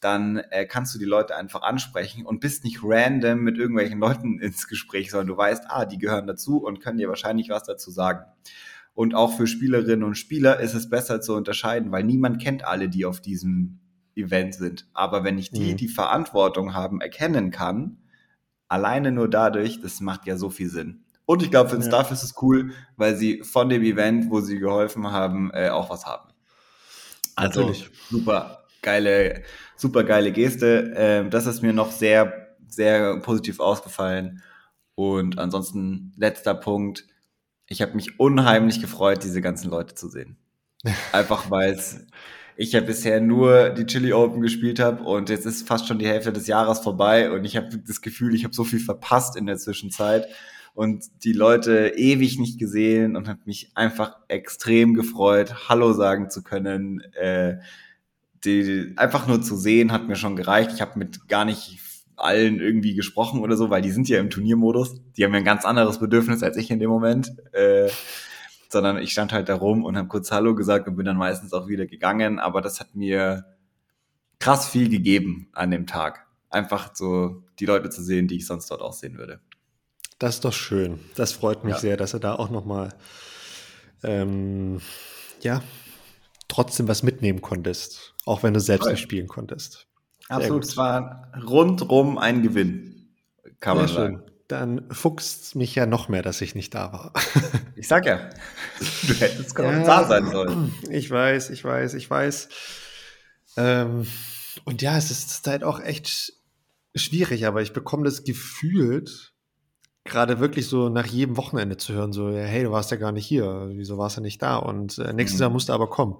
dann 0.00 0.38
äh, 0.50 0.66
kannst 0.66 0.94
du 0.94 0.98
die 0.98 1.04
Leute 1.04 1.36
einfach 1.36 1.62
ansprechen 1.62 2.24
und 2.24 2.40
bist 2.40 2.64
nicht 2.64 2.80
random 2.82 3.40
mit 3.40 3.58
irgendwelchen 3.58 4.00
Leuten 4.00 4.38
ins 4.40 4.66
Gespräch, 4.66 5.10
sondern 5.10 5.28
du 5.28 5.36
weißt, 5.36 5.64
ah, 5.68 5.84
die 5.84 5.98
gehören 5.98 6.26
dazu 6.26 6.58
und 6.58 6.80
können 6.80 6.98
dir 6.98 7.08
wahrscheinlich 7.08 7.50
was 7.50 7.64
dazu 7.64 7.90
sagen. 7.90 8.24
Und 8.94 9.14
auch 9.14 9.36
für 9.36 9.46
Spielerinnen 9.46 10.02
und 10.02 10.16
Spieler 10.16 10.60
ist 10.60 10.74
es 10.74 10.88
besser 10.88 11.20
zu 11.20 11.34
unterscheiden, 11.34 11.92
weil 11.92 12.04
niemand 12.04 12.42
kennt 12.42 12.64
alle, 12.64 12.88
die 12.88 13.04
auf 13.04 13.20
diesem 13.20 13.78
Event 14.14 14.54
sind. 14.54 14.88
Aber 14.94 15.22
wenn 15.22 15.38
ich 15.38 15.50
die, 15.50 15.72
mhm. 15.72 15.76
die 15.76 15.88
Verantwortung 15.88 16.74
haben, 16.74 17.00
erkennen 17.00 17.50
kann, 17.50 17.98
alleine 18.68 19.12
nur 19.12 19.28
dadurch, 19.28 19.80
das 19.80 20.00
macht 20.00 20.26
ja 20.26 20.36
so 20.36 20.50
viel 20.50 20.68
Sinn. 20.68 21.04
Und 21.26 21.42
ich 21.42 21.50
glaube, 21.50 21.70
für 21.70 21.76
den 21.76 21.82
ja. 21.82 21.88
Staff 21.88 22.10
ist 22.10 22.24
es 22.24 22.34
cool, 22.42 22.72
weil 22.96 23.16
sie 23.16 23.42
von 23.44 23.68
dem 23.68 23.82
Event, 23.82 24.30
wo 24.30 24.40
sie 24.40 24.58
geholfen 24.58 25.12
haben, 25.12 25.50
äh, 25.52 25.68
auch 25.68 25.90
was 25.90 26.04
haben. 26.06 26.28
Also 27.36 27.60
Natürlich. 27.60 27.90
super 28.10 28.64
geile, 28.82 29.42
super 29.80 30.04
geile 30.04 30.32
Geste. 30.32 30.92
Ähm, 30.96 31.30
das 31.30 31.46
ist 31.46 31.62
mir 31.62 31.72
noch 31.72 31.90
sehr, 31.90 32.56
sehr 32.68 33.18
positiv 33.20 33.60
ausgefallen. 33.60 34.42
Und 34.94 35.38
ansonsten 35.38 36.12
letzter 36.16 36.54
Punkt. 36.54 37.06
Ich 37.66 37.82
habe 37.82 37.94
mich 37.94 38.18
unheimlich 38.18 38.80
gefreut, 38.80 39.22
diese 39.22 39.40
ganzen 39.40 39.70
Leute 39.70 39.94
zu 39.94 40.08
sehen. 40.08 40.36
Einfach 41.12 41.50
weil 41.50 41.72
es 41.72 42.06
ich 42.56 42.72
ja 42.72 42.80
bisher 42.80 43.22
nur 43.22 43.70
die 43.70 43.86
Chili 43.86 44.12
Open 44.12 44.42
gespielt 44.42 44.80
habe 44.80 45.02
und 45.02 45.30
jetzt 45.30 45.46
ist 45.46 45.66
fast 45.66 45.88
schon 45.88 45.98
die 45.98 46.06
Hälfte 46.06 46.30
des 46.30 46.46
Jahres 46.46 46.80
vorbei 46.80 47.30
und 47.30 47.46
ich 47.46 47.56
habe 47.56 47.78
das 47.78 48.02
Gefühl, 48.02 48.34
ich 48.34 48.44
habe 48.44 48.54
so 48.54 48.64
viel 48.64 48.80
verpasst 48.80 49.34
in 49.34 49.46
der 49.46 49.56
Zwischenzeit 49.56 50.26
und 50.74 51.04
die 51.24 51.32
Leute 51.32 51.94
ewig 51.96 52.38
nicht 52.38 52.58
gesehen 52.58 53.16
und 53.16 53.28
habe 53.28 53.40
mich 53.46 53.70
einfach 53.76 54.16
extrem 54.28 54.92
gefreut, 54.92 55.70
Hallo 55.70 55.94
sagen 55.94 56.28
zu 56.28 56.42
können. 56.42 57.00
Äh, 57.14 57.60
die, 58.44 58.94
einfach 58.96 59.26
nur 59.26 59.42
zu 59.42 59.56
sehen 59.56 59.92
hat 59.92 60.08
mir 60.08 60.16
schon 60.16 60.36
gereicht. 60.36 60.72
Ich 60.74 60.80
habe 60.80 60.98
mit 60.98 61.28
gar 61.28 61.44
nicht 61.44 61.78
allen 62.16 62.60
irgendwie 62.60 62.94
gesprochen 62.94 63.40
oder 63.40 63.56
so, 63.56 63.70
weil 63.70 63.82
die 63.82 63.90
sind 63.90 64.08
ja 64.08 64.20
im 64.20 64.30
Turniermodus. 64.30 65.00
Die 65.16 65.24
haben 65.24 65.32
ja 65.32 65.38
ein 65.38 65.44
ganz 65.44 65.64
anderes 65.64 65.98
Bedürfnis 65.98 66.42
als 66.42 66.56
ich 66.56 66.70
in 66.70 66.78
dem 66.78 66.90
Moment. 66.90 67.32
Äh, 67.52 67.88
sondern 68.70 68.98
ich 68.98 69.10
stand 69.10 69.32
halt 69.32 69.48
da 69.48 69.56
rum 69.56 69.84
und 69.84 69.96
habe 69.96 70.08
kurz 70.08 70.30
Hallo 70.30 70.54
gesagt 70.54 70.86
und 70.86 70.96
bin 70.96 71.04
dann 71.04 71.16
meistens 71.16 71.52
auch 71.52 71.66
wieder 71.66 71.86
gegangen. 71.86 72.38
Aber 72.38 72.60
das 72.60 72.78
hat 72.78 72.94
mir 72.94 73.44
krass 74.38 74.68
viel 74.68 74.88
gegeben 74.88 75.48
an 75.52 75.70
dem 75.70 75.86
Tag. 75.86 76.26
Einfach 76.50 76.94
so 76.94 77.42
die 77.58 77.66
Leute 77.66 77.90
zu 77.90 78.02
sehen, 78.02 78.28
die 78.28 78.36
ich 78.36 78.46
sonst 78.46 78.70
dort 78.70 78.80
auch 78.80 78.92
sehen 78.92 79.18
würde. 79.18 79.40
Das 80.18 80.36
ist 80.36 80.44
doch 80.44 80.52
schön. 80.52 81.00
Das 81.16 81.32
freut 81.32 81.64
mich 81.64 81.74
ja. 81.74 81.80
sehr, 81.80 81.96
dass 81.96 82.14
er 82.14 82.20
da 82.20 82.34
auch 82.34 82.50
nochmal, 82.50 82.90
ähm, 84.02 84.80
ja, 85.40 85.62
trotzdem 86.46 86.88
was 86.88 87.02
mitnehmen 87.02 87.40
konntest, 87.40 88.14
auch 88.26 88.42
wenn 88.42 88.54
du 88.54 88.60
selbst 88.60 88.84
Toll. 88.84 88.92
nicht 88.92 89.02
spielen 89.02 89.28
konntest. 89.28 89.86
Absolut, 90.28 90.64
es 90.64 90.76
war 90.76 91.32
rundrum 91.44 92.18
ein 92.18 92.42
Gewinn, 92.42 93.14
kann 93.58 93.76
man 93.76 93.88
sagen. 93.88 94.18
Schön 94.18 94.30
dann 94.50 94.84
fuchst 94.90 95.54
mich 95.54 95.74
ja 95.74 95.86
noch 95.86 96.08
mehr, 96.08 96.22
dass 96.22 96.40
ich 96.40 96.54
nicht 96.54 96.74
da 96.74 96.92
war. 96.92 97.12
ich 97.76 97.86
sag 97.86 98.04
ja, 98.06 98.30
du 99.06 99.14
hättest 99.14 99.56
ja, 99.56 99.84
da 99.84 100.04
sein 100.04 100.26
sollen. 100.30 100.74
Ich 100.90 101.10
weiß, 101.10 101.50
ich 101.50 101.64
weiß, 101.64 101.94
ich 101.94 102.10
weiß. 102.10 102.48
Ähm, 103.56 104.06
und 104.64 104.82
ja, 104.82 104.96
es 104.96 105.10
ist 105.10 105.46
halt 105.46 105.62
auch 105.62 105.80
echt 105.80 106.32
schwierig, 106.94 107.46
aber 107.46 107.62
ich 107.62 107.72
bekomme 107.72 108.04
das 108.04 108.24
Gefühl, 108.24 109.04
gerade 110.04 110.40
wirklich 110.40 110.66
so 110.66 110.88
nach 110.88 111.06
jedem 111.06 111.36
Wochenende 111.36 111.76
zu 111.76 111.92
hören, 111.92 112.12
so, 112.12 112.30
hey, 112.30 112.64
du 112.64 112.72
warst 112.72 112.90
ja 112.90 112.96
gar 112.96 113.12
nicht 113.12 113.26
hier, 113.26 113.70
wieso 113.72 113.98
warst 113.98 114.16
du 114.16 114.20
nicht 114.20 114.42
da? 114.42 114.56
Und 114.56 114.98
äh, 114.98 115.12
nächstes 115.12 115.38
mhm. 115.38 115.42
Jahr 115.42 115.50
musst 115.50 115.68
du 115.68 115.72
aber 115.72 115.88
kommen. 115.88 116.16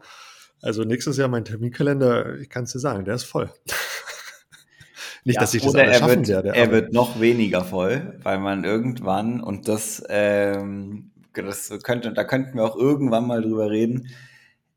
Also 0.62 0.84
nächstes 0.84 1.16
Jahr 1.16 1.28
mein 1.28 1.44
Terminkalender, 1.44 2.38
ich 2.38 2.50
kann 2.50 2.64
es 2.64 2.72
dir 2.72 2.78
sagen, 2.78 3.04
der 3.04 3.14
ist 3.14 3.24
voll. 3.24 3.50
Nicht, 5.24 5.34
ja, 5.34 5.40
dass 5.40 5.54
ich 5.54 5.62
das 5.62 5.74
oder 5.74 5.92
schaffen 5.92 6.26
wird, 6.26 6.28
werde. 6.28 6.54
Er 6.54 6.70
wird 6.70 6.92
noch 6.92 7.20
weniger 7.20 7.64
voll, 7.64 8.18
weil 8.22 8.38
man 8.38 8.64
irgendwann, 8.64 9.40
und 9.40 9.68
das, 9.68 10.02
ähm, 10.08 11.10
das 11.34 11.70
könnte, 11.82 12.12
da 12.12 12.24
könnten 12.24 12.56
wir 12.56 12.64
auch 12.64 12.76
irgendwann 12.76 13.26
mal 13.26 13.42
drüber 13.42 13.70
reden. 13.70 14.08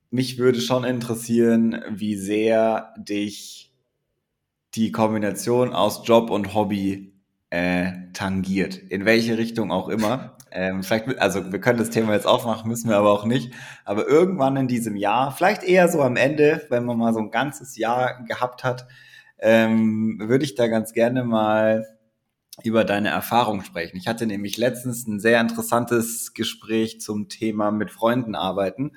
Mich 0.10 0.38
würde 0.38 0.60
schon 0.60 0.84
interessieren, 0.84 1.82
wie 1.90 2.16
sehr 2.16 2.94
dich 2.98 3.74
die 4.76 4.92
Kombination 4.92 5.74
aus 5.74 6.02
Job 6.06 6.30
und 6.30 6.54
Hobby 6.54 7.14
äh, 7.50 7.92
tangiert. 8.14 8.76
In 8.76 9.06
welche 9.06 9.38
Richtung 9.38 9.72
auch 9.72 9.88
immer. 9.88 10.33
Ähm, 10.56 10.84
vielleicht, 10.84 11.20
also 11.20 11.52
wir 11.52 11.60
können 11.60 11.80
das 11.80 11.90
Thema 11.90 12.14
jetzt 12.14 12.28
aufmachen, 12.28 12.70
müssen 12.70 12.88
wir 12.88 12.98
aber 12.98 13.12
auch 13.12 13.26
nicht. 13.26 13.54
Aber 13.86 14.08
irgendwann 14.08 14.56
in 14.56 14.68
diesem 14.68 14.96
Jahr, 14.96 15.32
vielleicht 15.32 15.64
eher 15.64 15.90
so 15.90 16.02
am 16.02 16.16
Ende, 16.16 16.66
wenn 16.70 16.86
man 16.86 16.98
mal 16.98 17.14
so 17.14 17.20
ein 17.20 17.32
ganzes 17.32 17.76
Jahr 17.76 18.24
gehabt 18.26 18.64
hat, 18.64 18.86
ähm, 19.40 20.22
würde 20.24 20.46
ich 20.46 20.54
da 20.54 20.68
ganz 20.68 20.94
gerne 20.94 21.24
mal 21.24 21.88
über 22.62 22.86
deine 22.86 23.10
Erfahrung 23.10 23.64
sprechen. 23.64 23.98
Ich 23.98 24.08
hatte 24.08 24.28
nämlich 24.28 24.58
letztens 24.58 25.08
ein 25.08 25.20
sehr 25.20 25.42
interessantes 25.42 26.36
Gespräch 26.36 27.02
zum 27.02 27.30
Thema 27.30 27.72
mit 27.72 27.90
Freunden 27.90 28.36
arbeiten 28.36 28.92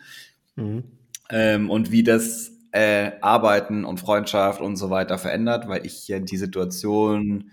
mhm. 0.57 0.85
ähm, 1.31 1.71
und 1.71 1.91
wie 1.91 2.03
das 2.03 2.53
äh, 2.73 3.13
Arbeiten 3.23 3.87
und 3.87 3.99
Freundschaft 3.99 4.61
und 4.61 4.77
so 4.77 4.91
weiter 4.91 5.17
verändert, 5.17 5.69
weil 5.69 5.87
ich 5.87 5.95
hier 5.95 6.21
die 6.21 6.37
Situation 6.37 7.51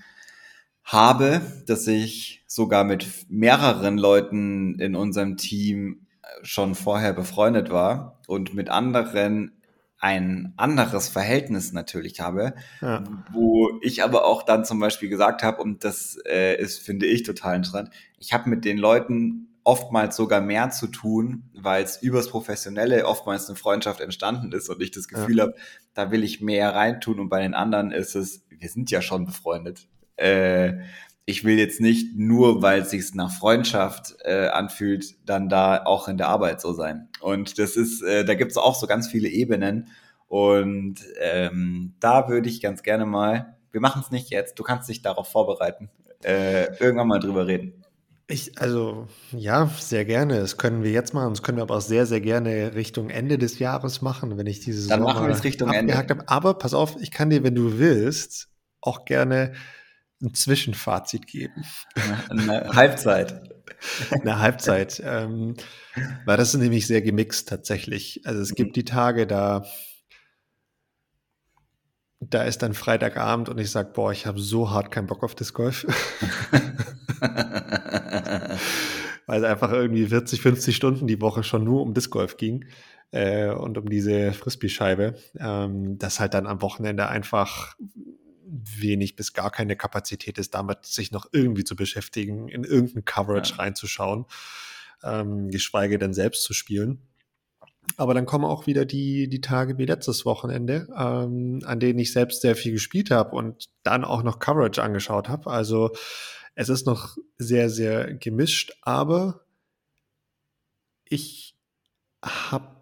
habe, 0.84 1.42
dass 1.66 1.88
ich 1.88 2.43
sogar 2.54 2.84
mit 2.84 3.08
mehreren 3.30 3.98
Leuten 3.98 4.78
in 4.78 4.96
unserem 4.96 5.38
Team 5.38 6.06
schon 6.44 6.76
vorher 6.76 7.12
befreundet 7.12 7.72
war 7.72 8.20
und 8.28 8.54
mit 8.54 8.70
anderen 8.70 9.60
ein 9.98 10.54
anderes 10.56 11.08
Verhältnis 11.08 11.74
natürlich 11.74 12.20
habe, 12.20 12.54
ja. 12.80 13.04
wo 13.32 13.72
ich 13.82 14.04
aber 14.04 14.26
auch 14.26 14.44
dann 14.44 14.66
zum 14.66 14.80
Beispiel 14.80 15.10
gesagt 15.10 15.42
habe, 15.42 15.64
und 15.64 15.84
das 15.84 16.20
äh, 16.28 16.56
ist, 16.62 16.78
finde 16.80 17.08
ich, 17.08 17.24
total 17.24 17.56
interessant, 17.56 17.90
ich 18.20 18.34
habe 18.34 18.48
mit 18.52 18.66
den 18.66 18.78
Leuten 18.78 19.48
oftmals 19.64 20.16
sogar 20.16 20.40
mehr 20.40 20.70
zu 20.70 20.86
tun, 20.86 21.50
weil 21.56 21.84
es 21.84 22.04
übers 22.04 22.30
Professionelle 22.30 23.08
oftmals 23.08 23.48
eine 23.48 23.56
Freundschaft 23.56 24.00
entstanden 24.00 24.52
ist 24.52 24.70
und 24.70 24.80
ich 24.80 24.92
das 24.92 25.08
Gefühl 25.08 25.38
ja. 25.38 25.44
habe, 25.46 25.56
da 25.96 26.12
will 26.12 26.24
ich 26.24 26.40
mehr 26.40 26.76
reintun 26.76 27.20
und 27.20 27.30
bei 27.30 27.42
den 27.42 27.56
anderen 27.56 27.90
ist 27.90 28.16
es, 28.16 28.46
wir 28.52 28.70
sind 28.70 28.92
ja 28.92 29.02
schon 29.02 29.26
befreundet. 29.26 29.88
Äh, 30.18 30.84
ich 31.26 31.44
will 31.44 31.58
jetzt 31.58 31.80
nicht 31.80 32.18
nur, 32.18 32.62
weil 32.62 32.82
es 32.82 32.90
sich 32.90 33.14
nach 33.16 33.32
Freundschaft 33.32 34.16
äh, 34.24 34.48
anfühlt, 34.48 35.16
dann 35.26 35.48
da 35.48 35.84
auch 35.86 36.08
in 36.08 36.18
der 36.18 36.28
Arbeit 36.28 36.60
so 36.60 36.74
sein. 36.74 37.08
Und 37.22 37.60
das 37.60 37.78
ist, 37.78 38.02
äh, 38.02 38.26
da 38.26 38.36
gibt 38.36 38.52
es 38.52 38.58
auch 38.58 38.76
so 38.76 38.88
ganz 38.88 39.08
viele 39.08 39.30
Ebenen. 39.30 39.88
Und 40.28 40.96
ähm, 41.20 41.94
da 42.00 42.28
würde 42.28 42.50
ich 42.50 42.62
ganz 42.62 42.84
gerne 42.84 43.06
mal, 43.06 43.56
wir 43.72 43.82
machen 43.82 44.02
es 44.04 44.12
nicht 44.12 44.30
jetzt, 44.32 44.60
du 44.60 44.64
kannst 44.64 44.90
dich 44.90 45.02
darauf 45.02 45.30
vorbereiten, 45.30 45.90
äh, 46.24 46.76
irgendwann 46.80 47.08
mal 47.08 47.20
drüber 47.20 47.48
reden. 47.48 47.84
Ich, 48.28 48.60
also 48.60 49.08
ja, 49.32 49.70
sehr 49.80 50.06
gerne. 50.06 50.40
Das 50.40 50.58
können 50.58 50.82
wir 50.82 50.92
jetzt 50.92 51.14
machen. 51.14 51.32
Das 51.32 51.44
können 51.44 51.58
wir 51.58 51.64
aber 51.64 51.76
auch 51.76 51.82
sehr, 51.82 52.06
sehr 52.06 52.22
gerne 52.22 52.74
Richtung 52.74 53.10
Ende 53.10 53.38
des 53.38 53.60
Jahres 53.60 54.02
machen, 54.02 54.38
wenn 54.38 54.48
ich 54.48 54.62
diese 54.62 54.88
Dann 54.88 55.04
machen 55.04 55.28
wir 55.28 55.34
es 55.34 55.44
Richtung 55.44 55.72
Ende. 55.72 55.96
Habe. 55.96 56.24
Aber 56.28 56.54
pass 56.56 56.74
auf, 56.74 56.96
ich 57.02 57.12
kann 57.12 57.30
dir, 57.30 57.44
wenn 57.44 57.54
du 57.54 57.78
willst, 57.78 58.50
auch 58.82 59.06
gerne 59.06 59.54
ein 60.24 60.34
Zwischenfazit 60.34 61.28
geben. 61.28 61.64
Eine 62.30 62.70
Halbzeit. 62.74 63.50
Eine 64.12 64.40
Halbzeit. 64.40 65.02
ähm, 65.06 65.56
weil 66.26 66.38
das 66.38 66.54
ist 66.54 66.60
nämlich 66.60 66.88
sehr 66.88 67.02
gemixt 67.02 67.50
tatsächlich. 67.50 68.22
Also 68.26 68.42
es 68.42 68.56
gibt 68.56 68.76
die 68.76 68.86
Tage, 68.86 69.28
da, 69.28 69.66
da 72.20 72.44
ist 72.44 72.64
dann 72.64 72.74
Freitagabend 72.74 73.50
und 73.50 73.60
ich 73.60 73.70
sage, 73.70 73.92
boah, 73.94 74.12
ich 74.12 74.26
habe 74.26 74.40
so 74.40 74.72
hart 74.72 74.92
keinen 74.92 75.08
Bock 75.08 75.24
auf 75.24 75.36
Disc 75.36 75.54
Golf. 75.54 75.86
weil 79.26 79.44
es 79.44 79.50
einfach 79.50 79.72
irgendwie 79.72 80.06
40, 80.06 80.42
50 80.42 80.76
Stunden 80.76 81.08
die 81.08 81.22
Woche 81.22 81.44
schon 81.44 81.64
nur 81.64 81.82
um 81.82 81.94
Disc 81.94 82.12
Golf 82.12 82.38
ging 82.38 82.66
äh, 83.12 83.50
und 83.50 83.78
um 83.78 83.90
diese 83.90 84.34
Frisbee-Scheibe, 84.34 85.16
ähm, 85.40 85.98
dass 85.98 86.20
halt 86.20 86.34
dann 86.34 86.48
am 86.48 86.62
Wochenende 86.62 87.08
einfach 87.08 87.76
wenig 88.46 89.16
bis 89.16 89.34
gar 89.34 89.52
keine 89.52 89.76
Kapazität 89.76 90.38
ist, 90.38 90.54
damit 90.54 90.86
sich 90.86 91.12
noch 91.12 91.28
irgendwie 91.32 91.64
zu 91.64 91.76
beschäftigen, 91.76 92.48
in 92.48 92.64
irgendein 92.64 93.06
Coverage 93.06 93.52
ja. 93.52 93.58
reinzuschauen. 93.58 94.26
ähm, 95.04 95.50
geschweige 95.50 96.00
denn 96.00 96.14
selbst 96.14 96.44
zu 96.44 96.54
spielen. 96.54 97.02
Aber 97.98 98.14
dann 98.14 98.26
kommen 98.26 98.46
auch 98.46 98.66
wieder 98.66 98.86
die, 98.86 99.28
die 99.28 99.42
Tage 99.42 99.78
wie 99.78 99.86
letztes 99.86 100.26
Wochenende, 100.26 100.88
ähm, 100.98 101.60
an 101.66 101.80
denen 101.80 102.00
ich 102.00 102.14
selbst 102.14 102.42
sehr 102.42 102.56
viel 102.56 102.72
gespielt 102.72 103.12
habe 103.12 103.36
und 103.36 103.70
dann 103.84 104.06
auch 104.06 104.24
noch 104.24 104.40
Coverage 104.40 104.82
angeschaut 104.82 105.28
habe. 105.28 105.52
Also 105.52 105.92
es 106.56 106.70
ist 106.70 106.86
noch 106.86 107.18
sehr, 107.38 107.70
sehr 107.70 108.14
gemischt, 108.14 108.74
aber 108.82 109.46
ich 111.04 111.56
habe 112.24 112.73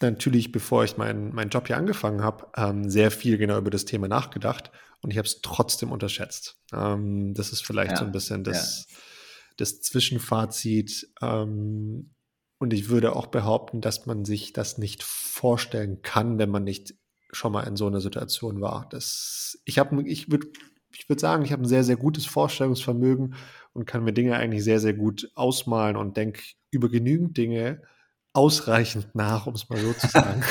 natürlich, 0.00 0.52
bevor 0.52 0.84
ich 0.84 0.96
meinen 0.96 1.34
mein 1.34 1.50
Job 1.50 1.66
hier 1.66 1.76
angefangen 1.76 2.22
habe, 2.22 2.46
ähm, 2.56 2.88
sehr 2.88 3.10
viel 3.10 3.38
genau 3.38 3.58
über 3.58 3.70
das 3.70 3.84
Thema 3.84 4.08
nachgedacht 4.08 4.70
und 5.02 5.10
ich 5.10 5.18
habe 5.18 5.26
es 5.26 5.40
trotzdem 5.42 5.92
unterschätzt. 5.92 6.58
Ähm, 6.72 7.34
das 7.34 7.52
ist 7.52 7.64
vielleicht 7.64 7.92
ja, 7.92 7.96
so 7.98 8.04
ein 8.04 8.12
bisschen 8.12 8.44
das, 8.44 8.86
ja. 8.88 8.96
das 9.56 9.80
Zwischenfazit. 9.80 11.08
Ähm, 11.20 12.10
und 12.58 12.74
ich 12.74 12.90
würde 12.90 13.16
auch 13.16 13.26
behaupten, 13.26 13.80
dass 13.80 14.04
man 14.04 14.24
sich 14.24 14.52
das 14.52 14.76
nicht 14.76 15.02
vorstellen 15.02 16.02
kann, 16.02 16.38
wenn 16.38 16.50
man 16.50 16.64
nicht 16.64 16.94
schon 17.32 17.52
mal 17.52 17.62
in 17.62 17.76
so 17.76 17.86
einer 17.86 18.00
Situation 18.00 18.60
war. 18.60 18.86
Das, 18.90 19.58
ich 19.64 19.78
habe, 19.78 20.02
ich 20.06 20.30
würde, 20.30 20.48
ich 20.94 21.08
würde 21.08 21.20
sagen, 21.20 21.44
ich 21.44 21.52
habe 21.52 21.62
ein 21.62 21.68
sehr, 21.68 21.84
sehr 21.84 21.96
gutes 21.96 22.26
Vorstellungsvermögen 22.26 23.34
und 23.72 23.86
kann 23.86 24.04
mir 24.04 24.12
Dinge 24.12 24.36
eigentlich 24.36 24.64
sehr, 24.64 24.80
sehr 24.80 24.94
gut 24.94 25.30
ausmalen 25.34 25.96
und 25.96 26.16
denke 26.16 26.42
über 26.70 26.90
genügend 26.90 27.36
Dinge 27.36 27.82
ausreichend 28.32 29.14
nach, 29.14 29.46
um 29.46 29.54
es 29.54 29.68
mal 29.68 29.78
so 29.78 29.92
zu 29.92 30.06
sagen. 30.08 30.42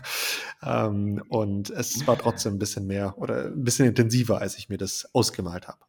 ähm, 0.62 1.22
und 1.28 1.70
es 1.70 2.06
war 2.06 2.18
trotzdem 2.18 2.54
ein 2.54 2.58
bisschen 2.58 2.86
mehr 2.86 3.18
oder 3.18 3.46
ein 3.46 3.64
bisschen 3.64 3.86
intensiver, 3.86 4.40
als 4.40 4.58
ich 4.58 4.68
mir 4.68 4.78
das 4.78 5.08
ausgemalt 5.14 5.68
habe. 5.68 5.80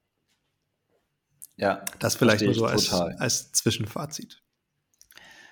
Ja, 1.56 1.84
das 2.00 2.16
vielleicht 2.16 2.44
nur 2.44 2.54
so 2.54 2.66
als, 2.66 2.92
als 2.92 3.52
Zwischenfazit. 3.52 4.44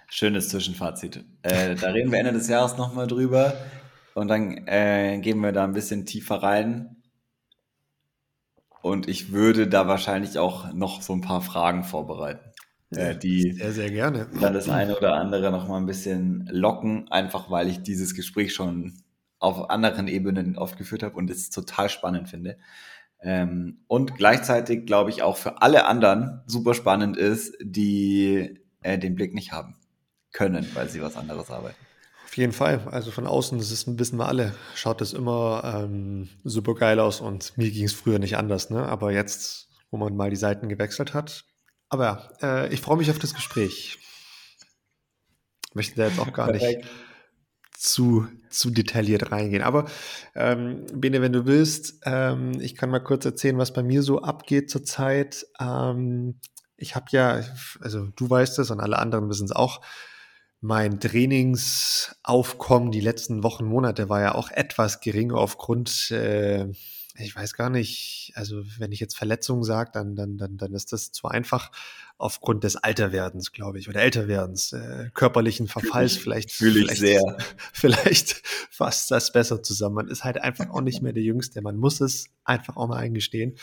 Schönes 0.07 0.49
Zwischenfazit. 0.49 1.25
Äh, 1.41 1.75
da 1.75 1.89
reden 1.89 2.11
wir 2.11 2.19
Ende 2.19 2.33
des 2.33 2.47
Jahres 2.47 2.77
nochmal 2.77 3.07
drüber 3.07 3.53
und 4.13 4.27
dann 4.27 4.67
äh, 4.67 5.19
gehen 5.19 5.39
wir 5.39 5.51
da 5.51 5.63
ein 5.63 5.73
bisschen 5.73 6.05
tiefer 6.05 6.43
rein. 6.43 7.03
Und 8.83 9.07
ich 9.07 9.31
würde 9.31 9.67
da 9.67 9.87
wahrscheinlich 9.87 10.37
auch 10.37 10.71
noch 10.73 11.01
so 11.01 11.13
ein 11.13 11.21
paar 11.21 11.41
Fragen 11.41 11.83
vorbereiten, 11.83 12.51
äh, 12.97 13.17
die 13.17 13.53
sehr, 13.53 13.71
sehr 13.71 13.91
gerne. 13.91 14.27
dann 14.39 14.53
das 14.53 14.69
eine 14.69 14.97
oder 14.97 15.15
andere 15.15 15.51
nochmal 15.51 15.79
ein 15.81 15.85
bisschen 15.85 16.47
locken, 16.51 17.11
einfach 17.11 17.49
weil 17.49 17.67
ich 17.67 17.81
dieses 17.81 18.15
Gespräch 18.15 18.53
schon 18.53 18.93
auf 19.39 19.69
anderen 19.69 20.07
Ebenen 20.07 20.57
oft 20.57 20.77
geführt 20.77 21.03
habe 21.03 21.15
und 21.15 21.29
es 21.29 21.49
total 21.49 21.89
spannend 21.89 22.29
finde. 22.29 22.57
Ähm, 23.21 23.79
und 23.87 24.15
gleichzeitig, 24.15 24.85
glaube 24.85 25.09
ich, 25.09 25.23
auch 25.23 25.37
für 25.37 25.61
alle 25.61 25.85
anderen 25.85 26.41
super 26.45 26.73
spannend 26.73 27.17
ist, 27.17 27.55
die 27.61 28.59
äh, 28.81 28.97
den 28.97 29.15
Blick 29.15 29.33
nicht 29.33 29.51
haben 29.51 29.75
können, 30.31 30.67
weil 30.73 30.89
sie 30.89 31.01
was 31.01 31.15
anderes 31.15 31.49
arbeiten. 31.49 31.77
Auf 32.25 32.37
jeden 32.37 32.53
Fall. 32.53 32.81
Also 32.91 33.11
von 33.11 33.27
außen, 33.27 33.57
das 33.57 33.71
ist, 33.71 33.97
wissen 33.97 34.19
wir 34.19 34.27
alle, 34.27 34.53
schaut 34.75 34.99
das 34.99 35.13
immer 35.13 35.61
ähm, 35.63 36.27
super 36.43 36.75
geil 36.75 36.99
aus 36.99 37.21
und 37.21 37.57
mir 37.57 37.71
ging 37.71 37.85
es 37.85 37.93
früher 37.93 38.19
nicht 38.19 38.37
anders, 38.37 38.69
ne? 38.69 38.85
Aber 38.87 39.11
jetzt, 39.11 39.69
wo 39.89 39.97
man 39.97 40.15
mal 40.15 40.29
die 40.29 40.35
Seiten 40.35 40.67
gewechselt 40.67 41.13
hat. 41.13 41.45
Aber 41.89 42.31
äh, 42.41 42.73
ich 42.73 42.81
freue 42.81 42.97
mich 42.97 43.09
auf 43.11 43.19
das 43.19 43.33
Gespräch. 43.33 43.99
Möchte 45.73 45.95
da 45.95 46.07
jetzt 46.07 46.19
auch 46.19 46.33
gar 46.33 46.51
nicht 46.51 46.85
zu, 47.77 48.27
zu 48.49 48.69
detailliert 48.71 49.31
reingehen. 49.31 49.61
Aber 49.61 49.85
ähm, 50.33 50.85
Bene, 50.93 51.21
wenn 51.21 51.33
du 51.33 51.45
willst, 51.45 52.01
ähm, 52.05 52.53
ich 52.59 52.75
kann 52.75 52.89
mal 52.89 52.99
kurz 52.99 53.25
erzählen, 53.25 53.57
was 53.57 53.73
bei 53.73 53.83
mir 53.83 54.01
so 54.01 54.21
abgeht 54.21 54.69
zurzeit. 54.69 55.45
Ähm, 55.59 56.39
ich 56.77 56.95
habe 56.95 57.05
ja, 57.11 57.43
also 57.81 58.07
du 58.15 58.29
weißt 58.29 58.59
es 58.59 58.71
und 58.71 58.79
alle 58.79 58.99
anderen 58.99 59.29
wissen 59.29 59.45
es 59.45 59.51
auch, 59.51 59.81
mein 60.61 60.99
Trainingsaufkommen 60.99 62.91
die 62.91 63.01
letzten 63.01 63.43
Wochen, 63.43 63.65
Monate 63.65 64.09
war 64.09 64.21
ja 64.21 64.35
auch 64.35 64.49
etwas 64.49 64.99
geringer 64.99 65.35
aufgrund, 65.35 66.11
äh, 66.11 66.67
ich 67.17 67.35
weiß 67.35 67.53
gar 67.53 67.69
nicht, 67.69 68.33
also 68.35 68.63
wenn 68.77 68.91
ich 68.91 68.99
jetzt 68.99 69.17
Verletzungen 69.17 69.63
sage, 69.63 69.91
dann, 69.93 70.15
dann, 70.15 70.37
dann, 70.37 70.57
dann 70.57 70.73
ist 70.73 70.91
das 70.91 71.11
zu 71.11 71.27
einfach 71.27 71.71
aufgrund 72.17 72.63
des 72.63 72.75
Alterwerdens, 72.75 73.51
glaube 73.51 73.79
ich, 73.79 73.89
oder 73.89 74.01
Älterwerdens, 74.01 74.73
äh, 74.73 75.09
körperlichen 75.13 75.67
Verfalls 75.67 76.15
vielleicht. 76.17 76.51
Fühle 76.51 76.79
ich 76.79 76.85
vielleicht, 76.85 76.99
sehr. 76.99 77.37
Vielleicht 77.73 78.41
fasst 78.69 79.11
das 79.11 79.31
besser 79.31 79.63
zusammen. 79.63 79.95
Man 79.95 80.07
ist 80.07 80.23
halt 80.23 80.41
einfach 80.41 80.69
auch 80.69 80.81
nicht 80.81 81.01
mehr 81.01 81.13
der 81.13 81.23
Jüngste. 81.23 81.61
Man 81.61 81.77
muss 81.77 82.01
es 82.01 82.27
einfach 82.43 82.75
auch 82.77 82.87
mal 82.87 82.97
eingestehen. 82.97 83.55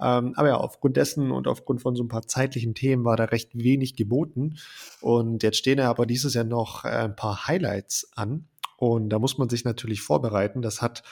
Ähm, 0.00 0.34
aber 0.36 0.48
ja, 0.48 0.56
aufgrund 0.56 0.96
dessen 0.96 1.30
und 1.30 1.46
aufgrund 1.48 1.82
von 1.82 1.94
so 1.94 2.02
ein 2.02 2.08
paar 2.08 2.26
zeitlichen 2.26 2.74
Themen 2.74 3.04
war 3.04 3.16
da 3.16 3.24
recht 3.24 3.50
wenig 3.54 3.96
geboten. 3.96 4.58
Und 5.00 5.42
jetzt 5.42 5.58
stehen 5.58 5.78
ja 5.78 5.88
aber 5.90 6.06
dieses 6.06 6.34
Jahr 6.34 6.44
noch 6.44 6.84
äh, 6.84 6.88
ein 6.88 7.16
paar 7.16 7.46
Highlights 7.46 8.10
an. 8.14 8.48
Und 8.76 9.10
da 9.10 9.18
muss 9.18 9.36
man 9.36 9.48
sich 9.48 9.64
natürlich 9.64 10.00
vorbereiten. 10.00 10.62
Das 10.62 10.80
hat 10.80 11.02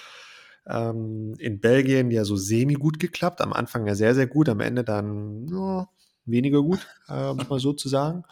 ähm, 0.69 1.35
in 1.39 1.61
Belgien 1.61 2.11
ja 2.11 2.25
so 2.25 2.37
semi 2.37 2.75
gut 2.75 2.99
geklappt. 2.99 3.41
Am 3.41 3.53
Anfang 3.53 3.87
ja 3.87 3.95
sehr, 3.95 4.15
sehr 4.15 4.27
gut. 4.27 4.49
Am 4.49 4.61
Ende 4.61 4.85
dann 4.85 5.49
ja, 5.49 5.89
weniger 6.25 6.63
gut, 6.63 6.87
äh, 7.09 7.33
muss 7.33 7.49
man 7.49 7.59
so 7.59 7.73
zu 7.73 7.89
sagen. 7.89 8.25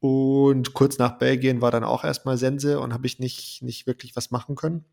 Und 0.00 0.74
kurz 0.74 0.98
nach 0.98 1.18
Belgien 1.18 1.60
war 1.60 1.70
dann 1.70 1.84
auch 1.84 2.04
erstmal 2.04 2.36
Sense 2.36 2.78
und 2.80 2.92
habe 2.92 3.06
ich 3.06 3.18
nicht, 3.18 3.62
nicht 3.62 3.86
wirklich 3.86 4.14
was 4.14 4.30
machen 4.30 4.54
können. 4.54 4.84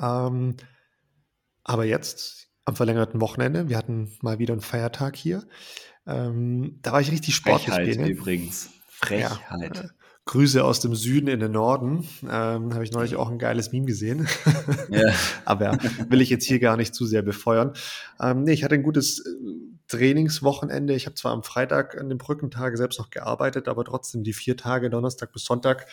Ähm, 0.00 0.56
aber 1.64 1.84
jetzt 1.84 2.48
am 2.64 2.76
verlängerten 2.76 3.20
Wochenende, 3.20 3.68
wir 3.68 3.76
hatten 3.76 4.16
mal 4.22 4.38
wieder 4.38 4.52
einen 4.52 4.60
Feiertag 4.60 5.16
hier. 5.16 5.46
Ähm, 6.06 6.78
da 6.82 6.92
war 6.92 7.00
ich 7.00 7.10
richtig 7.10 7.34
sportlich. 7.34 7.74
Frechheit 7.74 8.08
übrigens. 8.08 8.70
Frechheit. 8.88 9.76
Ja, 9.76 9.90
Grüße 10.28 10.62
aus 10.62 10.80
dem 10.80 10.94
Süden 10.94 11.26
in 11.26 11.40
den 11.40 11.52
Norden. 11.52 12.06
Ähm, 12.22 12.74
Habe 12.74 12.84
ich 12.84 12.92
neulich 12.92 13.16
auch 13.16 13.30
ein 13.30 13.38
geiles 13.38 13.72
Meme 13.72 13.86
gesehen. 13.86 14.28
Ja. 14.90 15.12
Aber 15.44 15.78
will 16.08 16.20
ich 16.20 16.30
jetzt 16.30 16.44
hier 16.44 16.58
gar 16.58 16.76
nicht 16.76 16.94
zu 16.94 17.04
sehr 17.06 17.22
befeuern. 17.22 17.72
Ähm, 18.20 18.44
nee, 18.44 18.52
ich 18.52 18.64
hatte 18.64 18.74
ein 18.74 18.82
gutes 18.82 19.20
äh, 19.20 19.30
Trainingswochenende. 19.88 20.94
Ich 20.94 21.06
habe 21.06 21.14
zwar 21.14 21.32
am 21.32 21.42
Freitag 21.42 21.98
an 21.98 22.08
dem 22.08 22.18
Brückentag 22.18 22.76
selbst 22.76 22.98
noch 22.98 23.10
gearbeitet, 23.10 23.68
aber 23.68 23.84
trotzdem 23.84 24.24
die 24.24 24.32
vier 24.32 24.56
Tage, 24.56 24.90
Donnerstag 24.90 25.32
bis 25.32 25.44
Sonntag, 25.44 25.86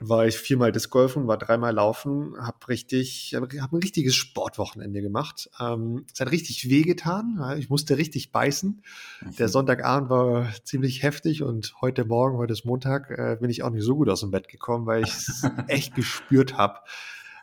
war 0.00 0.26
ich 0.26 0.36
viermal 0.36 0.72
Disc 0.72 0.90
Golfen, 0.90 1.28
war 1.28 1.36
dreimal 1.36 1.74
Laufen, 1.74 2.34
habe 2.40 2.68
richtig, 2.68 3.36
hab 3.36 3.72
ein 3.72 3.78
richtiges 3.78 4.14
Sportwochenende 4.16 5.02
gemacht. 5.02 5.50
Ähm, 5.60 6.06
es 6.12 6.20
hat 6.20 6.30
richtig 6.30 6.70
wehgetan, 6.70 7.56
ich 7.58 7.68
musste 7.68 7.98
richtig 7.98 8.32
beißen. 8.32 8.82
Mhm. 9.20 9.36
Der 9.36 9.48
Sonntagabend 9.48 10.08
war 10.08 10.48
ziemlich 10.64 11.02
heftig 11.02 11.42
und 11.42 11.74
heute 11.82 12.06
Morgen, 12.06 12.38
heute 12.38 12.54
ist 12.54 12.64
Montag, 12.64 13.10
äh, 13.10 13.36
bin 13.40 13.50
ich 13.50 13.62
auch 13.62 13.70
nicht 13.70 13.84
so 13.84 13.94
gut 13.94 14.08
aus 14.08 14.20
dem 14.20 14.30
Bett 14.30 14.48
gekommen, 14.48 14.86
weil 14.86 15.04
ich 15.04 15.10
es 15.10 15.42
echt 15.68 15.94
gespürt 15.94 16.56
habe. 16.56 16.78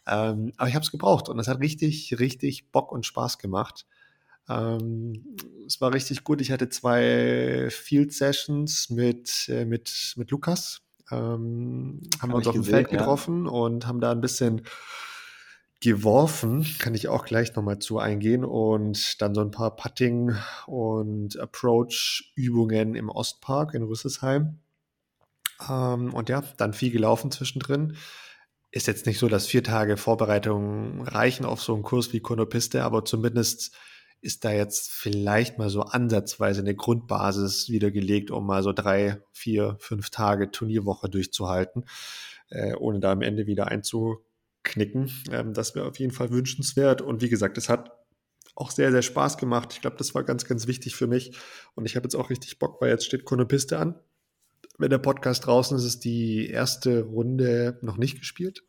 Ähm, 0.07 0.51
aber 0.57 0.69
ich 0.69 0.75
habe 0.75 0.83
es 0.83 0.91
gebraucht 0.91 1.29
und 1.29 1.37
es 1.37 1.47
hat 1.47 1.59
richtig, 1.59 2.17
richtig 2.17 2.71
Bock 2.71 2.91
und 2.91 3.05
Spaß 3.05 3.37
gemacht. 3.37 3.85
Ähm, 4.49 5.37
es 5.65 5.79
war 5.81 5.93
richtig 5.93 6.23
gut. 6.23 6.41
Ich 6.41 6.51
hatte 6.51 6.69
zwei 6.69 7.67
Field 7.69 8.13
Sessions 8.13 8.89
mit, 8.89 9.47
äh, 9.49 9.65
mit, 9.65 10.13
mit 10.15 10.31
Lukas, 10.31 10.81
ähm, 11.11 12.01
haben 12.21 12.29
wir 12.29 12.35
uns 12.35 12.47
auf 12.47 12.53
dem 12.53 12.63
Feld 12.63 12.89
getroffen 12.89 13.45
ja. 13.45 13.51
und 13.51 13.87
haben 13.87 14.01
da 14.01 14.11
ein 14.11 14.21
bisschen 14.21 14.63
geworfen, 15.79 16.65
kann 16.79 16.95
ich 16.95 17.07
auch 17.07 17.25
gleich 17.25 17.55
nochmal 17.55 17.79
zu 17.79 17.99
eingehen 17.99 18.43
und 18.43 19.21
dann 19.21 19.35
so 19.35 19.41
ein 19.41 19.51
paar 19.51 19.75
Putting 19.75 20.35
und 20.65 21.39
Approach-Übungen 21.39 22.95
im 22.95 23.09
Ostpark 23.09 23.73
in 23.73 23.83
Rüsselsheim. 23.83 24.59
Ähm, 25.69 26.13
und 26.13 26.29
ja, 26.29 26.43
dann 26.57 26.73
viel 26.73 26.91
gelaufen 26.91 27.31
zwischendrin. 27.31 27.95
Ist 28.71 28.87
jetzt 28.87 29.05
nicht 29.05 29.19
so, 29.19 29.27
dass 29.27 29.47
vier 29.47 29.63
Tage 29.63 29.97
Vorbereitung 29.97 31.03
reichen 31.03 31.45
auf 31.45 31.61
so 31.61 31.73
einen 31.73 31.83
Kurs 31.83 32.11
wie 32.11 32.19
Konopiste, 32.19 32.83
aber 32.83 33.05
zumindest 33.05 33.75
ist 34.21 34.45
da 34.45 34.51
jetzt 34.51 34.89
vielleicht 34.91 35.57
mal 35.57 35.69
so 35.69 35.81
ansatzweise 35.81 36.61
eine 36.61 36.75
Grundbasis 36.75 37.69
wieder 37.69 37.91
gelegt, 37.91 38.31
um 38.31 38.45
mal 38.45 38.63
so 38.63 38.73
drei, 38.73 39.21
vier, 39.31 39.77
fünf 39.79 40.09
Tage 40.09 40.51
Turnierwoche 40.51 41.09
durchzuhalten, 41.09 41.85
äh, 42.49 42.73
ohne 42.75 42.99
da 42.99 43.11
am 43.11 43.21
Ende 43.21 43.45
wieder 43.45 43.67
einzuknicken. 43.67 45.11
Ähm, 45.31 45.53
das 45.53 45.75
wäre 45.75 45.87
auf 45.87 45.99
jeden 45.99 46.13
Fall 46.13 46.31
wünschenswert. 46.31 47.01
Und 47.01 47.21
wie 47.21 47.29
gesagt, 47.29 47.57
es 47.57 47.69
hat 47.69 47.91
auch 48.55 48.71
sehr, 48.71 48.91
sehr 48.91 49.03
Spaß 49.03 49.37
gemacht. 49.37 49.73
Ich 49.73 49.81
glaube, 49.81 49.97
das 49.97 50.15
war 50.15 50.23
ganz, 50.23 50.45
ganz 50.45 50.65
wichtig 50.65 50.95
für 50.95 51.07
mich. 51.07 51.37
Und 51.75 51.85
ich 51.85 51.95
habe 51.95 52.05
jetzt 52.05 52.15
auch 52.15 52.31
richtig 52.31 52.57
Bock, 52.57 52.81
weil 52.81 52.89
jetzt 52.89 53.05
steht 53.05 53.23
Konopiste 53.23 53.77
an. 53.77 53.99
Wenn 54.79 54.89
der 54.89 54.97
Podcast 54.97 55.45
draußen 55.45 55.77
ist, 55.77 55.85
ist 55.85 56.05
die 56.05 56.49
erste 56.49 57.01
Runde 57.01 57.79
noch 57.81 57.97
nicht 57.97 58.19
gespielt, 58.19 58.63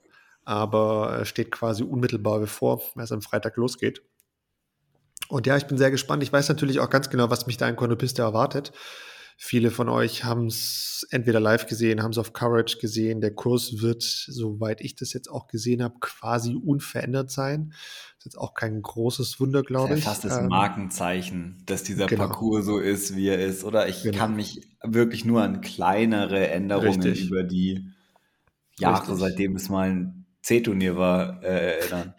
aber 0.44 1.24
steht 1.24 1.50
quasi 1.50 1.82
unmittelbar 1.82 2.38
bevor, 2.38 2.82
weil 2.94 3.04
es 3.04 3.12
am 3.12 3.22
Freitag 3.22 3.56
losgeht. 3.56 4.02
Und 5.28 5.46
ja, 5.46 5.56
ich 5.56 5.66
bin 5.66 5.78
sehr 5.78 5.90
gespannt. 5.90 6.22
Ich 6.22 6.32
weiß 6.32 6.48
natürlich 6.48 6.80
auch 6.80 6.90
ganz 6.90 7.10
genau, 7.10 7.30
was 7.30 7.46
mich 7.46 7.56
da 7.56 7.68
in 7.68 7.76
Konopiste 7.76 8.22
erwartet. 8.22 8.72
Viele 9.40 9.70
von 9.70 9.88
euch 9.88 10.24
haben 10.24 10.46
es 10.48 11.06
entweder 11.10 11.38
live 11.38 11.66
gesehen, 11.66 12.02
haben 12.02 12.10
es 12.10 12.18
auf 12.18 12.32
Courage 12.32 12.78
gesehen. 12.80 13.20
Der 13.20 13.32
Kurs 13.32 13.80
wird, 13.80 14.02
soweit 14.02 14.80
ich 14.80 14.96
das 14.96 15.12
jetzt 15.12 15.30
auch 15.30 15.46
gesehen 15.46 15.80
habe, 15.80 15.94
quasi 16.00 16.56
unverändert 16.56 17.30
sein. 17.30 17.68
Das 17.68 18.18
ist 18.18 18.24
jetzt 18.24 18.38
auch 18.38 18.54
kein 18.54 18.82
großes 18.82 19.38
Wunder, 19.38 19.62
glaube 19.62 19.96
ich. 19.96 20.02
Fast 20.02 20.24
das 20.24 20.38
ähm, 20.38 20.48
Markenzeichen, 20.48 21.62
dass 21.66 21.84
dieser 21.84 22.06
genau. 22.06 22.26
Parcours 22.26 22.64
so 22.64 22.80
ist, 22.80 23.14
wie 23.14 23.28
er 23.28 23.38
ist. 23.38 23.62
Oder 23.62 23.88
ich 23.88 24.02
genau. 24.02 24.18
kann 24.18 24.34
mich 24.34 24.66
wirklich 24.82 25.24
nur 25.24 25.40
an 25.42 25.60
kleinere 25.60 26.48
Änderungen 26.48 27.00
Richtig. 27.00 27.28
über 27.28 27.44
die 27.44 27.92
Jahre, 28.76 29.02
Richtig. 29.02 29.18
seitdem 29.20 29.54
es 29.54 29.68
mal 29.68 29.88
ein 29.88 30.26
C-Turnier 30.42 30.96
war, 30.96 31.44
äh, 31.44 31.78
erinnern. 31.78 32.14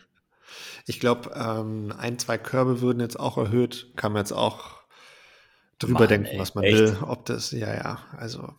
Ich 0.90 1.00
glaube, 1.00 1.32
ähm, 1.36 1.94
ein, 1.96 2.18
zwei 2.18 2.40
Körbe 2.40 2.82
würden 2.82 3.00
jetzt 3.00 3.20
auch 3.20 3.38
erhöht. 3.38 3.92
Kann 3.96 4.12
man 4.12 4.22
jetzt 4.22 4.32
auch 4.32 4.80
drüber 5.78 6.00
Mann, 6.00 6.10
denken, 6.10 6.26
ey, 6.26 6.40
was 6.40 6.56
man 6.56 6.64
echt? 6.64 6.78
will. 6.80 6.98
Ob 7.04 7.26
das, 7.26 7.52
ja, 7.52 7.72
ja, 7.72 8.00
also 8.18 8.56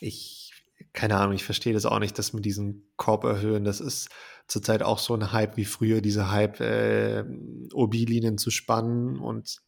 ich, 0.00 0.52
keine 0.92 1.16
Ahnung, 1.16 1.32
ich 1.32 1.44
verstehe 1.44 1.72
das 1.72 1.86
auch 1.86 2.00
nicht, 2.00 2.18
dass 2.18 2.32
mit 2.32 2.44
diesen 2.44 2.88
Korb 2.96 3.22
erhöhen. 3.22 3.64
Das 3.64 3.80
ist 3.80 4.08
zurzeit 4.48 4.82
auch 4.82 4.98
so 4.98 5.14
ein 5.14 5.30
Hype 5.30 5.56
wie 5.56 5.64
früher, 5.64 6.00
diese 6.00 6.32
Hype, 6.32 6.58
äh, 6.58 7.24
OB-Linien 7.72 8.36
zu 8.36 8.50
spannen 8.50 9.20
und 9.20 9.62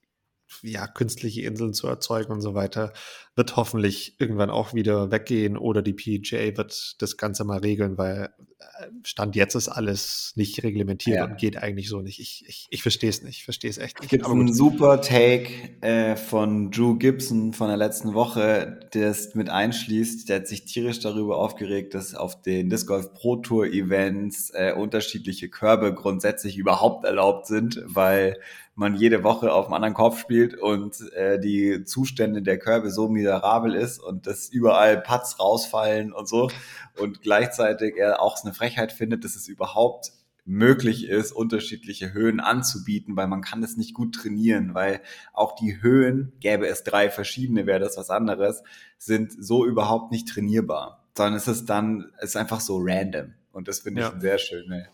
ja, 0.62 0.86
künstliche 0.86 1.42
Inseln 1.42 1.74
zu 1.74 1.86
erzeugen 1.86 2.32
und 2.32 2.40
so 2.40 2.54
weiter, 2.54 2.92
wird 3.34 3.56
hoffentlich 3.56 4.16
irgendwann 4.18 4.50
auch 4.50 4.72
wieder 4.74 5.10
weggehen 5.10 5.56
oder 5.56 5.82
die 5.82 5.92
PGA 5.92 6.56
wird 6.56 6.96
das 7.00 7.16
Ganze 7.16 7.44
mal 7.44 7.58
regeln, 7.58 7.98
weil 7.98 8.30
äh, 8.58 8.86
Stand 9.04 9.36
jetzt 9.36 9.54
ist 9.54 9.68
alles 9.68 10.32
nicht 10.36 10.62
reglementiert 10.62 11.16
Ja. 11.16 11.24
und 11.26 11.36
geht 11.36 11.56
eigentlich 11.58 11.88
so 11.88 12.00
nicht. 12.00 12.18
Ich, 12.20 12.44
ich, 12.46 12.66
ich 12.70 12.82
verstehe 12.82 13.10
es 13.10 13.22
nicht, 13.22 13.38
ich 13.38 13.44
verstehe 13.44 13.70
es 13.70 13.78
echt 13.78 14.00
nicht. 14.00 14.10
Gibt 14.10 14.24
Aber 14.24 14.34
einen 14.34 14.54
super 14.54 15.00
Take 15.00 15.50
äh, 15.82 16.16
von 16.16 16.70
Drew 16.70 16.96
Gibson 16.96 17.52
von 17.52 17.68
der 17.68 17.76
letzten 17.76 18.14
Woche, 18.14 18.80
der 18.94 19.10
es 19.10 19.34
mit 19.34 19.50
einschließt. 19.50 20.28
Der 20.28 20.36
hat 20.36 20.46
sich 20.48 20.64
tierisch 20.64 21.00
darüber 21.00 21.36
aufgeregt, 21.38 21.94
dass 21.94 22.14
auf 22.14 22.40
den 22.40 22.70
Disc 22.70 22.86
Golf 22.86 23.12
Pro 23.12 23.36
Tour 23.36 23.66
Events 23.66 24.50
äh, 24.54 24.72
unterschiedliche 24.72 25.50
Körbe 25.50 25.92
grundsätzlich 25.92 26.56
überhaupt 26.56 27.04
erlaubt 27.04 27.46
sind, 27.46 27.82
weil 27.84 28.38
man 28.76 28.94
jede 28.94 29.24
Woche 29.24 29.52
auf 29.52 29.66
einem 29.66 29.74
anderen 29.74 29.94
Korb 29.94 30.18
spielt 30.18 30.56
und 30.56 31.00
äh, 31.12 31.40
die 31.40 31.84
Zustände 31.84 32.42
der 32.42 32.58
Körbe 32.58 32.90
so 32.90 33.08
miserabel 33.08 33.74
ist 33.74 33.98
und 33.98 34.26
dass 34.26 34.48
überall 34.50 35.00
Putts 35.00 35.40
rausfallen 35.40 36.12
und 36.12 36.28
so 36.28 36.50
und 36.98 37.22
gleichzeitig 37.22 37.96
er 37.96 38.20
auch 38.22 38.36
eine 38.44 38.54
Frechheit 38.54 38.92
findet, 38.92 39.24
dass 39.24 39.34
es 39.34 39.48
überhaupt 39.48 40.12
möglich 40.44 41.08
ist, 41.08 41.32
unterschiedliche 41.32 42.12
Höhen 42.12 42.38
anzubieten, 42.38 43.16
weil 43.16 43.26
man 43.26 43.40
kann 43.40 43.62
das 43.62 43.76
nicht 43.76 43.94
gut 43.94 44.14
trainieren, 44.14 44.74
weil 44.74 45.00
auch 45.32 45.56
die 45.56 45.82
Höhen, 45.82 46.34
gäbe 46.38 46.68
es 46.68 46.84
drei 46.84 47.10
verschiedene, 47.10 47.66
wäre 47.66 47.80
das 47.80 47.96
was 47.96 48.10
anderes, 48.10 48.62
sind 48.98 49.32
so 49.36 49.66
überhaupt 49.66 50.12
nicht 50.12 50.28
trainierbar, 50.28 51.04
sondern 51.16 51.34
es 51.34 51.48
ist 51.48 51.66
dann, 51.66 52.12
es 52.18 52.30
ist 52.30 52.36
einfach 52.36 52.60
so 52.60 52.78
random. 52.80 53.34
Und 53.50 53.68
das 53.68 53.80
finde 53.80 54.02
ich 54.02 54.06
Ja. 54.06 54.12
ein 54.12 54.20
sehr 54.20 54.38
schöne, 54.38 54.86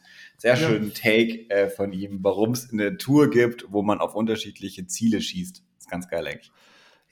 sehr 0.43 0.57
Ja. 0.57 0.69
schönen 0.69 0.93
Take 0.93 1.49
äh, 1.51 1.71
von 1.71 1.93
ihm, 1.93 2.19
warum 2.23 2.51
es 2.51 2.73
eine 2.73 2.97
Tour 2.97 3.31
gibt, 3.31 3.67
wo 3.69 3.83
man 3.83 3.99
auf 4.01 4.17
unterschiedliche 4.17 4.87
Ziele 4.89 5.21
schießt. 5.21 5.59
Das 5.59 5.85
ist 5.85 5.91
ganz 5.91 6.09
geil 6.09 6.27
eigentlich. 6.27 6.51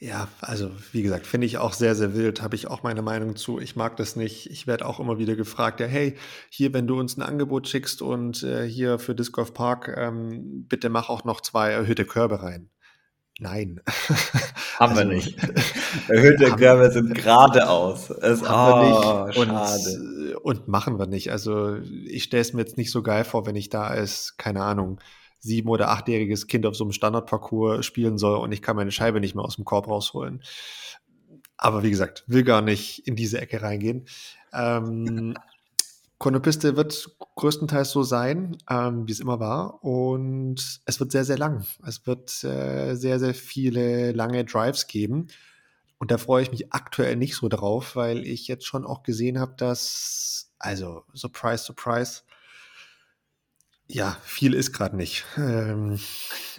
Ja, 0.01 0.29
also 0.41 0.71
wie 0.93 1.03
gesagt, 1.03 1.27
finde 1.27 1.47
ich 1.47 1.59
auch 1.59 1.75
sehr, 1.75 1.95
sehr 1.95 2.15
wild, 2.15 2.41
habe 2.43 2.57
ich 2.57 2.67
auch 2.69 2.83
meine 2.83 3.03
Meinung 3.03 3.37
zu. 3.37 3.61
Ich 3.61 3.77
mag 3.77 3.97
das 3.99 4.17
nicht. 4.17 4.51
Ich 4.51 4.67
werde 4.67 4.85
auch 4.87 4.99
immer 4.99 5.19
wieder 5.19 5.37
gefragt, 5.37 5.79
ja, 5.79 5.87
hey, 5.87 6.17
hier, 6.49 6.73
wenn 6.73 6.87
du 6.87 6.99
uns 6.99 7.17
ein 7.17 7.23
Angebot 7.23 7.69
schickst 7.69 8.03
und 8.03 8.43
äh, 8.43 8.67
hier 8.67 8.99
für 8.99 9.15
Disc 9.15 9.33
Golf 9.33 9.53
Park, 9.55 9.95
ähm, 9.97 10.67
bitte 10.69 10.89
mach 10.89 11.09
auch 11.11 11.25
noch 11.25 11.41
zwei 11.43 11.71
erhöhte 11.71 12.07
Körbe 12.07 12.43
rein. 12.43 12.71
Nein. 13.41 13.81
Haben 14.79 14.97
Also, 14.97 14.97
wir 14.97 15.05
nicht. 15.17 15.37
Erhöhte 16.09 16.51
Körbe 16.57 16.91
sind 16.91 17.15
geradeaus. 17.15 18.11
Es, 18.11 18.43
Haben 18.47 18.89
wir 18.89 18.97
oh, 18.99 19.25
nicht 19.27 19.35
schade. 19.37 20.39
und, 20.43 20.59
und 20.59 20.69
machen 20.69 20.99
wir 20.99 21.07
nicht. 21.07 21.33
Also 21.33 21.77
ich 22.07 22.25
stelle 22.25 22.43
es 22.43 22.53
mir 22.53 22.61
jetzt 22.61 22.77
nicht 22.77 22.91
so 22.91 23.03
geil 23.03 23.25
vor, 23.25 23.47
wenn 23.47 23.57
ich 23.57 23.71
da 23.71 23.85
als, 23.85 24.37
keine 24.37 24.63
Ahnung, 24.63 25.01
sieben- 25.39 25.71
oder 25.71 25.89
achtjähriges 25.89 26.49
Kind 26.49 26.67
auf 26.67 26.77
so 26.77 26.85
einem 26.85 26.93
Standardparcours 26.93 27.85
spielen 27.85 28.19
soll 28.19 28.37
und 28.39 28.53
ich 28.53 28.61
kann 28.61 28.77
meine 28.77 28.93
Scheibe 28.93 29.21
nicht 29.21 29.35
mehr 29.35 29.45
aus 29.45 29.57
dem 29.57 29.65
Korb 29.65 29.89
rausholen. 29.89 30.43
Aber 31.57 31.83
wie 31.83 31.91
gesagt, 31.91 32.25
will 32.27 32.43
gar 32.45 32.61
nicht 32.61 33.07
in 33.07 33.17
diese 33.17 33.41
Ecke 33.41 33.63
reingehen. 33.63 34.07
Ähm, 34.53 35.35
Konopiste 36.21 36.77
wird 36.77 37.17
größtenteils 37.37 37.91
so 37.93 38.03
sein, 38.03 38.59
ähm, 38.69 39.09
wie 39.09 39.13
es 39.13 39.21
immer 39.21 39.41
war. 39.41 39.83
Und 39.83 40.83
es 40.85 41.01
wird 41.01 41.13
sehr, 41.13 41.25
sehr 41.25 41.39
lang. 41.39 41.65
Es 41.87 42.07
wird 42.07 42.45
äh, 42.45 42.95
sehr, 42.95 43.19
sehr 43.19 43.33
viele 43.33 44.13
lange 44.13 44.45
Drives 44.45 44.87
geben. 44.87 45.29
Und 45.99 46.11
da 46.11 46.19
freue 46.19 46.43
ich 46.43 46.51
mich 46.51 46.75
aktuell 46.75 47.17
nicht 47.17 47.37
so 47.37 47.49
drauf, 47.49 47.97
weil 47.97 48.27
ich 48.27 48.49
jetzt 48.49 48.67
schon 48.67 48.85
auch 48.85 49.03
gesehen 49.03 49.41
habe, 49.41 49.55
dass, 49.57 50.53
also, 50.59 51.05
surprise, 51.15 51.65
surprise, 51.65 52.21
ja, 53.87 54.19
viel 54.23 54.53
ist 54.53 54.75
gerade 54.75 54.99
nicht. 54.99 55.25
Ähm, 55.39 55.99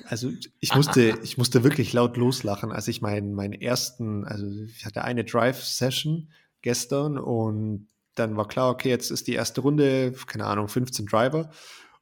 also 0.05 0.31
ich 0.59 0.73
musste, 0.73 1.19
ich 1.23 1.37
musste 1.37 1.63
wirklich 1.63 1.93
laut 1.93 2.17
loslachen, 2.17 2.71
als 2.71 2.87
ich 2.87 3.03
meinen, 3.03 3.35
meinen 3.35 3.53
ersten, 3.53 4.25
also 4.25 4.47
ich 4.75 4.87
hatte 4.87 5.03
eine 5.03 5.23
Drive-Session 5.23 6.31
gestern 6.63 7.19
und 7.19 7.87
dann 8.15 8.37
war 8.37 8.47
klar, 8.47 8.69
okay, 8.69 8.89
jetzt 8.89 9.11
ist 9.11 9.27
die 9.27 9.33
erste 9.33 9.61
Runde, 9.61 10.13
keine 10.27 10.45
Ahnung, 10.45 10.67
15 10.67 11.05
Driver. 11.05 11.49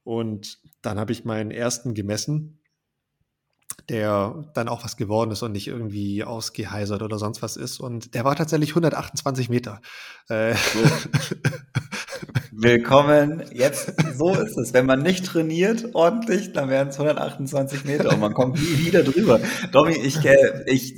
Und 0.03 0.60
dann 0.82 0.99
habe 0.99 1.12
ich 1.12 1.26
meinen 1.26 1.51
ersten 1.51 1.93
gemessen, 1.93 2.60
der 3.89 4.49
dann 4.53 4.68
auch 4.68 4.84
was 4.84 4.97
geworden 4.97 5.32
ist 5.32 5.43
und 5.43 5.51
nicht 5.51 5.68
irgendwie 5.68 6.24
ausgeheisert 6.24 7.01
oder 7.01 7.18
sonst 7.18 7.41
was 7.41 7.57
ist. 7.57 7.80
Und 7.80 8.14
der 8.14 8.24
war 8.26 8.36
tatsächlich 8.36 8.72
128 8.72 9.49
Meter. 9.49 9.82
Äh, 10.30 10.55
Willkommen. 12.51 13.43
Jetzt, 13.53 13.93
so 14.18 14.34
ist 14.34 14.57
es. 14.57 14.74
Wenn 14.74 14.86
man 14.86 15.01
nicht 15.01 15.26
trainiert 15.26 15.95
ordentlich, 15.95 16.51
dann 16.53 16.70
wären 16.70 16.89
es 16.89 16.99
128 16.99 17.86
Meter 17.86 18.10
und 18.12 18.20
man 18.20 18.34
kommt 18.34 18.55
nie 18.55 18.86
wieder 18.86 19.03
drüber. 19.03 19.39
Domi, 19.72 19.93
ich, 19.93 20.24
äh, 20.26 20.64
ich 20.66 20.95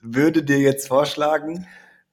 würde 0.00 0.42
dir 0.42 0.58
jetzt 0.58 0.88
vorschlagen, 0.88 1.66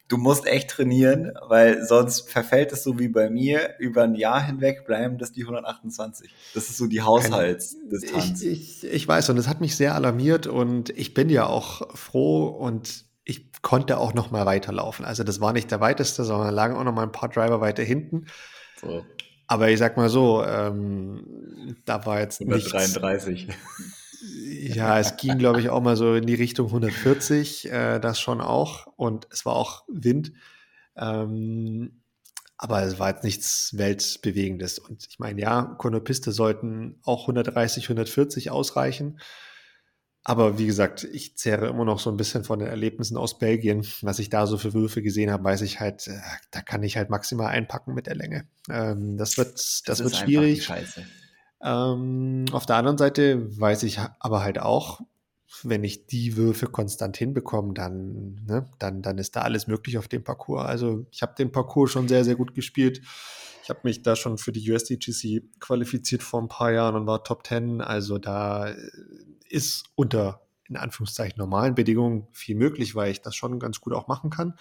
du 0.07 0.17
musst 0.17 0.45
echt 0.45 0.69
trainieren, 0.69 1.33
weil 1.47 1.83
sonst 1.83 2.29
verfällt 2.29 2.71
es 2.71 2.83
so 2.83 2.99
wie 2.99 3.07
bei 3.07 3.29
mir. 3.29 3.75
Über 3.79 4.03
ein 4.03 4.15
Jahr 4.15 4.41
hinweg 4.41 4.85
bleiben 4.85 5.17
das 5.17 5.31
die 5.31 5.41
128. 5.41 6.29
Das 6.53 6.69
ist 6.69 6.77
so 6.77 6.87
die 6.87 7.01
Haushaltsdistanz. 7.01 8.41
Ich, 8.41 8.83
ich, 8.83 8.91
ich 8.91 9.07
weiß 9.07 9.29
und 9.29 9.37
es 9.37 9.47
hat 9.47 9.61
mich 9.61 9.75
sehr 9.75 9.95
alarmiert 9.95 10.47
und 10.47 10.89
ich 10.91 11.13
bin 11.13 11.29
ja 11.29 11.47
auch 11.47 11.95
froh 11.95 12.47
und 12.47 13.05
ich 13.23 13.51
konnte 13.61 13.97
auch 13.97 14.13
noch 14.13 14.29
mal 14.29 14.45
weiterlaufen. 14.45 15.03
Also 15.03 15.23
das 15.23 15.41
war 15.41 15.53
nicht 15.53 15.71
der 15.71 15.79
weiteste, 15.79 16.23
sondern 16.23 16.53
lagen 16.53 16.75
auch 16.75 16.83
noch 16.83 16.93
mal 16.93 17.03
ein 17.03 17.11
paar 17.11 17.29
Driver 17.29 17.59
weiter 17.59 17.81
hinten. 17.81 18.27
So, 18.79 19.03
Aber 19.47 19.69
ich 19.69 19.79
sag 19.79 19.97
mal 19.97 20.09
so, 20.09 20.43
ähm, 20.43 21.75
da 21.85 22.05
war 22.05 22.19
jetzt 22.19 22.41
nichts. 22.41 22.71
133. 24.71 24.75
Ja, 24.75 24.99
es 24.99 25.17
ging, 25.17 25.37
glaube 25.37 25.59
ich, 25.61 25.69
auch 25.69 25.81
mal 25.81 25.95
so 25.95 26.15
in 26.15 26.25
die 26.25 26.35
Richtung 26.35 26.67
140, 26.67 27.71
äh, 27.71 27.99
das 27.99 28.19
schon 28.19 28.41
auch. 28.41 28.87
Und 28.95 29.27
es 29.31 29.45
war 29.45 29.55
auch 29.55 29.83
Wind. 29.87 30.33
Ähm, 30.97 32.01
aber 32.57 32.83
es 32.83 32.99
war 32.99 33.09
jetzt 33.09 33.23
nichts 33.23 33.77
Weltbewegendes. 33.77 34.79
Und 34.79 35.05
ich 35.09 35.19
meine, 35.19 35.41
ja, 35.41 35.75
Konopiste 35.77 36.31
sollten 36.31 36.99
auch 37.03 37.23
130, 37.23 37.85
140 37.85 38.49
ausreichen. 38.49 39.19
Aber 40.27 40.57
wie 40.57 40.65
gesagt, 40.65 41.03
ich 41.03 41.37
zehre 41.37 41.67
immer 41.67 41.85
noch 41.85 41.99
so 41.99 42.09
ein 42.09 42.17
bisschen 42.17 42.43
von 42.43 42.57
den 42.57 42.67
Erlebnissen 42.67 43.15
aus 43.15 43.37
Belgien. 43.37 43.85
Was 44.01 44.17
ich 44.17 44.29
da 44.29 44.47
so 44.47 44.57
für 44.57 44.73
Würfe 44.73 45.03
gesehen 45.03 45.29
habe, 45.29 45.43
weiß 45.43 45.61
ich 45.61 45.79
halt, 45.79 46.07
äh, 46.07 46.17
da 46.49 46.61
kann 46.61 46.81
ich 46.81 46.97
halt 46.97 47.11
maximal 47.11 47.47
einpacken 47.47 47.93
mit 47.93 48.07
der 48.07 48.15
Länge. 48.15 48.47
Ähm, 48.67 49.17
das 49.17 49.37
wird, 49.37 49.53
das, 49.53 49.99
ist 49.99 50.03
wird 50.03 50.15
schwierig. 50.15 50.63
Scheiße. 50.63 51.05
Ähm, 51.61 52.45
auf 52.51 52.65
der 52.65 52.75
anderen 52.75 52.97
Seite 52.97 53.59
weiß 53.59 53.83
ich 53.83 53.99
aber 54.19 54.43
halt 54.43 54.59
auch, 54.59 55.01
wenn 55.63 55.83
ich 55.83 56.05
die 56.07 56.35
Würfe 56.35 56.67
konstant 56.67 57.17
hinbekomme, 57.17 57.73
dann, 57.73 58.41
ne, 58.45 58.69
dann, 58.77 59.01
dann 59.01 59.17
ist 59.17 59.35
da 59.35 59.41
alles 59.41 59.67
möglich 59.67 59.97
auf 59.97 60.07
dem 60.07 60.23
Parcours. 60.23 60.65
Also 60.65 61.05
ich 61.11 61.21
habe 61.21 61.33
den 61.37 61.51
Parcours 61.51 61.91
schon 61.91 62.07
sehr, 62.07 62.23
sehr 62.25 62.35
gut 62.35 62.53
gespielt. 62.53 63.01
Ich 63.63 63.69
habe 63.69 63.79
mich 63.83 64.01
da 64.03 64.15
schon 64.15 64.37
für 64.37 64.51
die 64.51 64.69
USDGC 64.71 65.43
qualifiziert 65.59 66.23
vor 66.23 66.41
ein 66.41 66.49
paar 66.49 66.71
Jahren 66.71 66.95
und 66.95 67.07
war 67.07 67.23
Top 67.23 67.47
10. 67.47 67.81
Also 67.81 68.17
da 68.17 68.69
äh, 68.69 68.75
ist 69.49 69.85
unter, 69.95 70.41
in 70.67 70.75
Anführungszeichen, 70.77 71.37
normalen 71.37 71.73
Bedingungen 71.73 72.27
viel 72.31 72.55
möglich, 72.55 72.93
weil 72.95 73.11
ich 73.11 73.21
das 73.21 73.35
schon 73.35 73.59
ganz 73.59 73.79
gut 73.81 73.93
auch 73.93 74.07
machen 74.07 74.29
kann. 74.29 74.55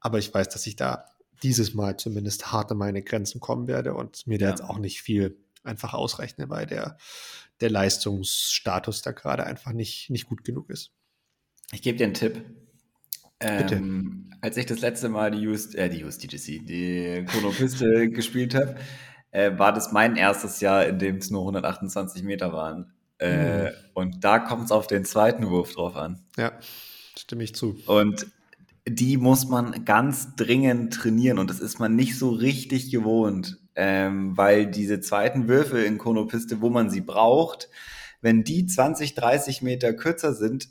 Aber 0.00 0.18
ich 0.18 0.34
weiß, 0.34 0.48
dass 0.48 0.66
ich 0.66 0.76
da 0.76 1.04
dieses 1.42 1.74
Mal 1.74 1.96
zumindest 1.96 2.52
hart 2.52 2.70
an 2.72 2.78
meine 2.78 3.02
Grenzen 3.02 3.40
kommen 3.40 3.66
werde 3.66 3.94
und 3.94 4.26
mir 4.26 4.38
da 4.38 4.46
Ja. 4.46 4.50
jetzt 4.50 4.64
auch 4.64 4.78
nicht 4.78 5.00
viel 5.00 5.36
einfach 5.64 5.94
ausrechne, 5.94 6.48
weil 6.48 6.66
der, 6.66 6.98
der 7.60 7.70
Leistungsstatus 7.70 9.02
da 9.02 9.12
gerade 9.12 9.44
einfach 9.44 9.72
nicht, 9.72 10.10
nicht 10.10 10.26
gut 10.26 10.44
genug 10.44 10.70
ist. 10.70 10.92
Ich 11.72 11.82
gebe 11.82 11.98
dir 11.98 12.04
einen 12.04 12.14
Tipp. 12.14 12.44
Bitte. 13.38 13.74
Ähm, 13.74 14.32
als 14.40 14.56
ich 14.56 14.66
das 14.66 14.80
letzte 14.80 15.08
Mal 15.08 15.30
die, 15.30 15.46
US, 15.46 15.74
äh, 15.74 15.88
die 15.88 16.04
USDGC, 16.04 16.64
die 16.64 17.24
Chronopiste 17.26 18.08
gespielt 18.10 18.54
habe, 18.54 18.76
äh, 19.30 19.58
war 19.58 19.72
das 19.72 19.92
mein 19.92 20.16
erstes 20.16 20.60
Jahr, 20.60 20.86
in 20.86 20.98
dem 20.98 21.16
es 21.16 21.30
nur 21.30 21.40
128 21.42 22.22
Meter 22.22 22.52
waren. 22.52 22.92
Äh, 23.18 23.64
Mhm. 23.64 23.70
Und 23.94 24.24
da 24.24 24.38
kommt 24.38 24.64
es 24.64 24.72
auf 24.72 24.86
den 24.86 25.04
zweiten 25.04 25.48
Wurf 25.48 25.74
drauf 25.74 25.96
an. 25.96 26.20
Ja, 26.36 26.52
stimme 27.16 27.44
ich 27.44 27.54
zu. 27.54 27.78
Und 27.86 28.26
die 28.86 29.16
muss 29.16 29.48
man 29.48 29.84
ganz 29.84 30.36
dringend 30.36 30.94
trainieren 30.94 31.38
und 31.38 31.48
das 31.48 31.60
ist 31.60 31.78
man 31.78 31.96
nicht 31.96 32.18
so 32.18 32.30
richtig 32.30 32.90
gewohnt, 32.90 33.58
ähm, 33.76 34.36
weil 34.36 34.66
diese 34.66 35.00
zweiten 35.00 35.48
Würfe 35.48 35.80
in 35.80 35.98
Konopiste, 35.98 36.60
wo 36.60 36.70
man 36.70 36.90
sie 36.90 37.00
braucht, 37.00 37.68
wenn 38.20 38.44
die 38.44 38.66
20, 38.66 39.14
30 39.14 39.62
Meter 39.62 39.92
kürzer 39.92 40.32
sind, 40.32 40.68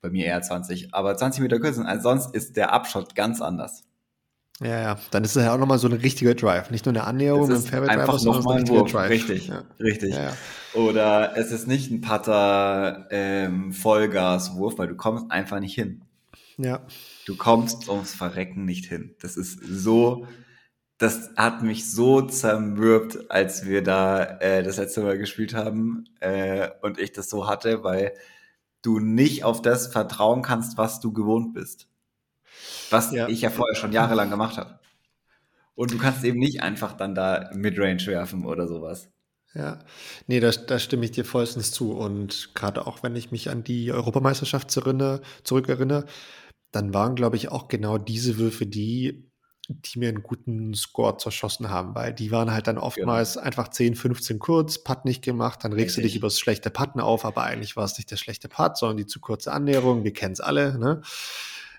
bei 0.00 0.10
mir 0.10 0.26
eher 0.26 0.40
20, 0.40 0.94
aber 0.94 1.16
20 1.16 1.42
Meter 1.42 1.58
kürzer. 1.58 1.86
Also 1.86 2.04
sonst 2.04 2.34
ist 2.34 2.56
der 2.56 2.72
Abschott 2.72 3.14
ganz 3.14 3.40
anders. 3.40 3.84
Ja, 4.62 4.80
ja, 4.80 4.98
dann 5.10 5.22
ist 5.22 5.36
es 5.36 5.44
ja 5.44 5.52
auch 5.52 5.58
nochmal 5.58 5.78
so 5.78 5.86
ein 5.86 5.92
richtiger 5.92 6.34
Drive. 6.34 6.70
Nicht 6.70 6.86
nur 6.86 6.94
eine 6.94 7.04
Annäherung 7.04 7.50
im 7.50 7.60
Fairway 7.60 7.88
Drive, 7.88 7.98
einfach 7.98 8.22
nochmal 8.22 8.58
ein 8.58 8.68
Wurf. 8.68 8.90
Drive. 8.90 9.10
Richtig, 9.10 9.48
ja. 9.48 9.64
richtig. 9.78 10.14
Ja, 10.14 10.22
ja. 10.22 10.80
Oder 10.80 11.36
es 11.36 11.52
ist 11.52 11.66
nicht 11.66 11.90
ein 11.90 12.00
Putter 12.00 13.06
ähm, 13.10 13.72
Vollgaswurf, 13.72 14.78
weil 14.78 14.88
du 14.88 14.96
kommst 14.96 15.30
einfach 15.30 15.60
nicht 15.60 15.74
hin. 15.74 16.02
Ja. 16.56 16.80
Du 17.26 17.36
kommst 17.36 17.90
ums 17.90 18.14
Verrecken 18.14 18.64
nicht 18.64 18.86
hin. 18.86 19.14
Das 19.20 19.36
ist 19.36 19.58
so, 19.62 20.26
das 20.98 21.30
hat 21.36 21.62
mich 21.62 21.90
so 21.90 22.22
zermürbt, 22.22 23.30
als 23.30 23.66
wir 23.66 23.82
da 23.82 24.22
äh, 24.40 24.62
das 24.62 24.78
letzte 24.78 25.02
Mal 25.02 25.18
gespielt 25.18 25.52
haben 25.54 26.04
äh, 26.20 26.68
und 26.80 26.98
ich 26.98 27.12
das 27.12 27.28
so 27.28 27.46
hatte, 27.46 27.84
weil 27.84 28.14
du 28.82 28.98
nicht 28.98 29.44
auf 29.44 29.60
das 29.60 29.88
vertrauen 29.88 30.42
kannst, 30.42 30.78
was 30.78 31.00
du 31.00 31.12
gewohnt 31.12 31.52
bist. 31.52 31.88
Was 32.90 33.12
ja. 33.12 33.28
ich 33.28 33.42
ja 33.42 33.50
vorher 33.50 33.74
schon 33.74 33.92
jahrelang 33.92 34.30
gemacht 34.30 34.56
habe. 34.56 34.78
Und 35.74 35.92
du 35.92 35.98
kannst 35.98 36.24
eben 36.24 36.38
nicht 36.38 36.62
einfach 36.62 36.96
dann 36.96 37.14
da 37.14 37.50
Midrange 37.52 38.06
werfen 38.06 38.46
oder 38.46 38.66
sowas. 38.66 39.10
Ja, 39.54 39.78
nee, 40.26 40.40
da, 40.40 40.50
da 40.50 40.78
stimme 40.78 41.04
ich 41.04 41.10
dir 41.12 41.24
vollstens 41.24 41.72
zu. 41.72 41.92
Und 41.92 42.54
gerade 42.54 42.86
auch, 42.86 43.02
wenn 43.02 43.16
ich 43.16 43.30
mich 43.30 43.50
an 43.50 43.64
die 43.64 43.92
Europameisterschaft 43.92 44.70
zurückerinnere, 44.70 46.06
dann 46.72 46.94
waren, 46.94 47.14
glaube 47.14 47.36
ich, 47.36 47.50
auch 47.50 47.68
genau 47.68 47.98
diese 47.98 48.38
Würfe 48.38 48.66
die, 48.66 49.30
die 49.68 49.98
mir 49.98 50.08
einen 50.08 50.22
guten 50.22 50.74
Score 50.74 51.16
zerschossen 51.16 51.70
haben, 51.70 51.94
weil 51.94 52.12
die 52.12 52.30
waren 52.30 52.52
halt 52.52 52.66
dann 52.66 52.78
oftmals 52.78 53.34
genau. 53.34 53.46
einfach 53.46 53.68
10, 53.68 53.94
15 53.94 54.38
kurz, 54.38 54.78
Putt 54.78 55.04
nicht 55.04 55.22
gemacht, 55.22 55.64
dann 55.64 55.72
regst 55.72 55.96
Richtig. 55.96 56.02
du 56.02 56.08
dich 56.08 56.16
über 56.16 56.26
das 56.26 56.38
schlechte 56.38 56.70
Putten 56.70 57.00
auf, 57.00 57.24
aber 57.24 57.42
eigentlich 57.42 57.76
war 57.76 57.84
es 57.84 57.96
nicht 57.96 58.10
der 58.10 58.16
schlechte 58.16 58.48
Putt, 58.48 58.76
sondern 58.76 58.96
die 58.96 59.06
zu 59.06 59.20
kurze 59.20 59.52
Annäherung, 59.52 60.04
wir 60.04 60.12
kennen 60.12 60.32
es 60.32 60.40
alle, 60.40 60.78
ne? 60.78 61.02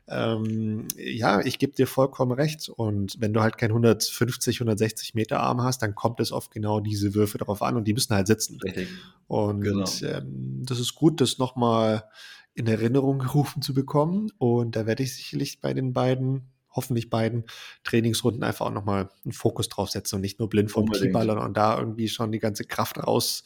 Ähm, 0.09 0.87
ja, 0.95 1.41
ich 1.41 1.59
gebe 1.59 1.73
dir 1.73 1.85
vollkommen 1.85 2.31
recht. 2.31 2.69
Und 2.69 3.19
wenn 3.19 3.33
du 3.33 3.41
halt 3.41 3.57
kein 3.57 3.71
150, 3.71 4.61
160 4.61 5.15
Meter 5.15 5.41
Arm 5.41 5.61
hast, 5.61 5.81
dann 5.81 5.95
kommt 5.95 6.19
es 6.19 6.31
oft 6.31 6.51
genau 6.51 6.79
diese 6.79 7.13
Würfe 7.13 7.37
darauf 7.37 7.61
an 7.61 7.75
und 7.75 7.85
die 7.85 7.93
müssen 7.93 8.15
halt 8.15 8.27
sitzen. 8.27 8.57
Richtig. 8.63 8.87
Und 9.27 9.61
genau. 9.61 9.85
ähm, 10.03 10.63
das 10.65 10.79
ist 10.79 10.95
gut, 10.95 11.19
das 11.19 11.39
nochmal 11.39 12.05
in 12.53 12.67
Erinnerung 12.67 13.19
gerufen 13.19 13.61
zu 13.61 13.73
bekommen. 13.73 14.31
Und 14.37 14.75
da 14.75 14.85
werde 14.85 15.03
ich 15.03 15.15
sicherlich 15.15 15.59
bei 15.59 15.73
den 15.73 15.91
beiden, 15.93 16.49
hoffentlich 16.77 17.09
beiden 17.09 17.43
Trainingsrunden 17.83 18.43
einfach 18.43 18.67
auch 18.67 18.71
nochmal 18.71 19.09
einen 19.25 19.33
Fokus 19.33 19.67
drauf 19.67 19.89
setzen 19.89 20.15
und 20.15 20.21
nicht 20.21 20.39
nur 20.39 20.49
blind 20.49 20.71
vom 20.71 20.89
Keyballern 20.89 21.39
und 21.39 21.57
da 21.57 21.77
irgendwie 21.77 22.07
schon 22.07 22.31
die 22.31 22.39
ganze 22.39 22.63
Kraft 22.63 22.97
raus, 22.97 23.43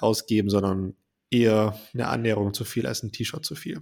rausgeben, 0.00 0.50
sondern 0.50 0.94
eher 1.30 1.76
eine 1.92 2.06
Annäherung 2.06 2.54
zu 2.54 2.64
viel 2.64 2.86
als 2.86 3.02
ein 3.02 3.10
T-Shirt 3.10 3.44
zu 3.44 3.56
viel. 3.56 3.80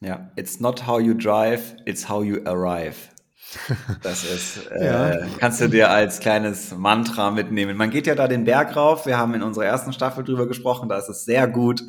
Ja, 0.00 0.32
it's 0.36 0.60
not 0.60 0.86
how 0.86 1.00
you 1.00 1.14
drive, 1.14 1.76
it's 1.84 2.08
how 2.08 2.24
you 2.24 2.38
arrive. 2.44 2.96
Das 4.02 4.24
ist, 4.24 4.66
äh, 4.70 4.86
ja. 4.86 5.26
kannst 5.38 5.60
du 5.60 5.68
dir 5.68 5.90
als 5.90 6.20
kleines 6.20 6.74
Mantra 6.76 7.30
mitnehmen. 7.30 7.76
Man 7.76 7.90
geht 7.90 8.06
ja 8.06 8.14
da 8.14 8.26
den 8.28 8.44
Berg 8.44 8.76
rauf. 8.76 9.06
Wir 9.06 9.18
haben 9.18 9.34
in 9.34 9.42
unserer 9.42 9.66
ersten 9.66 9.92
Staffel 9.92 10.24
drüber 10.24 10.48
gesprochen. 10.48 10.88
Da 10.88 10.98
ist 10.98 11.08
es 11.08 11.24
sehr 11.24 11.46
gut, 11.46 11.82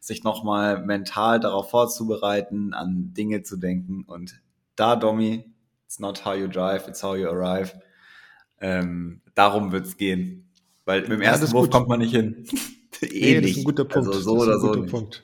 sich 0.00 0.24
nochmal 0.24 0.84
mental 0.84 1.38
darauf 1.38 1.70
vorzubereiten, 1.70 2.74
an 2.74 3.12
Dinge 3.14 3.42
zu 3.42 3.56
denken. 3.56 4.04
Und 4.06 4.40
da, 4.74 4.96
Domi, 4.96 5.51
it's 5.92 6.00
not 6.00 6.24
how 6.24 6.32
you 6.32 6.48
drive, 6.48 6.88
it's 6.88 7.02
how 7.02 7.14
you 7.14 7.28
arrive. 7.28 7.78
Ähm, 8.62 9.20
darum 9.34 9.72
wird's 9.72 9.98
gehen. 9.98 10.48
Weil 10.86 11.02
mit 11.02 11.10
dem 11.10 11.20
ersten 11.20 11.52
Wurf 11.52 11.68
kommt 11.68 11.86
man 11.88 11.98
nicht 11.98 12.14
hin. 12.14 12.46
eh 13.02 13.06
nee, 13.34 13.40
das 13.42 13.50
ist 13.50 13.58
ein 13.58 13.64
guter 13.64 13.84
Punkt. 13.84 14.08
Also 14.08 14.20
so 14.20 14.38
oder 14.38 14.58
so. 14.58 14.72
Punkt. 14.86 15.22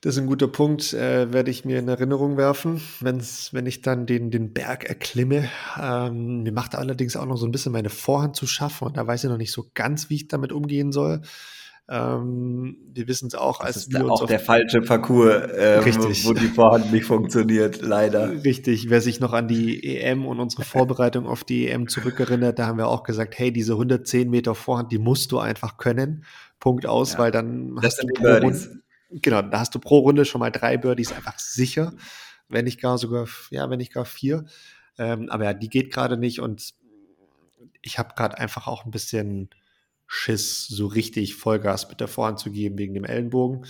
Das 0.00 0.16
ist 0.16 0.22
ein 0.22 0.26
guter 0.26 0.48
Punkt, 0.48 0.92
äh, 0.92 1.32
werde 1.32 1.52
ich 1.52 1.64
mir 1.64 1.78
in 1.78 1.88
Erinnerung 1.88 2.36
werfen, 2.36 2.80
wenn's, 3.00 3.52
wenn 3.52 3.66
ich 3.66 3.82
dann 3.82 4.06
den, 4.06 4.32
den 4.32 4.52
Berg 4.52 4.84
erklimme. 4.84 5.48
Ähm, 5.80 6.42
mir 6.42 6.52
macht 6.52 6.74
allerdings 6.74 7.16
auch 7.16 7.26
noch 7.26 7.36
so 7.36 7.46
ein 7.46 7.52
bisschen 7.52 7.72
meine 7.72 7.90
Vorhand 7.90 8.34
zu 8.34 8.46
schaffen 8.46 8.88
und 8.88 8.96
da 8.96 9.06
weiß 9.06 9.24
ich 9.24 9.30
noch 9.30 9.38
nicht 9.38 9.52
so 9.52 9.70
ganz, 9.74 10.10
wie 10.10 10.16
ich 10.16 10.28
damit 10.28 10.52
umgehen 10.52 10.90
soll. 10.90 11.22
Ähm, 11.90 12.76
wir 12.92 13.08
wissen 13.08 13.28
es 13.28 13.34
auch, 13.34 13.60
als 13.60 13.88
das 13.88 14.00
ist 14.02 14.10
auch 14.10 14.26
der 14.26 14.40
falsche 14.40 14.82
Parcours, 14.82 15.48
ähm, 15.56 15.82
richtig. 15.84 16.26
wo 16.26 16.34
die 16.34 16.48
Vorhand 16.48 16.92
nicht 16.92 17.06
funktioniert, 17.06 17.80
leider. 17.80 18.44
Richtig. 18.44 18.90
Wer 18.90 19.00
sich 19.00 19.20
noch 19.20 19.32
an 19.32 19.48
die 19.48 19.96
EM 19.96 20.26
und 20.26 20.38
unsere 20.38 20.64
Vorbereitung 20.64 21.26
auf 21.26 21.44
die 21.44 21.68
EM 21.68 21.88
zurückerinnert, 21.88 22.58
da 22.58 22.66
haben 22.66 22.76
wir 22.76 22.88
auch 22.88 23.04
gesagt, 23.04 23.38
hey, 23.38 23.52
diese 23.52 23.72
110 23.72 24.28
Meter 24.28 24.54
Vorhand, 24.54 24.92
die 24.92 24.98
musst 24.98 25.32
du 25.32 25.38
einfach 25.38 25.78
können. 25.78 26.24
Punkt 26.60 26.84
aus, 26.84 27.14
ja. 27.14 27.20
weil 27.20 27.30
dann 27.30 27.76
das 27.76 27.84
hast 27.86 28.02
du 28.02 28.06
pro 28.08 28.26
Runde, 28.26 28.82
genau, 29.10 29.40
da 29.40 29.60
hast 29.60 29.74
du 29.74 29.78
pro 29.78 30.00
Runde 30.00 30.26
schon 30.26 30.40
mal 30.40 30.50
drei 30.50 30.76
Birdies 30.76 31.12
einfach 31.12 31.38
sicher, 31.38 31.94
wenn 32.50 32.66
nicht 32.66 32.82
gar 32.82 32.98
sogar, 32.98 33.26
ja, 33.50 33.70
wenn 33.70 33.78
nicht 33.78 33.94
gar 33.94 34.04
vier. 34.04 34.44
Ähm, 34.98 35.30
aber 35.30 35.44
ja, 35.44 35.54
die 35.54 35.70
geht 35.70 35.90
gerade 35.90 36.18
nicht 36.18 36.40
und 36.40 36.74
ich 37.80 37.98
habe 37.98 38.14
gerade 38.14 38.36
einfach 38.36 38.66
auch 38.66 38.84
ein 38.84 38.90
bisschen 38.90 39.48
Schiss, 40.08 40.66
so 40.66 40.86
richtig 40.86 41.36
Vollgas 41.36 41.88
mit 41.88 42.00
der 42.00 42.08
Vorhand 42.08 42.38
zu 42.38 42.50
geben 42.50 42.78
wegen 42.78 42.94
dem 42.94 43.04
Ellenbogen. 43.04 43.66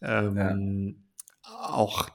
Ähm, 0.00 0.96
ja. 1.42 1.68
Auch 1.68 2.08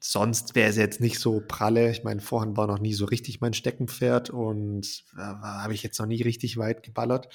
sonst 0.00 0.56
wäre 0.56 0.68
es 0.68 0.76
jetzt 0.76 1.00
nicht 1.00 1.20
so 1.20 1.40
pralle. 1.46 1.90
Ich 1.90 2.02
meine, 2.02 2.20
Vorhand 2.20 2.56
war 2.56 2.66
noch 2.66 2.80
nie 2.80 2.92
so 2.92 3.04
richtig 3.04 3.40
mein 3.40 3.54
Steckenpferd 3.54 4.30
und 4.30 5.04
äh, 5.16 5.20
habe 5.20 5.72
ich 5.72 5.84
jetzt 5.84 5.98
noch 6.00 6.06
nie 6.06 6.20
richtig 6.20 6.56
weit 6.56 6.82
geballert. 6.82 7.28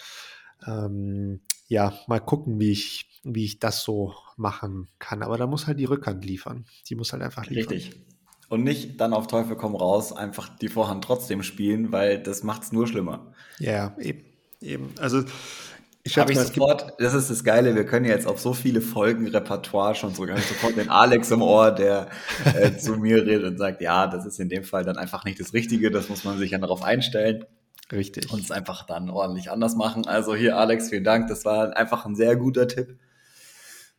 Ähm, 0.67 1.39
ja, 1.67 1.93
mal 2.07 2.19
gucken, 2.19 2.59
wie 2.59 2.71
ich, 2.71 3.21
wie 3.23 3.45
ich 3.45 3.59
das 3.59 3.83
so 3.83 4.13
machen 4.35 4.89
kann. 4.99 5.23
Aber 5.23 5.37
da 5.37 5.47
muss 5.47 5.67
halt 5.67 5.79
die 5.79 5.85
Rückhand 5.85 6.25
liefern. 6.25 6.65
Die 6.89 6.95
muss 6.95 7.13
halt 7.13 7.23
einfach 7.23 7.45
liefern. 7.45 7.73
Richtig. 7.73 8.01
Und 8.49 8.63
nicht 8.63 8.99
dann 8.99 9.13
auf 9.13 9.27
Teufel 9.27 9.55
komm 9.55 9.75
raus, 9.75 10.13
einfach 10.13 10.49
die 10.57 10.69
Vorhand 10.69 11.03
trotzdem 11.03 11.43
spielen, 11.43 11.91
weil 11.91 12.21
das 12.21 12.43
macht 12.43 12.63
es 12.63 12.71
nur 12.71 12.87
schlimmer. 12.87 13.33
Ja, 13.59 13.95
eben. 13.99 14.23
eben. 14.61 14.91
Also 14.99 15.23
ich 16.07 16.17
habe 16.17 16.31
ich 16.31 16.39
sofort, 16.39 16.93
das 16.99 17.13
ist 17.13 17.29
das 17.29 17.43
Geile, 17.43 17.75
wir 17.75 17.85
können 17.85 18.05
jetzt 18.05 18.27
auf 18.27 18.39
so 18.39 18.53
viele 18.53 18.79
Folgen 18.81 19.27
Repertoire 19.27 19.93
schon. 19.93 20.11
Ich 20.11 20.17
sofort 20.45 20.77
den 20.77 20.89
Alex 20.89 21.31
im 21.31 21.41
Ohr, 21.41 21.71
der 21.71 22.07
äh, 22.45 22.71
zu 22.77 22.93
mir 22.93 23.25
redet 23.25 23.43
und 23.43 23.57
sagt, 23.57 23.81
ja, 23.81 24.07
das 24.07 24.25
ist 24.25 24.39
in 24.39 24.47
dem 24.47 24.63
Fall 24.63 24.85
dann 24.85 24.97
einfach 24.97 25.25
nicht 25.25 25.39
das 25.39 25.53
Richtige, 25.53 25.91
das 25.91 26.07
muss 26.07 26.23
man 26.23 26.37
sich 26.37 26.51
ja 26.51 26.59
darauf 26.59 26.81
einstellen. 26.81 27.45
Richtig. 27.91 28.31
Und 28.31 28.41
es 28.41 28.51
einfach 28.51 28.85
dann 28.85 29.09
ordentlich 29.09 29.51
anders 29.51 29.75
machen. 29.75 30.07
Also 30.07 30.35
hier, 30.35 30.57
Alex, 30.57 30.89
vielen 30.89 31.03
Dank. 31.03 31.27
Das 31.27 31.45
war 31.45 31.75
einfach 31.75 32.05
ein 32.05 32.15
sehr 32.15 32.35
guter 32.35 32.67
Tipp. 32.67 32.97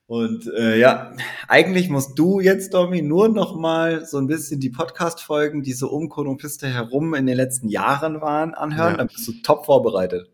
Und 0.06 0.50
äh, 0.56 0.78
ja, 0.78 1.12
eigentlich 1.46 1.90
musst 1.90 2.18
du 2.18 2.40
jetzt, 2.40 2.72
Domi, 2.72 3.02
nur 3.02 3.28
noch 3.28 3.54
mal 3.56 4.06
so 4.06 4.16
ein 4.16 4.26
bisschen 4.26 4.61
die 4.61 4.70
Podcast-Folgen, 4.70 5.62
die 5.62 5.74
so 5.74 5.90
um 5.90 6.09
Konopiste 6.09 6.68
herum 6.68 7.12
in 7.14 7.26
den 7.26 7.36
letzten 7.36 7.68
Jahren 7.68 8.22
waren, 8.22 8.54
anhören. 8.54 8.92
Ja. 8.92 8.96
Dann 8.96 9.09
bist 9.09 9.28
du 9.28 9.32
top 9.42 9.66
vorbereitet. 9.66 10.30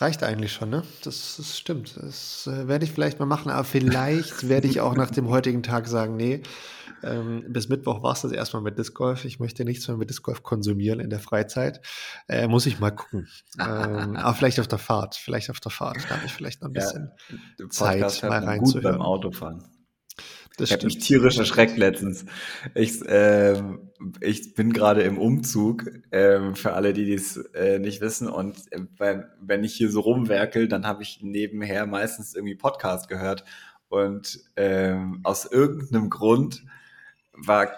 Reicht 0.00 0.22
eigentlich 0.22 0.52
schon, 0.52 0.70
ne? 0.70 0.84
Das, 1.02 1.36
das 1.38 1.58
stimmt. 1.58 1.96
Das 2.00 2.46
äh, 2.46 2.68
werde 2.68 2.84
ich 2.84 2.92
vielleicht 2.92 3.18
mal 3.18 3.26
machen, 3.26 3.50
aber 3.50 3.64
vielleicht 3.64 4.48
werde 4.48 4.68
ich 4.68 4.80
auch 4.80 4.94
nach 4.94 5.10
dem 5.10 5.28
heutigen 5.28 5.64
Tag 5.64 5.88
sagen, 5.88 6.16
nee, 6.16 6.42
ähm, 7.02 7.44
bis 7.48 7.68
Mittwoch 7.68 8.02
war 8.02 8.12
es 8.12 8.22
das 8.22 8.32
erstmal 8.32 8.62
mit 8.62 8.78
Disc 8.78 8.94
Golf. 8.94 9.24
Ich 9.24 9.40
möchte 9.40 9.64
nichts 9.64 9.88
mehr 9.88 9.96
mit 9.96 10.08
Disc 10.08 10.22
Golf 10.22 10.42
konsumieren 10.42 11.00
in 11.00 11.10
der 11.10 11.18
Freizeit. 11.18 11.80
Äh, 12.28 12.46
muss 12.46 12.66
ich 12.66 12.78
mal 12.78 12.90
gucken. 12.90 13.28
ähm, 13.58 14.16
aber 14.16 14.34
vielleicht 14.34 14.60
auf 14.60 14.68
der 14.68 14.78
Fahrt. 14.78 15.16
Vielleicht 15.16 15.50
auf 15.50 15.60
der 15.60 15.70
Fahrt. 15.72 15.98
Da 16.08 16.16
habe 16.16 16.26
ich 16.26 16.32
vielleicht 16.32 16.62
noch 16.62 16.68
ein 16.68 16.74
bisschen 16.74 17.10
ja, 17.58 17.68
Zeit, 17.68 18.22
mal 18.22 18.44
reinzuhören. 18.44 18.82
Gut 18.82 18.82
beim 18.82 19.02
Autofahren. 19.02 19.64
Das 20.58 20.70
ich 20.70 20.74
habe 20.74 20.86
mich 20.86 20.98
tierisch 20.98 21.38
erschreckt 21.38 21.78
letztens. 21.78 22.26
Ich, 22.74 23.00
äh, 23.06 23.62
ich 24.20 24.54
bin 24.54 24.72
gerade 24.72 25.02
im 25.02 25.16
Umzug, 25.16 25.86
äh, 26.10 26.54
für 26.54 26.72
alle, 26.72 26.92
die 26.92 27.04
dies 27.04 27.36
äh, 27.54 27.78
nicht 27.78 28.00
wissen. 28.00 28.28
Und 28.28 28.56
äh, 28.72 29.22
wenn 29.40 29.64
ich 29.64 29.74
hier 29.74 29.90
so 29.90 30.00
rumwerkel, 30.00 30.66
dann 30.66 30.86
habe 30.86 31.04
ich 31.04 31.20
nebenher 31.22 31.86
meistens 31.86 32.34
irgendwie 32.34 32.56
Podcast 32.56 33.08
gehört. 33.08 33.44
Und 33.88 34.40
ähm, 34.56 35.20
aus 35.22 35.46
irgendeinem 35.46 36.10
Grund 36.10 36.64
war 37.32 37.68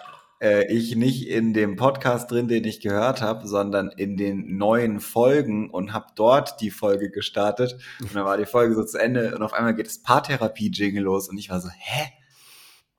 äh, 0.41 0.65
ich 0.73 0.95
nicht 0.95 1.27
in 1.29 1.53
dem 1.53 1.75
Podcast 1.75 2.31
drin, 2.31 2.47
den 2.47 2.63
ich 2.63 2.81
gehört 2.81 3.21
habe, 3.21 3.47
sondern 3.47 3.89
in 3.89 4.17
den 4.17 4.57
neuen 4.57 4.99
Folgen 4.99 5.69
und 5.69 5.93
habe 5.93 6.07
dort 6.15 6.59
die 6.61 6.71
Folge 6.71 7.11
gestartet. 7.11 7.77
Und 7.99 8.15
dann 8.15 8.25
war 8.25 8.37
die 8.37 8.47
Folge 8.47 8.73
so 8.73 8.83
zu 8.83 8.97
Ende 8.97 9.35
und 9.35 9.43
auf 9.43 9.53
einmal 9.53 9.75
geht 9.75 9.85
das 9.85 10.01
Paartherapie-Jingle 10.01 11.03
los 11.03 11.29
und 11.29 11.37
ich 11.37 11.51
war 11.51 11.61
so, 11.61 11.69
hä? 11.69 12.20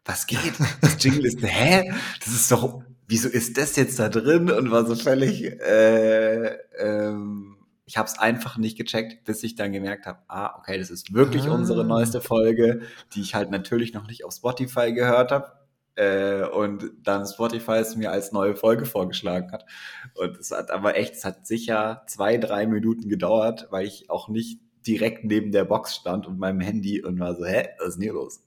Was 0.05 0.27
geht? 0.27 0.55
Das 0.81 1.03
Jingle 1.03 1.27
ist, 1.27 1.43
hä? 1.43 1.93
Das 2.25 2.35
ist 2.35 2.51
doch, 2.51 2.83
wieso 3.07 3.29
ist 3.29 3.57
das 3.57 3.77
jetzt 3.77 3.99
da 3.99 4.09
drin? 4.09 4.51
Und 4.51 4.71
war 4.71 4.87
so 4.87 4.97
völlig, 4.97 5.45
äh, 5.45 6.57
ähm, 6.79 7.57
ich 7.87 7.97
habe 7.97 8.09
es 8.09 8.19
einfach 8.19 8.57
nicht 8.59 8.77
gecheckt, 8.77 9.25
bis 9.25 9.43
ich 9.43 9.55
dann 9.55 9.73
gemerkt 9.73 10.07
habe, 10.07 10.21
ah, 10.29 10.57
okay, 10.59 10.79
das 10.79 10.91
ist 10.91 11.13
wirklich 11.13 11.45
ah. 11.45 11.55
unsere 11.55 11.85
neueste 11.85 12.21
Folge, 12.21 12.83
die 13.15 13.21
ich 13.21 13.35
halt 13.35 13.51
natürlich 13.51 13.93
noch 13.93 14.07
nicht 14.07 14.25
auf 14.25 14.33
Spotify 14.35 14.93
gehört 14.93 15.31
habe 15.31 15.53
äh, 15.95 16.45
und 16.45 16.91
dann 17.03 17.27
Spotify 17.27 17.73
es 17.73 17.97
mir 17.97 18.11
als 18.11 18.33
neue 18.33 18.57
Folge 18.57 18.87
vorgeschlagen 18.87 19.53
hat. 19.53 19.67
Und 20.15 20.37
es 20.39 20.51
hat 20.51 20.71
aber 20.71 20.97
echt, 20.97 21.15
es 21.15 21.25
hat 21.25 21.47
sicher 21.47 22.03
zwei, 22.07 22.39
drei 22.39 22.67
Minuten 22.67 23.09
gedauert, 23.09 23.69
weil 23.71 23.87
ich 23.87 24.11
auch 24.11 24.29
nicht 24.29 24.61
direkt 24.87 25.25
neben 25.25 25.53
der 25.53 25.65
Box 25.65 25.95
stand 25.95 26.27
und 26.27 26.39
meinem 26.39 26.61
Handy 26.61 27.03
und 27.03 27.21
war 27.21 27.37
so, 27.37 27.45
hä, 27.45 27.69
was 27.79 27.89
ist 27.89 27.95
denn 27.97 28.03
hier 28.03 28.15
los? 28.15 28.43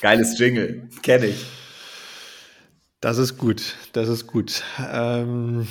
Geiles 0.00 0.38
Jingle, 0.38 0.88
kenne 1.02 1.26
ich. 1.26 1.46
Das 3.00 3.18
ist 3.18 3.38
gut, 3.38 3.74
das 3.92 4.08
ist 4.08 4.26
gut. 4.26 4.62
Ähm, 4.92 5.66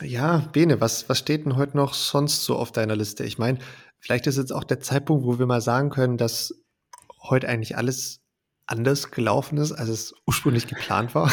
ja, 0.00 0.44
Bene, 0.52 0.80
was, 0.80 1.08
was 1.08 1.18
steht 1.18 1.44
denn 1.44 1.56
heute 1.56 1.76
noch 1.76 1.94
sonst 1.94 2.44
so 2.44 2.56
auf 2.56 2.72
deiner 2.72 2.96
Liste? 2.96 3.24
Ich 3.24 3.38
meine, 3.38 3.58
vielleicht 3.98 4.26
ist 4.26 4.38
jetzt 4.38 4.52
auch 4.52 4.64
der 4.64 4.80
Zeitpunkt, 4.80 5.24
wo 5.24 5.38
wir 5.38 5.46
mal 5.46 5.60
sagen 5.60 5.90
können, 5.90 6.16
dass 6.16 6.54
heute 7.20 7.48
eigentlich 7.48 7.76
alles 7.76 8.20
anders 8.66 9.10
gelaufen 9.10 9.58
ist, 9.58 9.72
als 9.72 9.88
es 9.88 10.14
ursprünglich 10.26 10.66
geplant 10.66 11.14
war. 11.14 11.32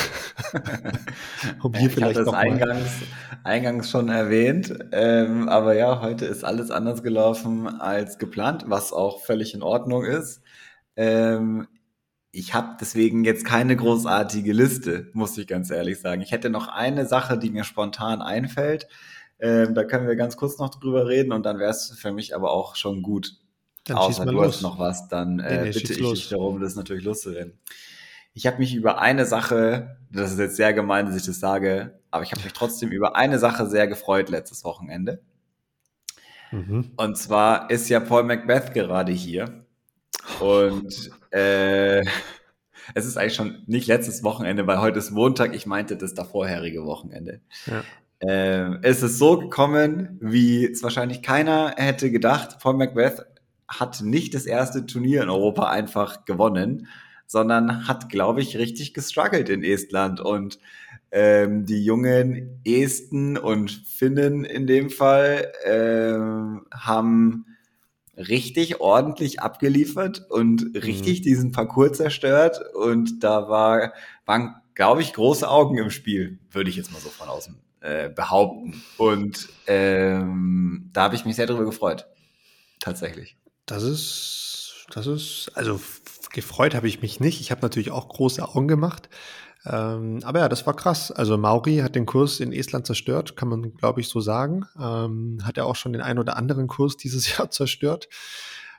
um 1.62 1.74
hier 1.74 1.90
ich 1.90 1.94
vielleicht 1.94 2.18
das 2.18 2.30
eingangs, 2.30 2.90
eingangs 3.44 3.92
schon 3.92 4.10
erwähnt, 4.10 4.74
ähm, 4.94 5.50
aber 5.50 5.76
ja, 5.76 6.02
heute 6.02 6.26
ist 6.26 6.46
alles 6.46 6.72
anders 6.72 7.04
gelaufen 7.04 7.68
als 7.68 8.18
geplant, 8.18 8.66
was 8.68 8.94
auch 8.94 9.22
völlig 9.22 9.54
in 9.54 9.64
Ordnung 9.64 10.06
ist. 10.06 10.42
Ähm, 10.96 11.68
ich 12.36 12.54
habe 12.54 12.76
deswegen 12.80 13.24
jetzt 13.24 13.46
keine 13.46 13.78
großartige 13.78 14.52
Liste, 14.52 15.10
muss 15.14 15.38
ich 15.38 15.48
ganz 15.48 15.72
ehrlich 15.72 16.02
sagen. 16.02 16.22
Ich 16.22 16.32
hätte 16.32 16.50
noch 16.50 16.68
eine 16.68 17.06
Sache, 17.06 17.38
die 17.38 17.50
mir 17.50 17.64
spontan 17.64 18.22
einfällt. 18.22 18.90
Ähm, 19.40 19.74
da 19.74 19.86
können 19.86 20.06
wir 20.06 20.18
ganz 20.18 20.36
kurz 20.36 20.58
noch 20.58 20.70
drüber 20.70 21.08
reden 21.08 21.32
und 21.32 21.46
dann 21.46 21.60
wäre 21.60 21.72
es 21.72 21.96
für 21.98 22.12
mich 22.12 22.36
aber 22.36 22.52
auch 22.52 22.76
schon 22.76 23.02
gut. 23.04 23.38
Dann 23.86 23.98
Außer 23.98 24.26
du 24.26 24.32
los. 24.34 24.56
hast 24.56 24.62
noch 24.64 24.80
was, 24.80 25.08
dann 25.08 25.40
äh, 25.40 25.50
nee, 25.50 25.64
nee, 25.64 25.72
bitte 25.72 25.94
ich 25.94 26.00
los. 26.00 26.20
dich 26.20 26.30
darum, 26.30 26.60
das 26.60 26.76
natürlich 26.76 27.06
loszuwerden. 27.06 27.54
Ich 28.34 28.46
habe 28.48 28.58
mich 28.58 28.76
über 28.76 29.00
eine 29.00 29.26
Sache, 29.26 29.98
das 30.12 30.34
ist 30.34 30.40
jetzt 30.40 30.58
sehr 30.58 30.74
gemein, 30.74 31.06
dass 31.06 31.16
ich 31.16 31.26
das 31.26 31.40
sage, 31.40 32.00
aber 32.12 32.24
ich 32.24 32.32
habe 32.34 32.44
mich 32.44 32.52
trotzdem 32.52 32.92
über 32.92 33.16
eine 33.16 33.40
Sache 33.40 33.66
sehr 33.68 33.88
gefreut 33.88 34.30
letztes 34.30 34.66
Wochenende. 34.66 35.22
Mhm. 36.52 36.92
Und 36.98 37.18
zwar 37.18 37.70
ist 37.70 37.88
ja 37.88 38.02
Paul 38.02 38.24
Macbeth 38.24 38.74
gerade 38.74 39.14
hier. 39.14 39.65
Und 40.40 41.12
äh, 41.32 42.02
es 42.94 43.06
ist 43.06 43.18
eigentlich 43.18 43.36
schon 43.36 43.64
nicht 43.68 43.88
letztes 43.88 44.24
Wochenende, 44.24 44.68
weil 44.68 44.82
heute 44.82 45.00
ist 45.00 45.12
Montag. 45.12 45.56
Ich 45.56 45.66
meinte 45.66 45.98
das 45.98 46.14
davorherige 46.14 46.86
Wochenende. 46.86 47.42
Ja. 47.66 47.84
Äh, 48.20 48.78
es 48.82 49.04
ist 49.04 49.18
so 49.18 49.38
gekommen, 49.38 50.18
wie 50.22 50.66
es 50.66 50.84
wahrscheinlich 50.84 51.22
keiner 51.22 51.74
hätte 51.78 52.12
gedacht. 52.12 52.60
Paul 52.60 52.76
Macbeth 52.76 53.26
hat 53.68 54.02
nicht 54.02 54.34
das 54.34 54.46
erste 54.46 54.86
Turnier 54.86 55.24
in 55.24 55.30
Europa 55.30 55.70
einfach 55.70 56.26
gewonnen, 56.26 56.88
sondern 57.28 57.88
hat, 57.88 58.10
glaube 58.10 58.42
ich, 58.42 58.58
richtig 58.58 58.94
gestruggelt 58.94 59.50
in 59.50 59.64
Estland. 59.64 60.22
Und 60.22 60.60
ähm, 61.12 61.66
die 61.66 61.84
jungen 61.84 62.62
Esten 62.66 63.38
und 63.38 63.72
Finnen 63.72 64.46
in 64.46 64.68
dem 64.68 64.90
Fall 64.90 65.52
ähm, 65.66 66.66
haben 66.72 67.46
richtig 68.18 68.80
ordentlich 68.82 69.42
abgeliefert 69.42 70.26
und 70.30 70.76
richtig 70.76 71.20
mhm. 71.20 71.24
diesen 71.24 71.52
Parcours 71.52 71.98
zerstört. 71.98 72.60
Und 72.74 73.24
da 73.24 73.50
war, 73.50 73.94
waren, 74.26 74.56
glaube 74.74 75.02
ich, 75.02 75.14
große 75.14 75.50
Augen 75.50 75.78
im 75.78 75.90
Spiel, 75.90 76.40
würde 76.52 76.70
ich 76.70 76.76
jetzt 76.76 76.92
mal 76.92 77.00
so 77.00 77.10
von 77.10 77.28
außen 77.28 77.58
äh, 77.82 78.10
behaupten. 78.10 78.82
Und 78.98 79.50
ähm, 79.68 80.90
da 80.94 81.04
habe 81.04 81.16
ich 81.16 81.26
mich 81.26 81.36
sehr 81.36 81.48
darüber 81.48 81.66
gefreut. 81.66 82.08
Tatsächlich. 82.80 83.38
Das 83.66 83.84
ist, 83.84 84.86
das 84.94 85.08
ist, 85.08 85.52
also 85.56 85.80
gefreut 86.32 86.76
habe 86.76 86.88
ich 86.88 87.02
mich 87.02 87.20
nicht. 87.20 87.42
Ich 87.42 87.52
habe 87.52 87.62
natürlich 87.62 87.92
auch 87.92 88.10
große 88.10 88.48
Augen 88.48 88.68
gemacht. 88.68 89.10
Ähm, 89.66 90.20
aber 90.24 90.40
ja, 90.40 90.50
das 90.50 90.66
war 90.68 90.76
krass. 90.76 91.12
Also 91.12 91.38
Mauri 91.38 91.78
hat 91.78 91.96
den 91.96 92.06
Kurs 92.06 92.40
in 92.40 92.54
Estland 92.54 92.86
zerstört, 92.86 93.36
kann 93.36 93.50
man, 93.50 93.74
glaube 93.76 94.02
ich, 94.02 94.10
so 94.10 94.20
sagen. 94.20 94.66
Ähm, 94.80 95.40
hat 95.44 95.58
er 95.58 95.66
auch 95.66 95.76
schon 95.76 95.94
den 95.94 96.02
einen 96.02 96.20
oder 96.20 96.38
anderen 96.38 96.68
Kurs 96.68 96.98
dieses 96.98 97.38
Jahr 97.38 97.50
zerstört. 97.50 98.08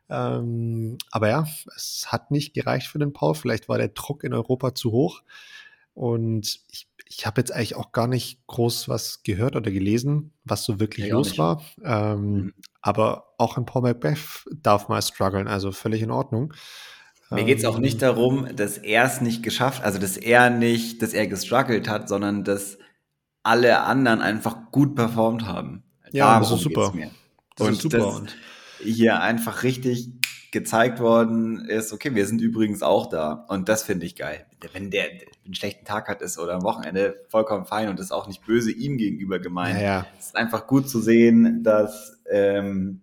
Ähm, 0.08 0.98
aber 1.10 1.28
ja, 1.28 1.46
es 1.74 2.06
hat 2.08 2.30
nicht 2.30 2.54
gereicht 2.54 2.86
für 2.86 2.98
den 2.98 3.12
Paul. 3.12 3.34
Vielleicht 3.34 3.68
war 3.68 3.78
der 3.78 3.88
Druck 3.88 4.22
in 4.22 4.32
Europa 4.32 4.74
zu 4.74 4.92
hoch. 4.92 5.22
Und 5.94 6.60
ich, 6.70 6.88
ich 7.06 7.26
habe 7.26 7.40
jetzt 7.40 7.52
eigentlich 7.52 7.74
auch 7.74 7.90
gar 7.92 8.06
nicht 8.06 8.46
groß 8.46 8.88
was 8.88 9.22
gehört 9.22 9.56
oder 9.56 9.70
gelesen, 9.70 10.32
was 10.44 10.64
so 10.64 10.78
wirklich 10.78 11.06
ja, 11.06 11.14
los 11.14 11.38
war. 11.38 11.62
Ähm, 11.82 12.32
mhm. 12.32 12.54
Aber 12.80 13.34
auch 13.38 13.56
in 13.56 13.64
Paul 13.64 13.82
Macbeth 13.82 14.44
darf 14.62 14.88
mal 14.88 15.02
strugglen, 15.02 15.48
also 15.48 15.72
völlig 15.72 16.02
in 16.02 16.10
Ordnung. 16.10 16.52
Mir 17.30 17.44
geht 17.44 17.58
es 17.58 17.64
auch 17.64 17.78
nicht 17.78 18.02
darum, 18.02 18.48
dass 18.54 18.78
er 18.78 19.04
es 19.04 19.20
nicht 19.20 19.42
geschafft, 19.42 19.82
also 19.82 19.98
dass 19.98 20.16
er 20.16 20.50
nicht, 20.50 21.02
dass 21.02 21.12
er 21.12 21.26
gestruggelt 21.26 21.88
hat, 21.88 22.08
sondern 22.08 22.44
dass 22.44 22.78
alle 23.42 23.80
anderen 23.80 24.20
einfach 24.20 24.70
gut 24.70 24.94
performt 24.94 25.46
haben. 25.46 25.82
Ja, 26.12 26.26
Darum 26.26 26.42
das 26.42 26.52
ist 26.52 26.60
super. 26.62 26.92
Das 27.56 27.66
und 27.66 27.72
ist 27.74 27.82
super. 27.82 28.14
Und 28.14 28.36
hier 28.82 29.20
einfach 29.20 29.62
richtig 29.62 30.10
gezeigt 30.52 31.00
worden 31.00 31.64
ist, 31.66 31.92
okay, 31.92 32.14
wir 32.14 32.26
sind 32.26 32.40
übrigens 32.40 32.82
auch 32.82 33.08
da. 33.08 33.44
Und 33.48 33.68
das 33.68 33.82
finde 33.82 34.06
ich 34.06 34.16
geil. 34.16 34.46
Wenn 34.72 34.90
der 34.90 35.04
einen 35.44 35.54
schlechten 35.54 35.84
Tag 35.84 36.08
hat 36.08 36.22
ist 36.22 36.38
oder 36.38 36.54
am 36.54 36.62
Wochenende 36.62 37.24
vollkommen 37.28 37.66
fein 37.66 37.88
und 37.88 38.00
ist 38.00 38.12
auch 38.12 38.26
nicht 38.26 38.44
böse 38.46 38.70
ihm 38.70 38.96
gegenüber 38.96 39.38
gemeint. 39.38 39.78
Ja, 39.78 39.84
ja. 39.84 40.06
Es 40.18 40.26
ist 40.26 40.36
einfach 40.36 40.66
gut 40.66 40.88
zu 40.88 41.00
sehen, 41.00 41.62
dass 41.62 42.18
ähm, 42.30 43.02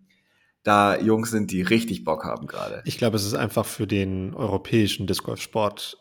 da 0.63 0.99
Jungs 0.99 1.31
sind, 1.31 1.51
die 1.51 1.61
richtig 1.61 2.03
Bock 2.03 2.23
haben 2.23 2.47
gerade. 2.47 2.81
Ich 2.85 2.97
glaube, 2.97 3.17
es 3.17 3.25
ist 3.25 3.33
einfach 3.33 3.65
für 3.65 3.85
den 3.85 4.33
europäischen 4.33 5.07
Disc 5.07 5.23
Golf 5.23 5.41
Sport 5.41 5.97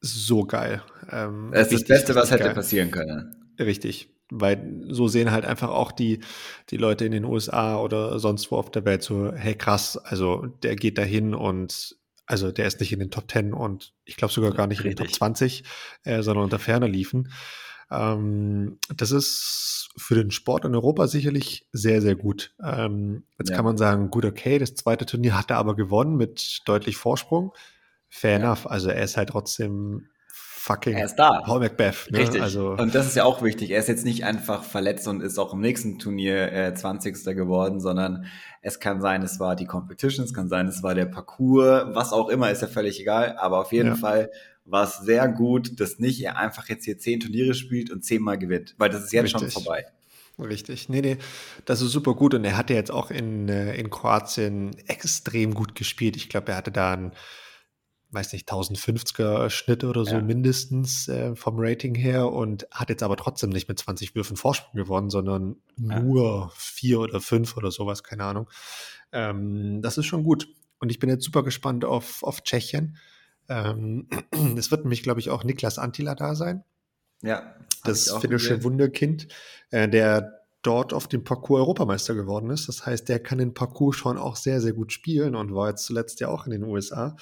so 0.00 0.44
geil. 0.44 0.82
Ähm, 1.10 1.50
es 1.52 1.70
ist 1.70 1.82
das 1.82 1.88
Beste, 1.88 2.14
was 2.14 2.30
hätte 2.30 2.44
geil. 2.44 2.54
passieren 2.54 2.90
können. 2.90 3.36
Richtig. 3.58 4.08
Weil 4.30 4.84
so 4.88 5.08
sehen 5.08 5.30
halt 5.30 5.44
einfach 5.44 5.68
auch 5.68 5.92
die, 5.92 6.20
die 6.70 6.76
Leute 6.76 7.04
in 7.04 7.12
den 7.12 7.24
USA 7.24 7.78
oder 7.78 8.18
sonst 8.18 8.50
wo 8.50 8.56
auf 8.56 8.70
der 8.70 8.84
Welt 8.84 9.02
so, 9.02 9.32
hey 9.32 9.54
krass, 9.54 9.98
also 9.98 10.46
der 10.62 10.76
geht 10.76 10.98
dahin 10.98 11.34
und 11.34 11.96
also 12.26 12.52
der 12.52 12.66
ist 12.66 12.78
nicht 12.78 12.92
in 12.92 13.00
den 13.00 13.10
Top 13.10 13.30
10 13.30 13.52
und 13.52 13.92
ich 14.04 14.16
glaube 14.16 14.32
sogar 14.32 14.52
gar 14.52 14.68
nicht 14.68 14.84
Richtig. 14.84 14.92
in 14.92 14.96
den 14.96 15.06
Top 15.06 15.14
20, 15.16 15.64
äh, 16.04 16.22
sondern 16.22 16.44
unter 16.44 16.60
ferner 16.60 16.88
liefen. 16.88 17.32
Ähm, 17.90 18.78
das 18.94 19.10
ist 19.10 19.88
für 19.96 20.14
den 20.14 20.30
Sport 20.30 20.64
in 20.64 20.74
Europa 20.74 21.06
sicherlich 21.08 21.66
sehr, 21.72 22.00
sehr 22.00 22.14
gut. 22.14 22.54
Ähm, 22.62 23.24
jetzt 23.38 23.50
ja. 23.50 23.56
kann 23.56 23.64
man 23.64 23.76
sagen, 23.76 24.10
gut, 24.10 24.24
okay, 24.24 24.58
das 24.58 24.74
zweite 24.74 25.06
Turnier 25.06 25.36
hat 25.36 25.50
er 25.50 25.58
aber 25.58 25.74
gewonnen 25.74 26.16
mit 26.16 26.62
deutlich 26.66 26.96
Vorsprung. 26.96 27.52
Fair 28.08 28.32
ja. 28.32 28.36
enough. 28.38 28.66
Also 28.66 28.90
er 28.90 29.02
ist 29.02 29.16
halt 29.16 29.30
trotzdem 29.30 30.08
fucking 30.60 30.94
er 30.94 31.06
ist 31.06 31.16
da. 31.16 31.40
Paul 31.44 31.60
Macbeth. 31.60 32.08
Ne? 32.10 32.18
Richtig. 32.18 32.42
Also, 32.42 32.72
und 32.72 32.94
das 32.94 33.06
ist 33.06 33.16
ja 33.16 33.24
auch 33.24 33.42
wichtig. 33.42 33.70
Er 33.70 33.78
ist 33.78 33.88
jetzt 33.88 34.04
nicht 34.04 34.24
einfach 34.24 34.62
verletzt 34.62 35.08
und 35.08 35.22
ist 35.22 35.38
auch 35.38 35.54
im 35.54 35.60
nächsten 35.60 35.98
Turnier 35.98 36.52
äh, 36.52 36.74
20. 36.74 37.24
geworden, 37.34 37.80
sondern 37.80 38.26
es 38.60 38.78
kann 38.78 39.00
sein, 39.00 39.22
es 39.22 39.40
war 39.40 39.56
die 39.56 39.64
Competition, 39.64 40.24
es 40.24 40.34
kann 40.34 40.48
sein, 40.48 40.68
es 40.68 40.82
war 40.82 40.94
der 40.94 41.06
Parcours, 41.06 41.86
was 41.94 42.12
auch 42.12 42.28
immer, 42.28 42.50
ist 42.50 42.60
ja 42.60 42.68
völlig 42.68 43.00
egal. 43.00 43.36
Aber 43.38 43.58
auf 43.58 43.72
jeden 43.72 43.90
ja. 43.90 43.96
Fall 43.96 44.30
war 44.70 44.84
es 44.84 44.98
sehr 44.98 45.28
gut, 45.28 45.80
dass 45.80 45.98
nicht 45.98 46.22
er 46.22 46.36
einfach 46.36 46.68
jetzt 46.68 46.84
hier 46.84 46.98
zehn 46.98 47.20
Turniere 47.20 47.54
spielt 47.54 47.90
und 47.90 48.04
zehnmal 48.04 48.38
gewinnt, 48.38 48.74
weil 48.78 48.90
das 48.90 49.04
ist 49.04 49.12
jetzt 49.12 49.34
Richtig. 49.34 49.52
schon 49.52 49.62
vorbei. 49.62 49.86
Richtig. 50.38 50.88
Nee, 50.88 51.00
nee, 51.00 51.18
das 51.64 51.82
ist 51.82 51.92
super 51.92 52.14
gut. 52.14 52.34
Und 52.34 52.44
er 52.44 52.56
hatte 52.56 52.74
jetzt 52.74 52.90
auch 52.90 53.10
in, 53.10 53.48
äh, 53.48 53.74
in 53.74 53.90
Kroatien 53.90 54.76
extrem 54.86 55.54
gut 55.54 55.74
gespielt. 55.74 56.16
Ich 56.16 56.28
glaube, 56.28 56.52
er 56.52 56.56
hatte 56.56 56.72
da 56.72 56.92
einen, 56.92 57.12
weiß 58.10 58.32
nicht, 58.32 58.50
1050er 58.50 59.50
Schnitt 59.50 59.84
oder 59.84 60.04
so 60.04 60.16
ja. 60.16 60.22
mindestens 60.22 61.08
äh, 61.08 61.36
vom 61.36 61.56
Rating 61.58 61.94
her 61.94 62.32
und 62.32 62.66
hat 62.70 62.88
jetzt 62.88 63.02
aber 63.02 63.16
trotzdem 63.16 63.50
nicht 63.50 63.68
mit 63.68 63.78
20 63.78 64.14
Würfen 64.14 64.36
Vorsprung 64.36 64.74
gewonnen, 64.74 65.10
sondern 65.10 65.56
ja. 65.76 66.00
nur 66.00 66.52
vier 66.56 67.00
oder 67.00 67.20
fünf 67.20 67.56
oder 67.56 67.70
sowas, 67.70 68.02
keine 68.02 68.24
Ahnung. 68.24 68.48
Ähm, 69.12 69.82
das 69.82 69.98
ist 69.98 70.06
schon 70.06 70.24
gut. 70.24 70.48
Und 70.78 70.90
ich 70.90 70.98
bin 70.98 71.10
jetzt 71.10 71.24
super 71.24 71.42
gespannt 71.42 71.84
auf, 71.84 72.22
auf 72.22 72.42
Tschechien. 72.42 72.96
Ähm, 73.50 74.08
es 74.56 74.70
wird 74.70 74.84
nämlich, 74.84 75.02
glaube 75.02 75.20
ich, 75.20 75.28
auch 75.28 75.44
Niklas 75.44 75.78
Antila 75.78 76.14
da 76.14 76.34
sein. 76.34 76.64
Ja. 77.20 77.54
Das 77.84 78.10
finnische 78.20 78.62
Wunderkind, 78.64 79.28
äh, 79.70 79.88
der 79.88 80.40
dort 80.62 80.92
auf 80.92 81.08
dem 81.08 81.24
Parcours 81.24 81.60
Europameister 81.60 82.14
geworden 82.14 82.50
ist. 82.50 82.68
Das 82.68 82.86
heißt, 82.86 83.08
der 83.08 83.20
kann 83.20 83.38
den 83.38 83.54
Parcours 83.54 83.96
schon 83.96 84.18
auch 84.18 84.36
sehr, 84.36 84.60
sehr 84.60 84.72
gut 84.72 84.92
spielen 84.92 85.34
und 85.34 85.54
war 85.54 85.68
jetzt 85.68 85.84
zuletzt 85.84 86.20
ja 86.20 86.28
auch 86.28 86.46
in 86.46 86.52
den 86.52 86.64
USA. 86.64 87.16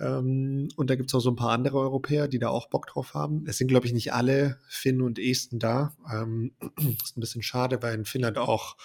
Ähm, 0.00 0.68
und 0.76 0.90
da 0.90 0.96
gibt 0.96 1.10
es 1.10 1.14
auch 1.14 1.20
so 1.20 1.30
ein 1.30 1.36
paar 1.36 1.52
andere 1.52 1.78
Europäer, 1.78 2.28
die 2.28 2.38
da 2.38 2.48
auch 2.48 2.68
Bock 2.68 2.86
drauf 2.86 3.14
haben. 3.14 3.44
Es 3.46 3.58
sind, 3.58 3.68
glaube 3.68 3.86
ich, 3.86 3.92
nicht 3.92 4.12
alle 4.12 4.58
Finnen 4.68 5.02
und 5.02 5.18
Esten 5.18 5.58
da. 5.58 5.96
Ähm, 6.12 6.52
ist 7.02 7.16
ein 7.16 7.20
bisschen 7.20 7.42
schade, 7.42 7.82
weil 7.82 7.94
in 7.94 8.04
Finnland 8.04 8.38
auch, 8.38 8.76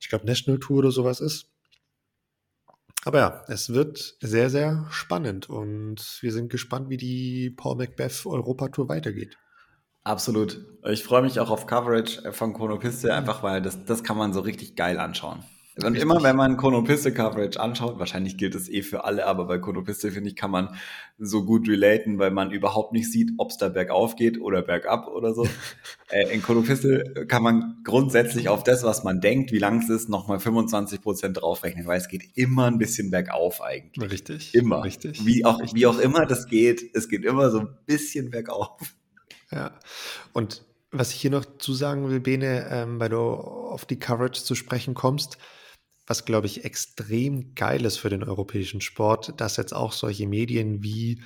ich 0.00 0.08
glaube, 0.08 0.26
National 0.26 0.60
Tour 0.60 0.78
oder 0.78 0.90
sowas 0.90 1.20
ist. 1.20 1.48
Aber 3.06 3.20
ja, 3.20 3.44
es 3.46 3.72
wird 3.72 4.16
sehr, 4.20 4.50
sehr 4.50 4.84
spannend 4.90 5.48
und 5.48 6.18
wir 6.22 6.32
sind 6.32 6.50
gespannt, 6.50 6.90
wie 6.90 6.96
die 6.96 7.50
Paul 7.50 7.76
Macbeth 7.76 8.26
Europatour 8.26 8.88
weitergeht. 8.88 9.38
Absolut. 10.02 10.66
Ich 10.82 11.04
freue 11.04 11.22
mich 11.22 11.38
auch 11.38 11.50
auf 11.50 11.68
Coverage 11.68 12.32
von 12.32 12.52
Chronopiste, 12.52 13.14
einfach 13.14 13.44
weil 13.44 13.62
das, 13.62 13.84
das 13.84 14.02
kann 14.02 14.18
man 14.18 14.32
so 14.32 14.40
richtig 14.40 14.74
geil 14.74 14.98
anschauen. 14.98 15.44
Und 15.78 15.84
Richtig. 15.84 16.02
immer, 16.04 16.22
wenn 16.22 16.36
man 16.36 16.56
Konopiste-Coverage 16.56 17.60
anschaut, 17.60 17.98
wahrscheinlich 17.98 18.38
gilt 18.38 18.54
es 18.54 18.66
eh 18.70 18.80
für 18.80 19.04
alle, 19.04 19.26
aber 19.26 19.44
bei 19.44 19.58
Konopiste, 19.58 20.10
finde 20.10 20.30
ich, 20.30 20.36
kann 20.36 20.50
man 20.50 20.74
so 21.18 21.44
gut 21.44 21.68
relaten, 21.68 22.18
weil 22.18 22.30
man 22.30 22.50
überhaupt 22.50 22.94
nicht 22.94 23.12
sieht, 23.12 23.32
ob 23.36 23.50
es 23.50 23.58
da 23.58 23.68
bergauf 23.68 24.16
geht 24.16 24.40
oder 24.40 24.62
bergab 24.62 25.06
oder 25.06 25.34
so. 25.34 25.46
äh, 26.10 26.32
in 26.32 26.40
Konopiste 26.40 27.26
kann 27.28 27.42
man 27.42 27.82
grundsätzlich 27.84 28.48
auf 28.48 28.64
das, 28.64 28.84
was 28.84 29.04
man 29.04 29.20
denkt, 29.20 29.52
wie 29.52 29.58
lang 29.58 29.82
es 29.82 29.90
ist, 29.90 30.08
nochmal 30.08 30.40
25 30.40 31.02
Prozent 31.02 31.42
draufrechnen, 31.42 31.86
weil 31.86 31.98
es 31.98 32.08
geht 32.08 32.24
immer 32.36 32.68
ein 32.68 32.78
bisschen 32.78 33.10
bergauf 33.10 33.60
eigentlich. 33.60 34.10
Richtig. 34.10 34.54
Immer. 34.54 34.82
Richtig. 34.82 35.26
Wie 35.26 35.44
auch, 35.44 35.60
Richtig. 35.60 35.78
wie 35.78 35.86
auch 35.86 35.98
immer 35.98 36.24
das 36.24 36.46
geht, 36.46 36.90
es 36.94 37.06
geht 37.06 37.26
immer 37.26 37.50
so 37.50 37.60
ein 37.60 37.68
bisschen 37.84 38.30
bergauf. 38.30 38.94
Ja. 39.50 39.78
Und 40.32 40.64
was 40.90 41.12
ich 41.12 41.20
hier 41.20 41.30
noch 41.30 41.44
zu 41.58 41.74
sagen 41.74 42.08
will, 42.08 42.20
Bene, 42.20 42.66
ähm, 42.70 42.98
weil 42.98 43.10
du 43.10 43.18
auf 43.18 43.84
die 43.84 43.98
Coverage 43.98 44.42
zu 44.42 44.54
sprechen 44.54 44.94
kommst, 44.94 45.36
was, 46.06 46.24
glaube 46.24 46.46
ich, 46.46 46.64
extrem 46.64 47.54
geil 47.54 47.84
ist 47.84 47.98
für 47.98 48.10
den 48.10 48.22
europäischen 48.22 48.80
Sport, 48.80 49.34
dass 49.40 49.56
jetzt 49.56 49.74
auch 49.74 49.92
solche 49.92 50.26
Medien 50.26 50.82
wie 50.82 51.20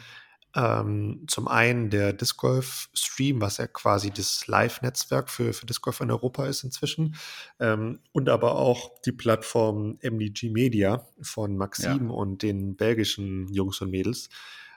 ähm, 0.56 1.24
zum 1.28 1.46
einen 1.46 1.90
der 1.90 2.12
Disc 2.12 2.36
Golf 2.36 2.88
Stream, 2.92 3.40
was 3.40 3.58
ja 3.58 3.66
quasi 3.66 4.10
das 4.10 4.46
Live-Netzwerk 4.46 5.30
für, 5.30 5.52
für 5.52 5.66
Disc 5.66 5.82
Golf 5.82 6.00
in 6.00 6.10
Europa 6.10 6.46
ist 6.46 6.64
inzwischen, 6.64 7.14
ähm, 7.60 8.00
und 8.12 8.28
aber 8.28 8.56
auch 8.56 9.00
die 9.02 9.12
Plattform 9.12 9.98
MDG 10.02 10.50
Media 10.50 11.06
von 11.20 11.56
Maxim 11.56 12.08
ja. 12.08 12.14
und 12.14 12.42
den 12.42 12.76
belgischen 12.76 13.52
Jungs 13.52 13.80
und 13.80 13.90
Mädels, 13.90 14.28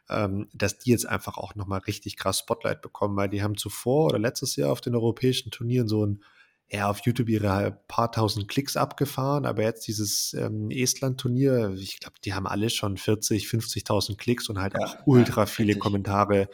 ähm, 0.10 0.48
dass 0.54 0.78
die 0.78 0.92
jetzt 0.92 1.08
einfach 1.08 1.38
auch 1.38 1.56
nochmal 1.56 1.80
richtig 1.80 2.18
krass 2.18 2.40
Spotlight 2.40 2.82
bekommen, 2.82 3.16
weil 3.16 3.30
die 3.30 3.42
haben 3.42 3.58
zuvor 3.58 4.08
oder 4.08 4.20
letztes 4.20 4.56
Jahr 4.56 4.72
auf 4.72 4.82
den 4.82 4.96
europäischen 4.96 5.50
Turnieren 5.50 5.88
so 5.88 6.06
ein 6.06 6.24
ja, 6.74 6.90
auf 6.90 7.02
YouTube 7.06 7.30
ihre 7.30 7.78
paar 7.88 8.12
tausend 8.12 8.48
Klicks 8.48 8.76
abgefahren, 8.76 9.46
aber 9.46 9.62
jetzt 9.62 9.88
dieses 9.88 10.34
ähm, 10.34 10.72
Estland-Turnier, 10.72 11.76
ich 11.78 12.00
glaube, 12.00 12.16
die 12.26 12.34
haben 12.34 12.48
alle 12.48 12.72
schon 12.72 12.98
40, 12.98 13.46
50.000 13.46 14.18
Klicks 14.18 14.50
und 14.50 14.60
halt 14.60 14.74
ja, 14.74 14.84
auch 14.84 14.96
ultra 15.06 15.42
ja, 15.42 15.46
viele 15.46 15.76
Kommentare 15.76 16.50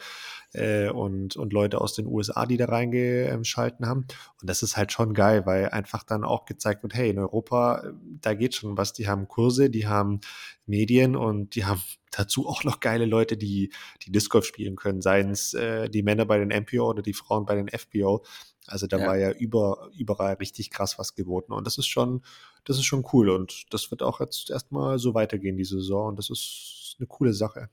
äh, 0.52 0.90
und, 0.90 1.36
und 1.36 1.52
Leute 1.52 1.80
aus 1.80 1.94
den 1.94 2.06
USA, 2.06 2.44
die 2.44 2.58
da 2.58 2.66
reingeschalten 2.66 3.86
haben. 3.86 4.06
Und 4.40 4.50
das 4.50 4.62
ist 4.62 4.76
halt 4.76 4.92
schon 4.92 5.14
geil, 5.14 5.46
weil 5.46 5.70
einfach 5.70 6.04
dann 6.04 6.24
auch 6.24 6.44
gezeigt 6.44 6.82
wird, 6.82 6.94
hey, 6.94 7.08
in 7.08 7.18
Europa, 7.18 7.82
äh, 7.82 7.92
da 8.20 8.34
geht 8.34 8.54
schon 8.54 8.76
was. 8.76 8.92
Die 8.92 9.08
haben 9.08 9.26
Kurse, 9.26 9.70
die 9.70 9.86
haben 9.86 10.20
Medien 10.66 11.16
und 11.16 11.54
die 11.54 11.64
haben 11.64 11.82
dazu 12.10 12.48
auch 12.48 12.64
noch 12.64 12.80
geile 12.80 13.06
Leute, 13.06 13.36
die, 13.36 13.72
die 14.02 14.10
Disc 14.12 14.30
Golf 14.30 14.44
spielen 14.44 14.76
können, 14.76 15.00
seien 15.00 15.30
es 15.30 15.54
äh, 15.54 15.88
die 15.88 16.02
Männer 16.02 16.26
bei 16.26 16.38
den 16.38 16.48
MPO 16.48 16.90
oder 16.90 17.02
die 17.02 17.14
Frauen 17.14 17.46
bei 17.46 17.54
den 17.54 17.68
FBO. 17.68 18.24
Also 18.70 18.86
da 18.86 18.98
ja. 18.98 19.06
war 19.06 19.16
ja 19.16 19.32
über, 19.32 19.90
überall 19.96 20.34
richtig 20.34 20.70
krass 20.70 20.98
was 20.98 21.14
geboten. 21.14 21.52
Und 21.52 21.66
das 21.66 21.78
ist 21.78 21.86
schon, 21.86 22.22
das 22.64 22.76
ist 22.76 22.84
schon 22.84 23.04
cool. 23.12 23.30
Und 23.30 23.72
das 23.72 23.90
wird 23.90 24.02
auch 24.02 24.20
jetzt 24.20 24.50
erstmal 24.50 24.98
so 24.98 25.14
weitergehen, 25.14 25.56
diese 25.56 25.76
Saison. 25.80 26.08
Und 26.08 26.18
das 26.18 26.30
ist 26.30 26.96
eine 26.98 27.06
coole 27.06 27.32
Sache. 27.34 27.68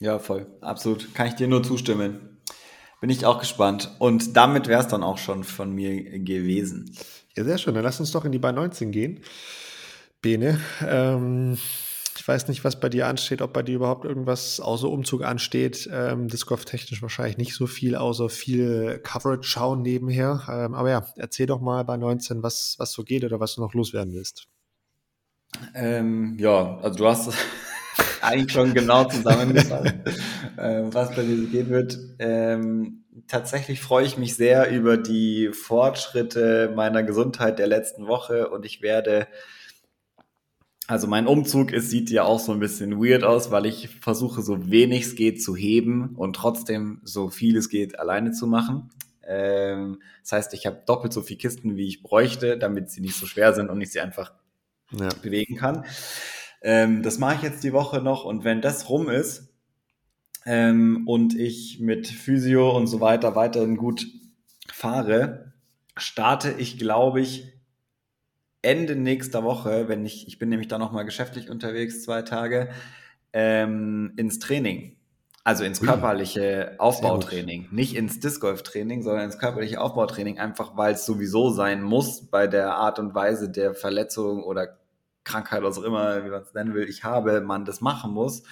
Ja, 0.00 0.18
voll. 0.18 0.46
Absolut. 0.60 1.14
Kann 1.14 1.28
ich 1.28 1.34
dir 1.34 1.48
nur 1.48 1.62
zustimmen. 1.62 2.38
Bin 3.00 3.10
ich 3.10 3.24
auch 3.24 3.38
gespannt. 3.38 3.94
Und 3.98 4.36
damit 4.36 4.68
wäre 4.68 4.80
es 4.80 4.88
dann 4.88 5.02
auch 5.02 5.18
schon 5.18 5.44
von 5.44 5.72
mir 5.72 6.18
gewesen. 6.18 6.90
Ja, 7.36 7.44
sehr 7.44 7.58
schön. 7.58 7.74
Dann 7.74 7.84
lass 7.84 8.00
uns 8.00 8.10
doch 8.10 8.24
in 8.24 8.32
die 8.32 8.38
Bahn 8.38 8.54
19 8.54 8.90
gehen. 8.90 9.20
Bene. 10.22 10.60
Ähm, 10.86 11.58
ich 12.16 12.26
weiß 12.26 12.48
nicht, 12.48 12.64
was 12.64 12.80
bei 12.80 12.88
dir 12.88 13.06
ansteht, 13.06 13.42
ob 13.42 13.52
bei 13.52 13.62
dir 13.62 13.76
überhaupt 13.76 14.04
irgendwas 14.04 14.60
außer 14.60 14.88
Umzug 14.88 15.24
ansteht. 15.24 15.88
Ähm, 15.92 16.28
Disc 16.28 16.46
Golf 16.46 16.64
technisch 16.64 17.02
wahrscheinlich 17.02 17.36
nicht 17.36 17.54
so 17.54 17.66
viel, 17.66 17.96
außer 17.96 18.28
viel 18.28 19.00
Coverage 19.02 19.48
schauen 19.48 19.82
nebenher. 19.82 20.42
Ähm, 20.48 20.74
aber 20.74 20.90
ja, 20.90 21.06
erzähl 21.16 21.46
doch 21.46 21.60
mal 21.60 21.84
bei 21.84 21.96
19, 21.96 22.42
was, 22.42 22.76
was 22.78 22.92
so 22.92 23.02
geht 23.04 23.24
oder 23.24 23.40
was 23.40 23.54
du 23.54 23.60
noch 23.60 23.74
loswerden 23.74 24.14
willst. 24.14 24.48
Ähm, 25.74 26.36
ja, 26.38 26.78
also 26.78 26.98
du 26.98 27.06
hast 27.06 27.32
eigentlich 28.20 28.52
schon 28.52 28.74
genau 28.74 29.04
zusammengefasst, 29.04 29.94
äh, 30.56 30.82
was 30.86 31.14
bei 31.14 31.22
dir 31.22 31.36
so 31.36 31.46
gehen 31.46 31.70
wird. 31.70 31.98
Ähm, 32.18 33.04
tatsächlich 33.26 33.80
freue 33.80 34.06
ich 34.06 34.18
mich 34.18 34.36
sehr 34.36 34.70
über 34.70 34.96
die 34.96 35.50
Fortschritte 35.52 36.72
meiner 36.74 37.02
Gesundheit 37.02 37.58
der 37.58 37.66
letzten 37.66 38.06
Woche 38.06 38.48
und 38.48 38.64
ich 38.64 38.82
werde 38.82 39.26
also 40.86 41.06
mein 41.08 41.26
Umzug, 41.26 41.72
es 41.72 41.90
sieht 41.90 42.10
ja 42.10 42.24
auch 42.24 42.38
so 42.38 42.52
ein 42.52 42.60
bisschen 42.60 43.02
weird 43.02 43.24
aus, 43.24 43.50
weil 43.50 43.66
ich 43.66 43.88
versuche 44.00 44.42
so 44.42 44.70
wenig 44.70 45.02
es 45.02 45.14
geht 45.16 45.42
zu 45.42 45.56
heben 45.56 46.14
und 46.16 46.36
trotzdem 46.36 47.00
so 47.02 47.28
viel 47.28 47.56
es 47.56 47.68
geht 47.68 47.98
alleine 47.98 48.32
zu 48.32 48.46
machen. 48.46 48.90
Ähm, 49.26 50.00
das 50.22 50.32
heißt, 50.32 50.54
ich 50.54 50.66
habe 50.66 50.82
doppelt 50.86 51.12
so 51.12 51.22
viele 51.22 51.38
Kisten, 51.38 51.76
wie 51.76 51.88
ich 51.88 52.02
bräuchte, 52.02 52.56
damit 52.56 52.90
sie 52.90 53.00
nicht 53.00 53.16
so 53.16 53.26
schwer 53.26 53.52
sind 53.52 53.68
und 53.68 53.80
ich 53.80 53.90
sie 53.90 54.00
einfach 54.00 54.32
ja. 54.92 55.08
bewegen 55.22 55.56
kann. 55.56 55.84
Ähm, 56.62 57.02
das 57.02 57.18
mache 57.18 57.36
ich 57.36 57.42
jetzt 57.42 57.64
die 57.64 57.72
Woche 57.72 58.00
noch 58.00 58.24
und 58.24 58.44
wenn 58.44 58.60
das 58.60 58.88
rum 58.88 59.08
ist 59.08 59.52
ähm, 60.44 61.02
und 61.06 61.36
ich 61.36 61.80
mit 61.80 62.06
Physio 62.06 62.76
und 62.76 62.86
so 62.86 63.00
weiter 63.00 63.34
weiterhin 63.34 63.76
gut 63.76 64.06
fahre, 64.72 65.52
starte 65.96 66.54
ich, 66.56 66.78
glaube 66.78 67.20
ich, 67.20 67.55
Ende 68.66 68.96
nächster 68.96 69.44
Woche, 69.44 69.88
wenn 69.88 70.04
ich, 70.04 70.26
ich 70.26 70.38
bin 70.38 70.48
nämlich 70.48 70.68
da 70.68 70.76
nochmal 70.76 71.04
geschäftlich 71.04 71.48
unterwegs, 71.50 72.02
zwei 72.02 72.22
Tage, 72.22 72.68
ähm, 73.32 74.12
ins 74.16 74.40
Training. 74.40 74.96
Also 75.44 75.62
ins 75.62 75.80
körperliche 75.80 76.74
Aufbautraining. 76.78 77.68
Nicht 77.70 77.94
ins 77.94 78.18
Disc 78.18 78.40
Golf 78.40 78.64
Training, 78.64 79.04
sondern 79.04 79.26
ins 79.26 79.38
körperliche 79.38 79.80
Aufbautraining, 79.80 80.40
einfach 80.40 80.76
weil 80.76 80.94
es 80.94 81.06
sowieso 81.06 81.50
sein 81.50 81.84
muss 81.84 82.26
bei 82.26 82.48
der 82.48 82.74
Art 82.74 82.98
und 82.98 83.14
Weise 83.14 83.48
der 83.48 83.72
Verletzung 83.72 84.42
oder 84.42 84.76
Krankheit, 85.22 85.62
was 85.62 85.78
auch 85.78 85.84
immer, 85.84 86.24
wie 86.24 86.30
man 86.30 86.42
es 86.42 86.52
nennen 86.52 86.74
will, 86.74 86.88
ich 86.88 87.04
habe, 87.04 87.40
man 87.42 87.64
das 87.64 87.80
machen 87.80 88.12
muss. 88.12 88.42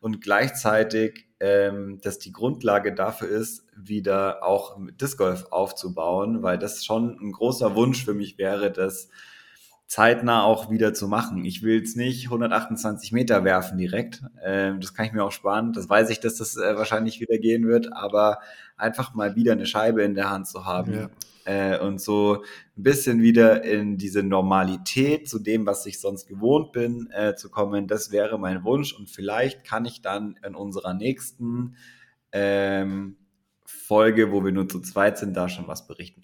Und 0.00 0.20
gleichzeitig, 0.20 1.28
ähm, 1.38 2.00
dass 2.02 2.18
die 2.18 2.32
Grundlage 2.32 2.92
dafür 2.92 3.28
ist, 3.28 3.64
wieder 3.76 4.42
auch 4.42 4.76
Disc 5.00 5.18
Golf 5.18 5.46
aufzubauen, 5.52 6.42
weil 6.42 6.58
das 6.58 6.84
schon 6.84 7.16
ein 7.20 7.30
großer 7.30 7.76
Wunsch 7.76 8.04
für 8.04 8.14
mich 8.14 8.38
wäre, 8.38 8.72
dass 8.72 9.08
zeitnah 9.90 10.44
auch 10.44 10.70
wieder 10.70 10.94
zu 10.94 11.08
machen. 11.08 11.44
Ich 11.44 11.64
will 11.64 11.82
es 11.82 11.96
nicht 11.96 12.26
128 12.26 13.10
Meter 13.10 13.42
werfen 13.42 13.76
direkt. 13.76 14.22
Ähm, 14.40 14.80
das 14.80 14.94
kann 14.94 15.04
ich 15.04 15.12
mir 15.12 15.24
auch 15.24 15.32
sparen. 15.32 15.72
Das 15.72 15.88
weiß 15.88 16.10
ich, 16.10 16.20
dass 16.20 16.36
das 16.36 16.56
äh, 16.56 16.76
wahrscheinlich 16.76 17.20
wieder 17.20 17.38
gehen 17.38 17.66
wird, 17.66 17.92
aber 17.92 18.38
einfach 18.76 19.14
mal 19.14 19.34
wieder 19.34 19.50
eine 19.50 19.66
Scheibe 19.66 20.04
in 20.04 20.14
der 20.14 20.30
Hand 20.30 20.46
zu 20.46 20.64
haben. 20.64 20.94
Ja. 20.94 21.10
Äh, 21.44 21.80
und 21.80 22.00
so 22.00 22.44
ein 22.76 22.82
bisschen 22.84 23.20
wieder 23.20 23.64
in 23.64 23.98
diese 23.98 24.22
Normalität 24.22 25.28
zu 25.28 25.40
dem, 25.40 25.66
was 25.66 25.84
ich 25.86 25.98
sonst 25.98 26.28
gewohnt 26.28 26.70
bin, 26.70 27.10
äh, 27.10 27.34
zu 27.34 27.50
kommen, 27.50 27.88
das 27.88 28.12
wäre 28.12 28.38
mein 28.38 28.62
Wunsch. 28.62 28.92
Und 28.92 29.10
vielleicht 29.10 29.64
kann 29.64 29.84
ich 29.86 30.02
dann 30.02 30.38
in 30.46 30.54
unserer 30.54 30.94
nächsten 30.94 31.74
ähm, 32.30 33.16
Folge, 33.66 34.30
wo 34.30 34.44
wir 34.44 34.52
nur 34.52 34.68
zu 34.68 34.78
zweit 34.78 35.18
sind, 35.18 35.36
da 35.36 35.48
schon 35.48 35.66
was 35.66 35.88
berichten. 35.88 36.22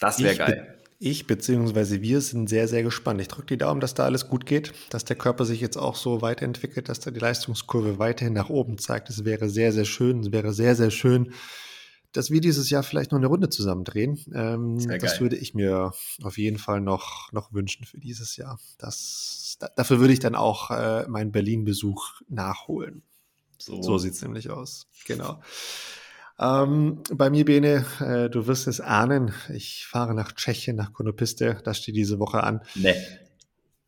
Das 0.00 0.22
wäre 0.22 0.36
geil 0.36 0.71
ich 1.02 1.26
bzw. 1.26 2.00
wir 2.00 2.20
sind 2.20 2.48
sehr, 2.48 2.68
sehr 2.68 2.84
gespannt. 2.84 3.20
Ich 3.20 3.26
drücke 3.26 3.48
die 3.48 3.58
Daumen, 3.58 3.80
dass 3.80 3.94
da 3.94 4.04
alles 4.04 4.28
gut 4.28 4.46
geht, 4.46 4.72
dass 4.90 5.04
der 5.04 5.16
Körper 5.16 5.44
sich 5.44 5.60
jetzt 5.60 5.76
auch 5.76 5.96
so 5.96 6.22
weiterentwickelt, 6.22 6.88
dass 6.88 7.00
da 7.00 7.10
die 7.10 7.18
Leistungskurve 7.18 7.98
weiterhin 7.98 8.34
nach 8.34 8.50
oben 8.50 8.78
zeigt. 8.78 9.10
Es 9.10 9.24
wäre 9.24 9.48
sehr, 9.48 9.72
sehr 9.72 9.84
schön. 9.84 10.20
Es 10.20 10.30
wäre 10.30 10.52
sehr, 10.52 10.76
sehr 10.76 10.92
schön, 10.92 11.32
dass 12.12 12.30
wir 12.30 12.40
dieses 12.40 12.70
Jahr 12.70 12.84
vielleicht 12.84 13.10
noch 13.10 13.18
eine 13.18 13.26
Runde 13.26 13.48
zusammen 13.48 13.82
drehen. 13.82 14.20
Ähm, 14.32 14.78
das 15.00 15.20
würde 15.20 15.36
ich 15.36 15.54
mir 15.54 15.92
auf 16.22 16.38
jeden 16.38 16.58
Fall 16.58 16.80
noch, 16.80 17.32
noch 17.32 17.52
wünschen 17.52 17.84
für 17.84 17.98
dieses 17.98 18.36
Jahr. 18.36 18.60
Das, 18.78 19.56
da, 19.58 19.70
dafür 19.74 19.98
würde 19.98 20.12
ich 20.12 20.20
dann 20.20 20.36
auch 20.36 20.70
äh, 20.70 21.08
meinen 21.08 21.32
Berlin-Besuch 21.32 22.20
nachholen. 22.28 23.02
So, 23.58 23.82
so 23.82 23.98
sieht 23.98 24.14
es 24.14 24.22
nämlich 24.22 24.50
aus. 24.50 24.86
Genau. 25.06 25.40
Ähm, 26.38 27.02
bei 27.12 27.30
mir, 27.30 27.44
Bene, 27.44 27.84
äh, 28.00 28.30
du 28.30 28.46
wirst 28.46 28.66
es 28.66 28.80
ahnen, 28.80 29.32
ich 29.52 29.86
fahre 29.86 30.14
nach 30.14 30.32
Tschechien, 30.32 30.76
nach 30.76 30.92
Konopiste, 30.92 31.58
das 31.64 31.78
steht 31.78 31.96
diese 31.96 32.18
Woche 32.18 32.42
an. 32.42 32.62
Nee. 32.74 32.94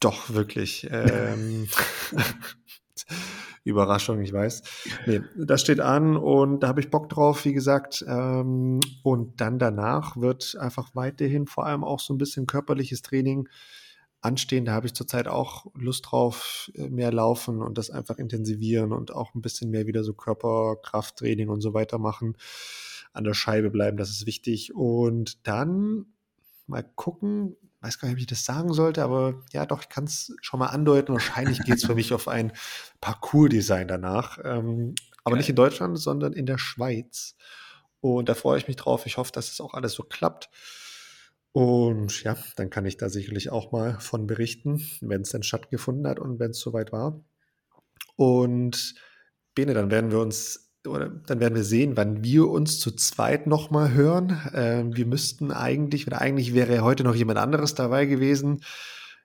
Doch, 0.00 0.30
wirklich. 0.30 0.86
Ähm, 0.90 1.68
Überraschung, 3.64 4.20
ich 4.20 4.32
weiß. 4.32 4.62
Nee, 5.06 5.22
das 5.36 5.62
steht 5.62 5.80
an 5.80 6.16
und 6.16 6.60
da 6.60 6.68
habe 6.68 6.80
ich 6.80 6.90
Bock 6.90 7.08
drauf, 7.08 7.46
wie 7.46 7.54
gesagt. 7.54 8.04
Ähm, 8.06 8.80
und 9.02 9.40
dann 9.40 9.58
danach 9.58 10.18
wird 10.18 10.56
einfach 10.60 10.90
weiterhin 10.94 11.46
vor 11.46 11.64
allem 11.64 11.82
auch 11.82 12.00
so 12.00 12.12
ein 12.12 12.18
bisschen 12.18 12.46
körperliches 12.46 13.00
Training 13.00 13.48
anstehen. 14.24 14.64
Da 14.64 14.72
habe 14.72 14.86
ich 14.86 14.94
zurzeit 14.94 15.28
auch 15.28 15.66
Lust 15.74 16.06
drauf, 16.10 16.70
äh, 16.74 16.88
mehr 16.88 17.12
laufen 17.12 17.62
und 17.62 17.78
das 17.78 17.90
einfach 17.90 18.18
intensivieren 18.18 18.92
und 18.92 19.12
auch 19.12 19.34
ein 19.34 19.42
bisschen 19.42 19.70
mehr 19.70 19.86
wieder 19.86 20.04
so 20.04 20.14
Körperkrafttraining 20.14 21.48
und 21.48 21.60
so 21.60 21.74
weiter 21.74 21.98
machen. 21.98 22.36
An 23.12 23.24
der 23.24 23.34
Scheibe 23.34 23.70
bleiben, 23.70 23.96
das 23.96 24.10
ist 24.10 24.26
wichtig. 24.26 24.74
Und 24.74 25.46
dann 25.46 26.06
mal 26.66 26.82
gucken, 26.94 27.56
weiß 27.80 27.98
gar 27.98 28.08
nicht, 28.08 28.16
ob 28.16 28.20
ich 28.20 28.26
das 28.26 28.44
sagen 28.44 28.72
sollte, 28.72 29.02
aber 29.02 29.42
ja, 29.52 29.66
doch, 29.66 29.82
ich 29.82 29.88
kann 29.88 30.04
es 30.04 30.34
schon 30.40 30.58
mal 30.58 30.66
andeuten. 30.66 31.12
Wahrscheinlich 31.12 31.60
geht 31.60 31.76
es 31.76 31.84
für 31.84 31.94
mich 31.94 32.12
auf 32.14 32.28
ein 32.28 32.52
Parcours-Design 33.00 33.88
danach. 33.88 34.38
Ähm, 34.42 34.94
aber 35.22 35.36
nicht 35.36 35.48
in 35.48 35.56
Deutschland, 35.56 35.98
sondern 35.98 36.32
in 36.32 36.46
der 36.46 36.58
Schweiz. 36.58 37.36
Und 38.00 38.28
da 38.28 38.34
freue 38.34 38.58
ich 38.58 38.68
mich 38.68 38.76
drauf. 38.76 39.06
Ich 39.06 39.16
hoffe, 39.16 39.32
dass 39.32 39.50
es 39.50 39.60
auch 39.60 39.74
alles 39.74 39.94
so 39.94 40.02
klappt. 40.02 40.50
Und 41.54 42.24
ja, 42.24 42.36
dann 42.56 42.68
kann 42.68 42.84
ich 42.84 42.96
da 42.96 43.08
sicherlich 43.08 43.50
auch 43.50 43.70
mal 43.70 44.00
von 44.00 44.26
berichten, 44.26 44.84
wenn 45.00 45.20
es 45.20 45.30
denn 45.30 45.44
stattgefunden 45.44 46.04
hat 46.08 46.18
und 46.18 46.40
wenn 46.40 46.50
es 46.50 46.58
soweit 46.58 46.90
war. 46.90 47.20
Und 48.16 48.96
Bene, 49.54 49.72
dann 49.72 49.88
werden 49.88 50.10
wir 50.10 50.18
uns 50.18 50.72
oder 50.84 51.08
dann 51.08 51.38
werden 51.38 51.54
wir 51.54 51.62
sehen, 51.62 51.96
wann 51.96 52.24
wir 52.24 52.48
uns 52.48 52.80
zu 52.80 52.90
zweit 52.90 53.46
nochmal 53.46 53.92
hören. 53.92 54.36
Ähm, 54.52 54.96
wir 54.96 55.06
müssten 55.06 55.52
eigentlich, 55.52 56.08
oder 56.08 56.20
eigentlich 56.20 56.54
wäre 56.54 56.80
heute 56.80 57.04
noch 57.04 57.14
jemand 57.14 57.38
anderes 57.38 57.76
dabei 57.76 58.06
gewesen. 58.06 58.64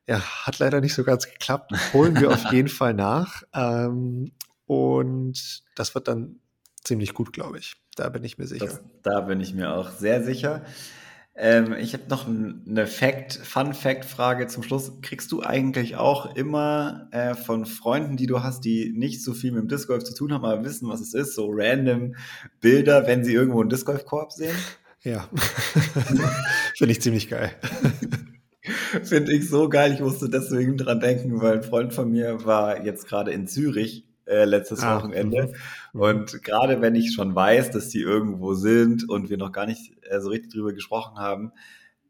Ja, 0.06 0.22
hat 0.22 0.60
leider 0.60 0.82
nicht 0.82 0.94
so 0.94 1.04
ganz 1.04 1.26
geklappt. 1.28 1.72
Holen 1.94 2.20
wir 2.20 2.30
auf 2.30 2.52
jeden 2.52 2.68
Fall 2.70 2.94
nach. 2.94 3.42
Ähm, 3.56 4.34
und 4.68 5.64
das 5.76 5.96
wird 5.96 6.08
dann 6.08 6.42
ziemlich 6.84 7.16
gut, 7.16 7.34
glaube 7.34 7.58
ich. 7.58 7.74
Da 7.96 8.10
bin 8.10 8.24
ich 8.24 8.38
mir 8.38 8.46
sicher. 8.46 8.68
Das, 8.68 8.82
da 9.02 9.22
bin 9.22 9.42
ich 9.42 9.56
mir 9.56 9.74
auch 9.74 9.90
sehr 9.90 10.24
sicher. 10.24 10.64
Ähm, 11.36 11.74
ich 11.80 11.94
habe 11.94 12.04
noch 12.10 12.28
eine 12.28 12.86
Fact, 12.86 13.34
Fun-Fact-Frage 13.34 14.48
zum 14.48 14.64
Schluss. 14.64 14.92
Kriegst 15.02 15.32
du 15.32 15.42
eigentlich 15.42 15.96
auch 15.96 16.36
immer 16.36 17.08
äh, 17.12 17.34
von 17.34 17.66
Freunden, 17.66 18.18
die 18.18 18.28
du 18.28 18.44
hast, 18.44 18.66
die 18.66 18.92
nicht 18.94 19.24
so 19.24 19.34
viel 19.34 19.52
mit 19.52 19.62
dem 19.62 19.68
Disc 19.70 19.88
Golf 19.88 20.04
zu 20.04 20.14
tun 20.14 20.34
haben, 20.34 20.44
aber 20.44 20.66
wissen, 20.66 20.90
was 20.90 21.00
es 21.00 21.14
ist, 21.14 21.36
so 21.36 21.50
random 21.52 22.16
Bilder, 22.60 23.08
wenn 23.08 23.24
sie 23.24 23.34
irgendwo 23.34 23.62
einen 23.62 23.70
Disc 23.70 23.86
Golf 23.86 24.06
Korb 24.06 24.32
sehen? 24.32 24.56
Ja, 25.02 25.30
finde 26.76 26.92
ich 26.92 27.02
ziemlich 27.02 27.30
geil. 27.30 27.54
Finde 29.04 29.34
ich 29.34 29.50
so 29.50 29.70
geil. 29.70 29.94
Ich 29.94 30.02
musste 30.02 30.30
deswegen 30.30 30.76
dran 30.76 31.00
denken, 31.00 31.42
weil 31.42 31.54
ein 31.54 31.64
Freund 31.64 31.94
von 31.94 32.12
mir 32.12 32.44
war 32.44 32.84
jetzt 32.84 33.08
gerade 33.08 33.32
in 33.32 33.48
Zürich 33.48 34.06
äh, 34.26 34.46
letztes 34.46 34.84
ah, 34.84 34.98
Wochenende. 34.98 35.54
Mhm. 35.94 36.00
Und 36.02 36.44
gerade 36.44 36.82
wenn 36.82 36.96
ich 36.96 37.14
schon 37.14 37.34
weiß, 37.34 37.72
dass 37.72 37.90
die 37.90 38.02
irgendwo 38.02 38.54
sind 38.54 39.10
und 39.10 39.30
wir 39.30 39.38
noch 39.38 39.52
gar 39.52 39.66
nicht 39.66 39.94
äh, 40.10 40.20
so 40.20 40.30
richtig 40.30 40.51
drüber 40.51 40.74
gesprochen 40.74 41.18
haben, 41.18 41.51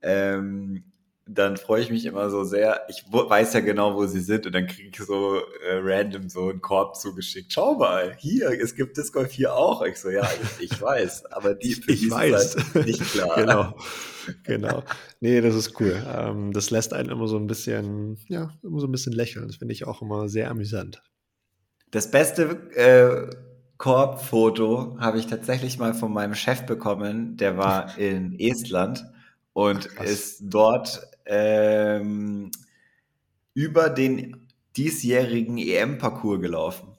ähm, 0.02 0.84
dann 1.32 1.58
freue 1.58 1.82
ich 1.82 1.92
mich 1.92 2.06
immer 2.06 2.30
so 2.32 2.44
sehr. 2.44 2.82
Ich 2.90 3.04
weiß 3.12 3.54
ja 3.54 3.60
genau, 3.60 3.96
wo 3.96 4.08
sie 4.08 4.20
sind 4.20 4.48
und 4.48 4.54
dann 4.54 4.66
kriege 4.66 4.90
ich 4.90 4.98
so 4.98 5.38
äh, 5.38 5.80
random 5.80 6.28
so 6.28 6.50
einen 6.50 6.60
Korb 6.60 6.96
zugeschickt. 6.96 7.54
Schau 7.54 7.76
mal, 7.76 8.16
hier, 8.18 8.50
es 8.60 8.74
gibt 8.74 8.98
Disc 8.98 9.14
Golf 9.14 9.32
hier 9.32 9.54
auch. 9.54 9.84
Ich 9.84 9.98
so, 9.98 10.10
ja, 10.10 10.28
ich, 10.58 10.72
ich 10.72 10.82
weiß, 10.82 11.26
aber 11.28 11.54
die 11.54 11.76
für 11.76 11.92
ich 11.92 12.10
weiß. 12.10 12.58
Halt 12.74 12.88
nicht 12.88 13.04
klar. 13.12 13.36
genau. 13.36 13.76
Genau. 14.44 14.84
Nee, 15.20 15.42
das 15.42 15.56
ist 15.56 15.80
cool. 15.80 16.04
Ähm, 16.08 16.52
das 16.52 16.72
lässt 16.72 16.94
einen 16.94 17.10
immer 17.10 17.28
so 17.28 17.38
ein 17.38 17.48
bisschen, 17.48 18.18
ja, 18.28 18.52
immer 18.64 18.80
so 18.80 18.88
ein 18.88 18.92
bisschen 18.92 19.14
lächeln. 19.14 19.48
Das 19.48 19.58
finde 19.58 19.74
ich 19.74 19.86
auch 19.86 20.02
immer 20.02 20.30
sehr 20.30 20.50
amüsant. 20.50 21.04
Das 21.92 22.12
beste 22.12 22.70
äh, 22.76 23.49
Korbfoto 23.80 24.98
habe 25.00 25.20
ich 25.20 25.28
tatsächlich 25.28 25.80
mal 25.80 25.94
von 25.94 26.12
meinem 26.12 26.36
Chef 26.36 26.66
bekommen. 26.66 27.38
Der 27.38 27.58
war 27.58 27.98
in 27.98 28.38
Estland 28.38 29.06
und 29.54 29.90
Ach, 29.98 30.04
ist 30.04 30.42
dort 30.42 31.02
ähm, 31.26 32.52
über 33.54 33.90
den 33.90 34.48
diesjährigen 34.76 35.58
EM-Parcours 35.58 36.42
gelaufen. 36.42 36.90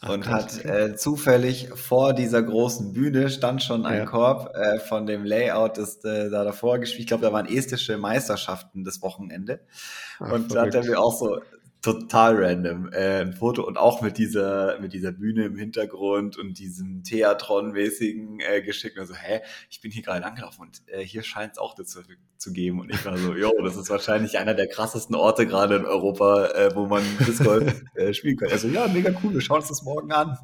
Ach, 0.00 0.08
und 0.10 0.28
hat 0.28 0.64
äh, 0.64 0.94
zufällig 0.94 1.70
vor 1.74 2.12
dieser 2.12 2.44
großen 2.44 2.92
Bühne 2.92 3.28
stand 3.28 3.64
schon 3.64 3.84
ein 3.84 3.98
ja. 3.98 4.06
Korb 4.06 4.54
äh, 4.54 4.78
von 4.78 5.04
dem 5.04 5.24
Layout, 5.24 5.78
das 5.78 6.04
äh, 6.04 6.30
da 6.30 6.44
davor 6.44 6.78
gespielt. 6.78 7.00
Ich 7.00 7.06
glaube, 7.08 7.26
da 7.26 7.32
waren 7.32 7.46
estische 7.46 7.98
Meisterschaften 7.98 8.84
das 8.84 9.02
Wochenende. 9.02 9.66
Ach, 10.20 10.30
und 10.30 10.54
da 10.54 10.62
hat 10.62 10.76
er 10.76 10.84
mir 10.84 11.00
auch 11.00 11.18
so 11.18 11.40
total 11.82 12.36
random 12.36 12.90
äh, 12.92 13.20
ein 13.20 13.32
Foto 13.32 13.64
und 13.64 13.78
auch 13.78 14.02
mit 14.02 14.18
dieser 14.18 14.80
mit 14.80 14.92
dieser 14.92 15.12
Bühne 15.12 15.44
im 15.44 15.56
Hintergrund 15.56 16.36
und 16.36 16.58
diesem 16.58 17.02
Theatron-mäßigen 17.04 18.40
äh, 18.40 18.62
geschickt. 18.62 18.98
Also, 18.98 19.14
hä, 19.14 19.40
ich 19.70 19.80
bin 19.80 19.90
hier 19.90 20.02
gerade 20.02 20.24
angelaufen 20.24 20.62
und 20.62 20.82
äh, 20.88 21.00
hier 21.00 21.22
scheint 21.22 21.52
es 21.52 21.58
auch 21.58 21.74
dazu 21.74 22.00
zu 22.36 22.52
geben. 22.52 22.80
Und 22.80 22.90
ich 22.90 23.04
war 23.04 23.16
so, 23.16 23.34
jo, 23.34 23.52
das 23.62 23.76
ist 23.76 23.90
wahrscheinlich 23.90 24.38
einer 24.38 24.54
der 24.54 24.66
krassesten 24.66 25.14
Orte 25.14 25.46
gerade 25.46 25.76
in 25.76 25.84
Europa, 25.84 26.46
äh, 26.46 26.74
wo 26.74 26.86
man 26.86 27.02
Disc 27.26 27.44
Golf 27.44 27.82
äh, 27.94 28.12
spielen 28.12 28.36
kann. 28.36 28.50
Also, 28.50 28.68
ja, 28.68 28.88
mega 28.88 29.12
cool, 29.22 29.34
wir 29.34 29.40
schauen 29.40 29.60
uns 29.60 29.68
das 29.68 29.82
morgen 29.82 30.10
an. 30.10 30.36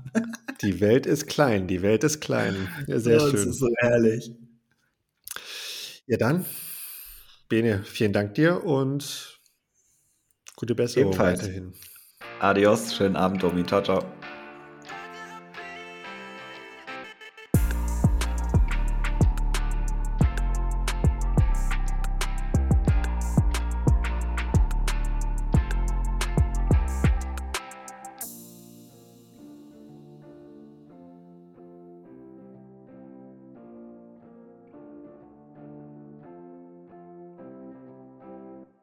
die 0.63 0.81
Welt 0.81 1.07
ist 1.07 1.27
klein, 1.27 1.67
die 1.67 1.83
Welt 1.83 2.05
ist 2.05 2.21
klein. 2.21 2.69
Ja, 2.87 3.01
sehr 3.01 3.15
ja, 3.15 3.21
schön. 3.21 3.33
Das 3.33 3.47
ist 3.47 3.59
so 3.59 3.69
herrlich. 3.79 4.31
Ja, 6.07 6.17
dann, 6.17 6.45
Bene, 7.49 7.83
vielen 7.85 8.13
Dank 8.13 8.35
dir 8.35 8.63
und 8.65 9.34
Gute 10.65 10.75
Besserung 10.77 11.13
Ebenfalls. 11.13 11.43
weiterhin. 11.43 11.75
Adios, 12.41 12.95
schönen 12.97 13.17
Abend, 13.17 13.43
Domi. 13.43 13.67
Ciao, 13.67 13.83
ciao. 13.83 14.03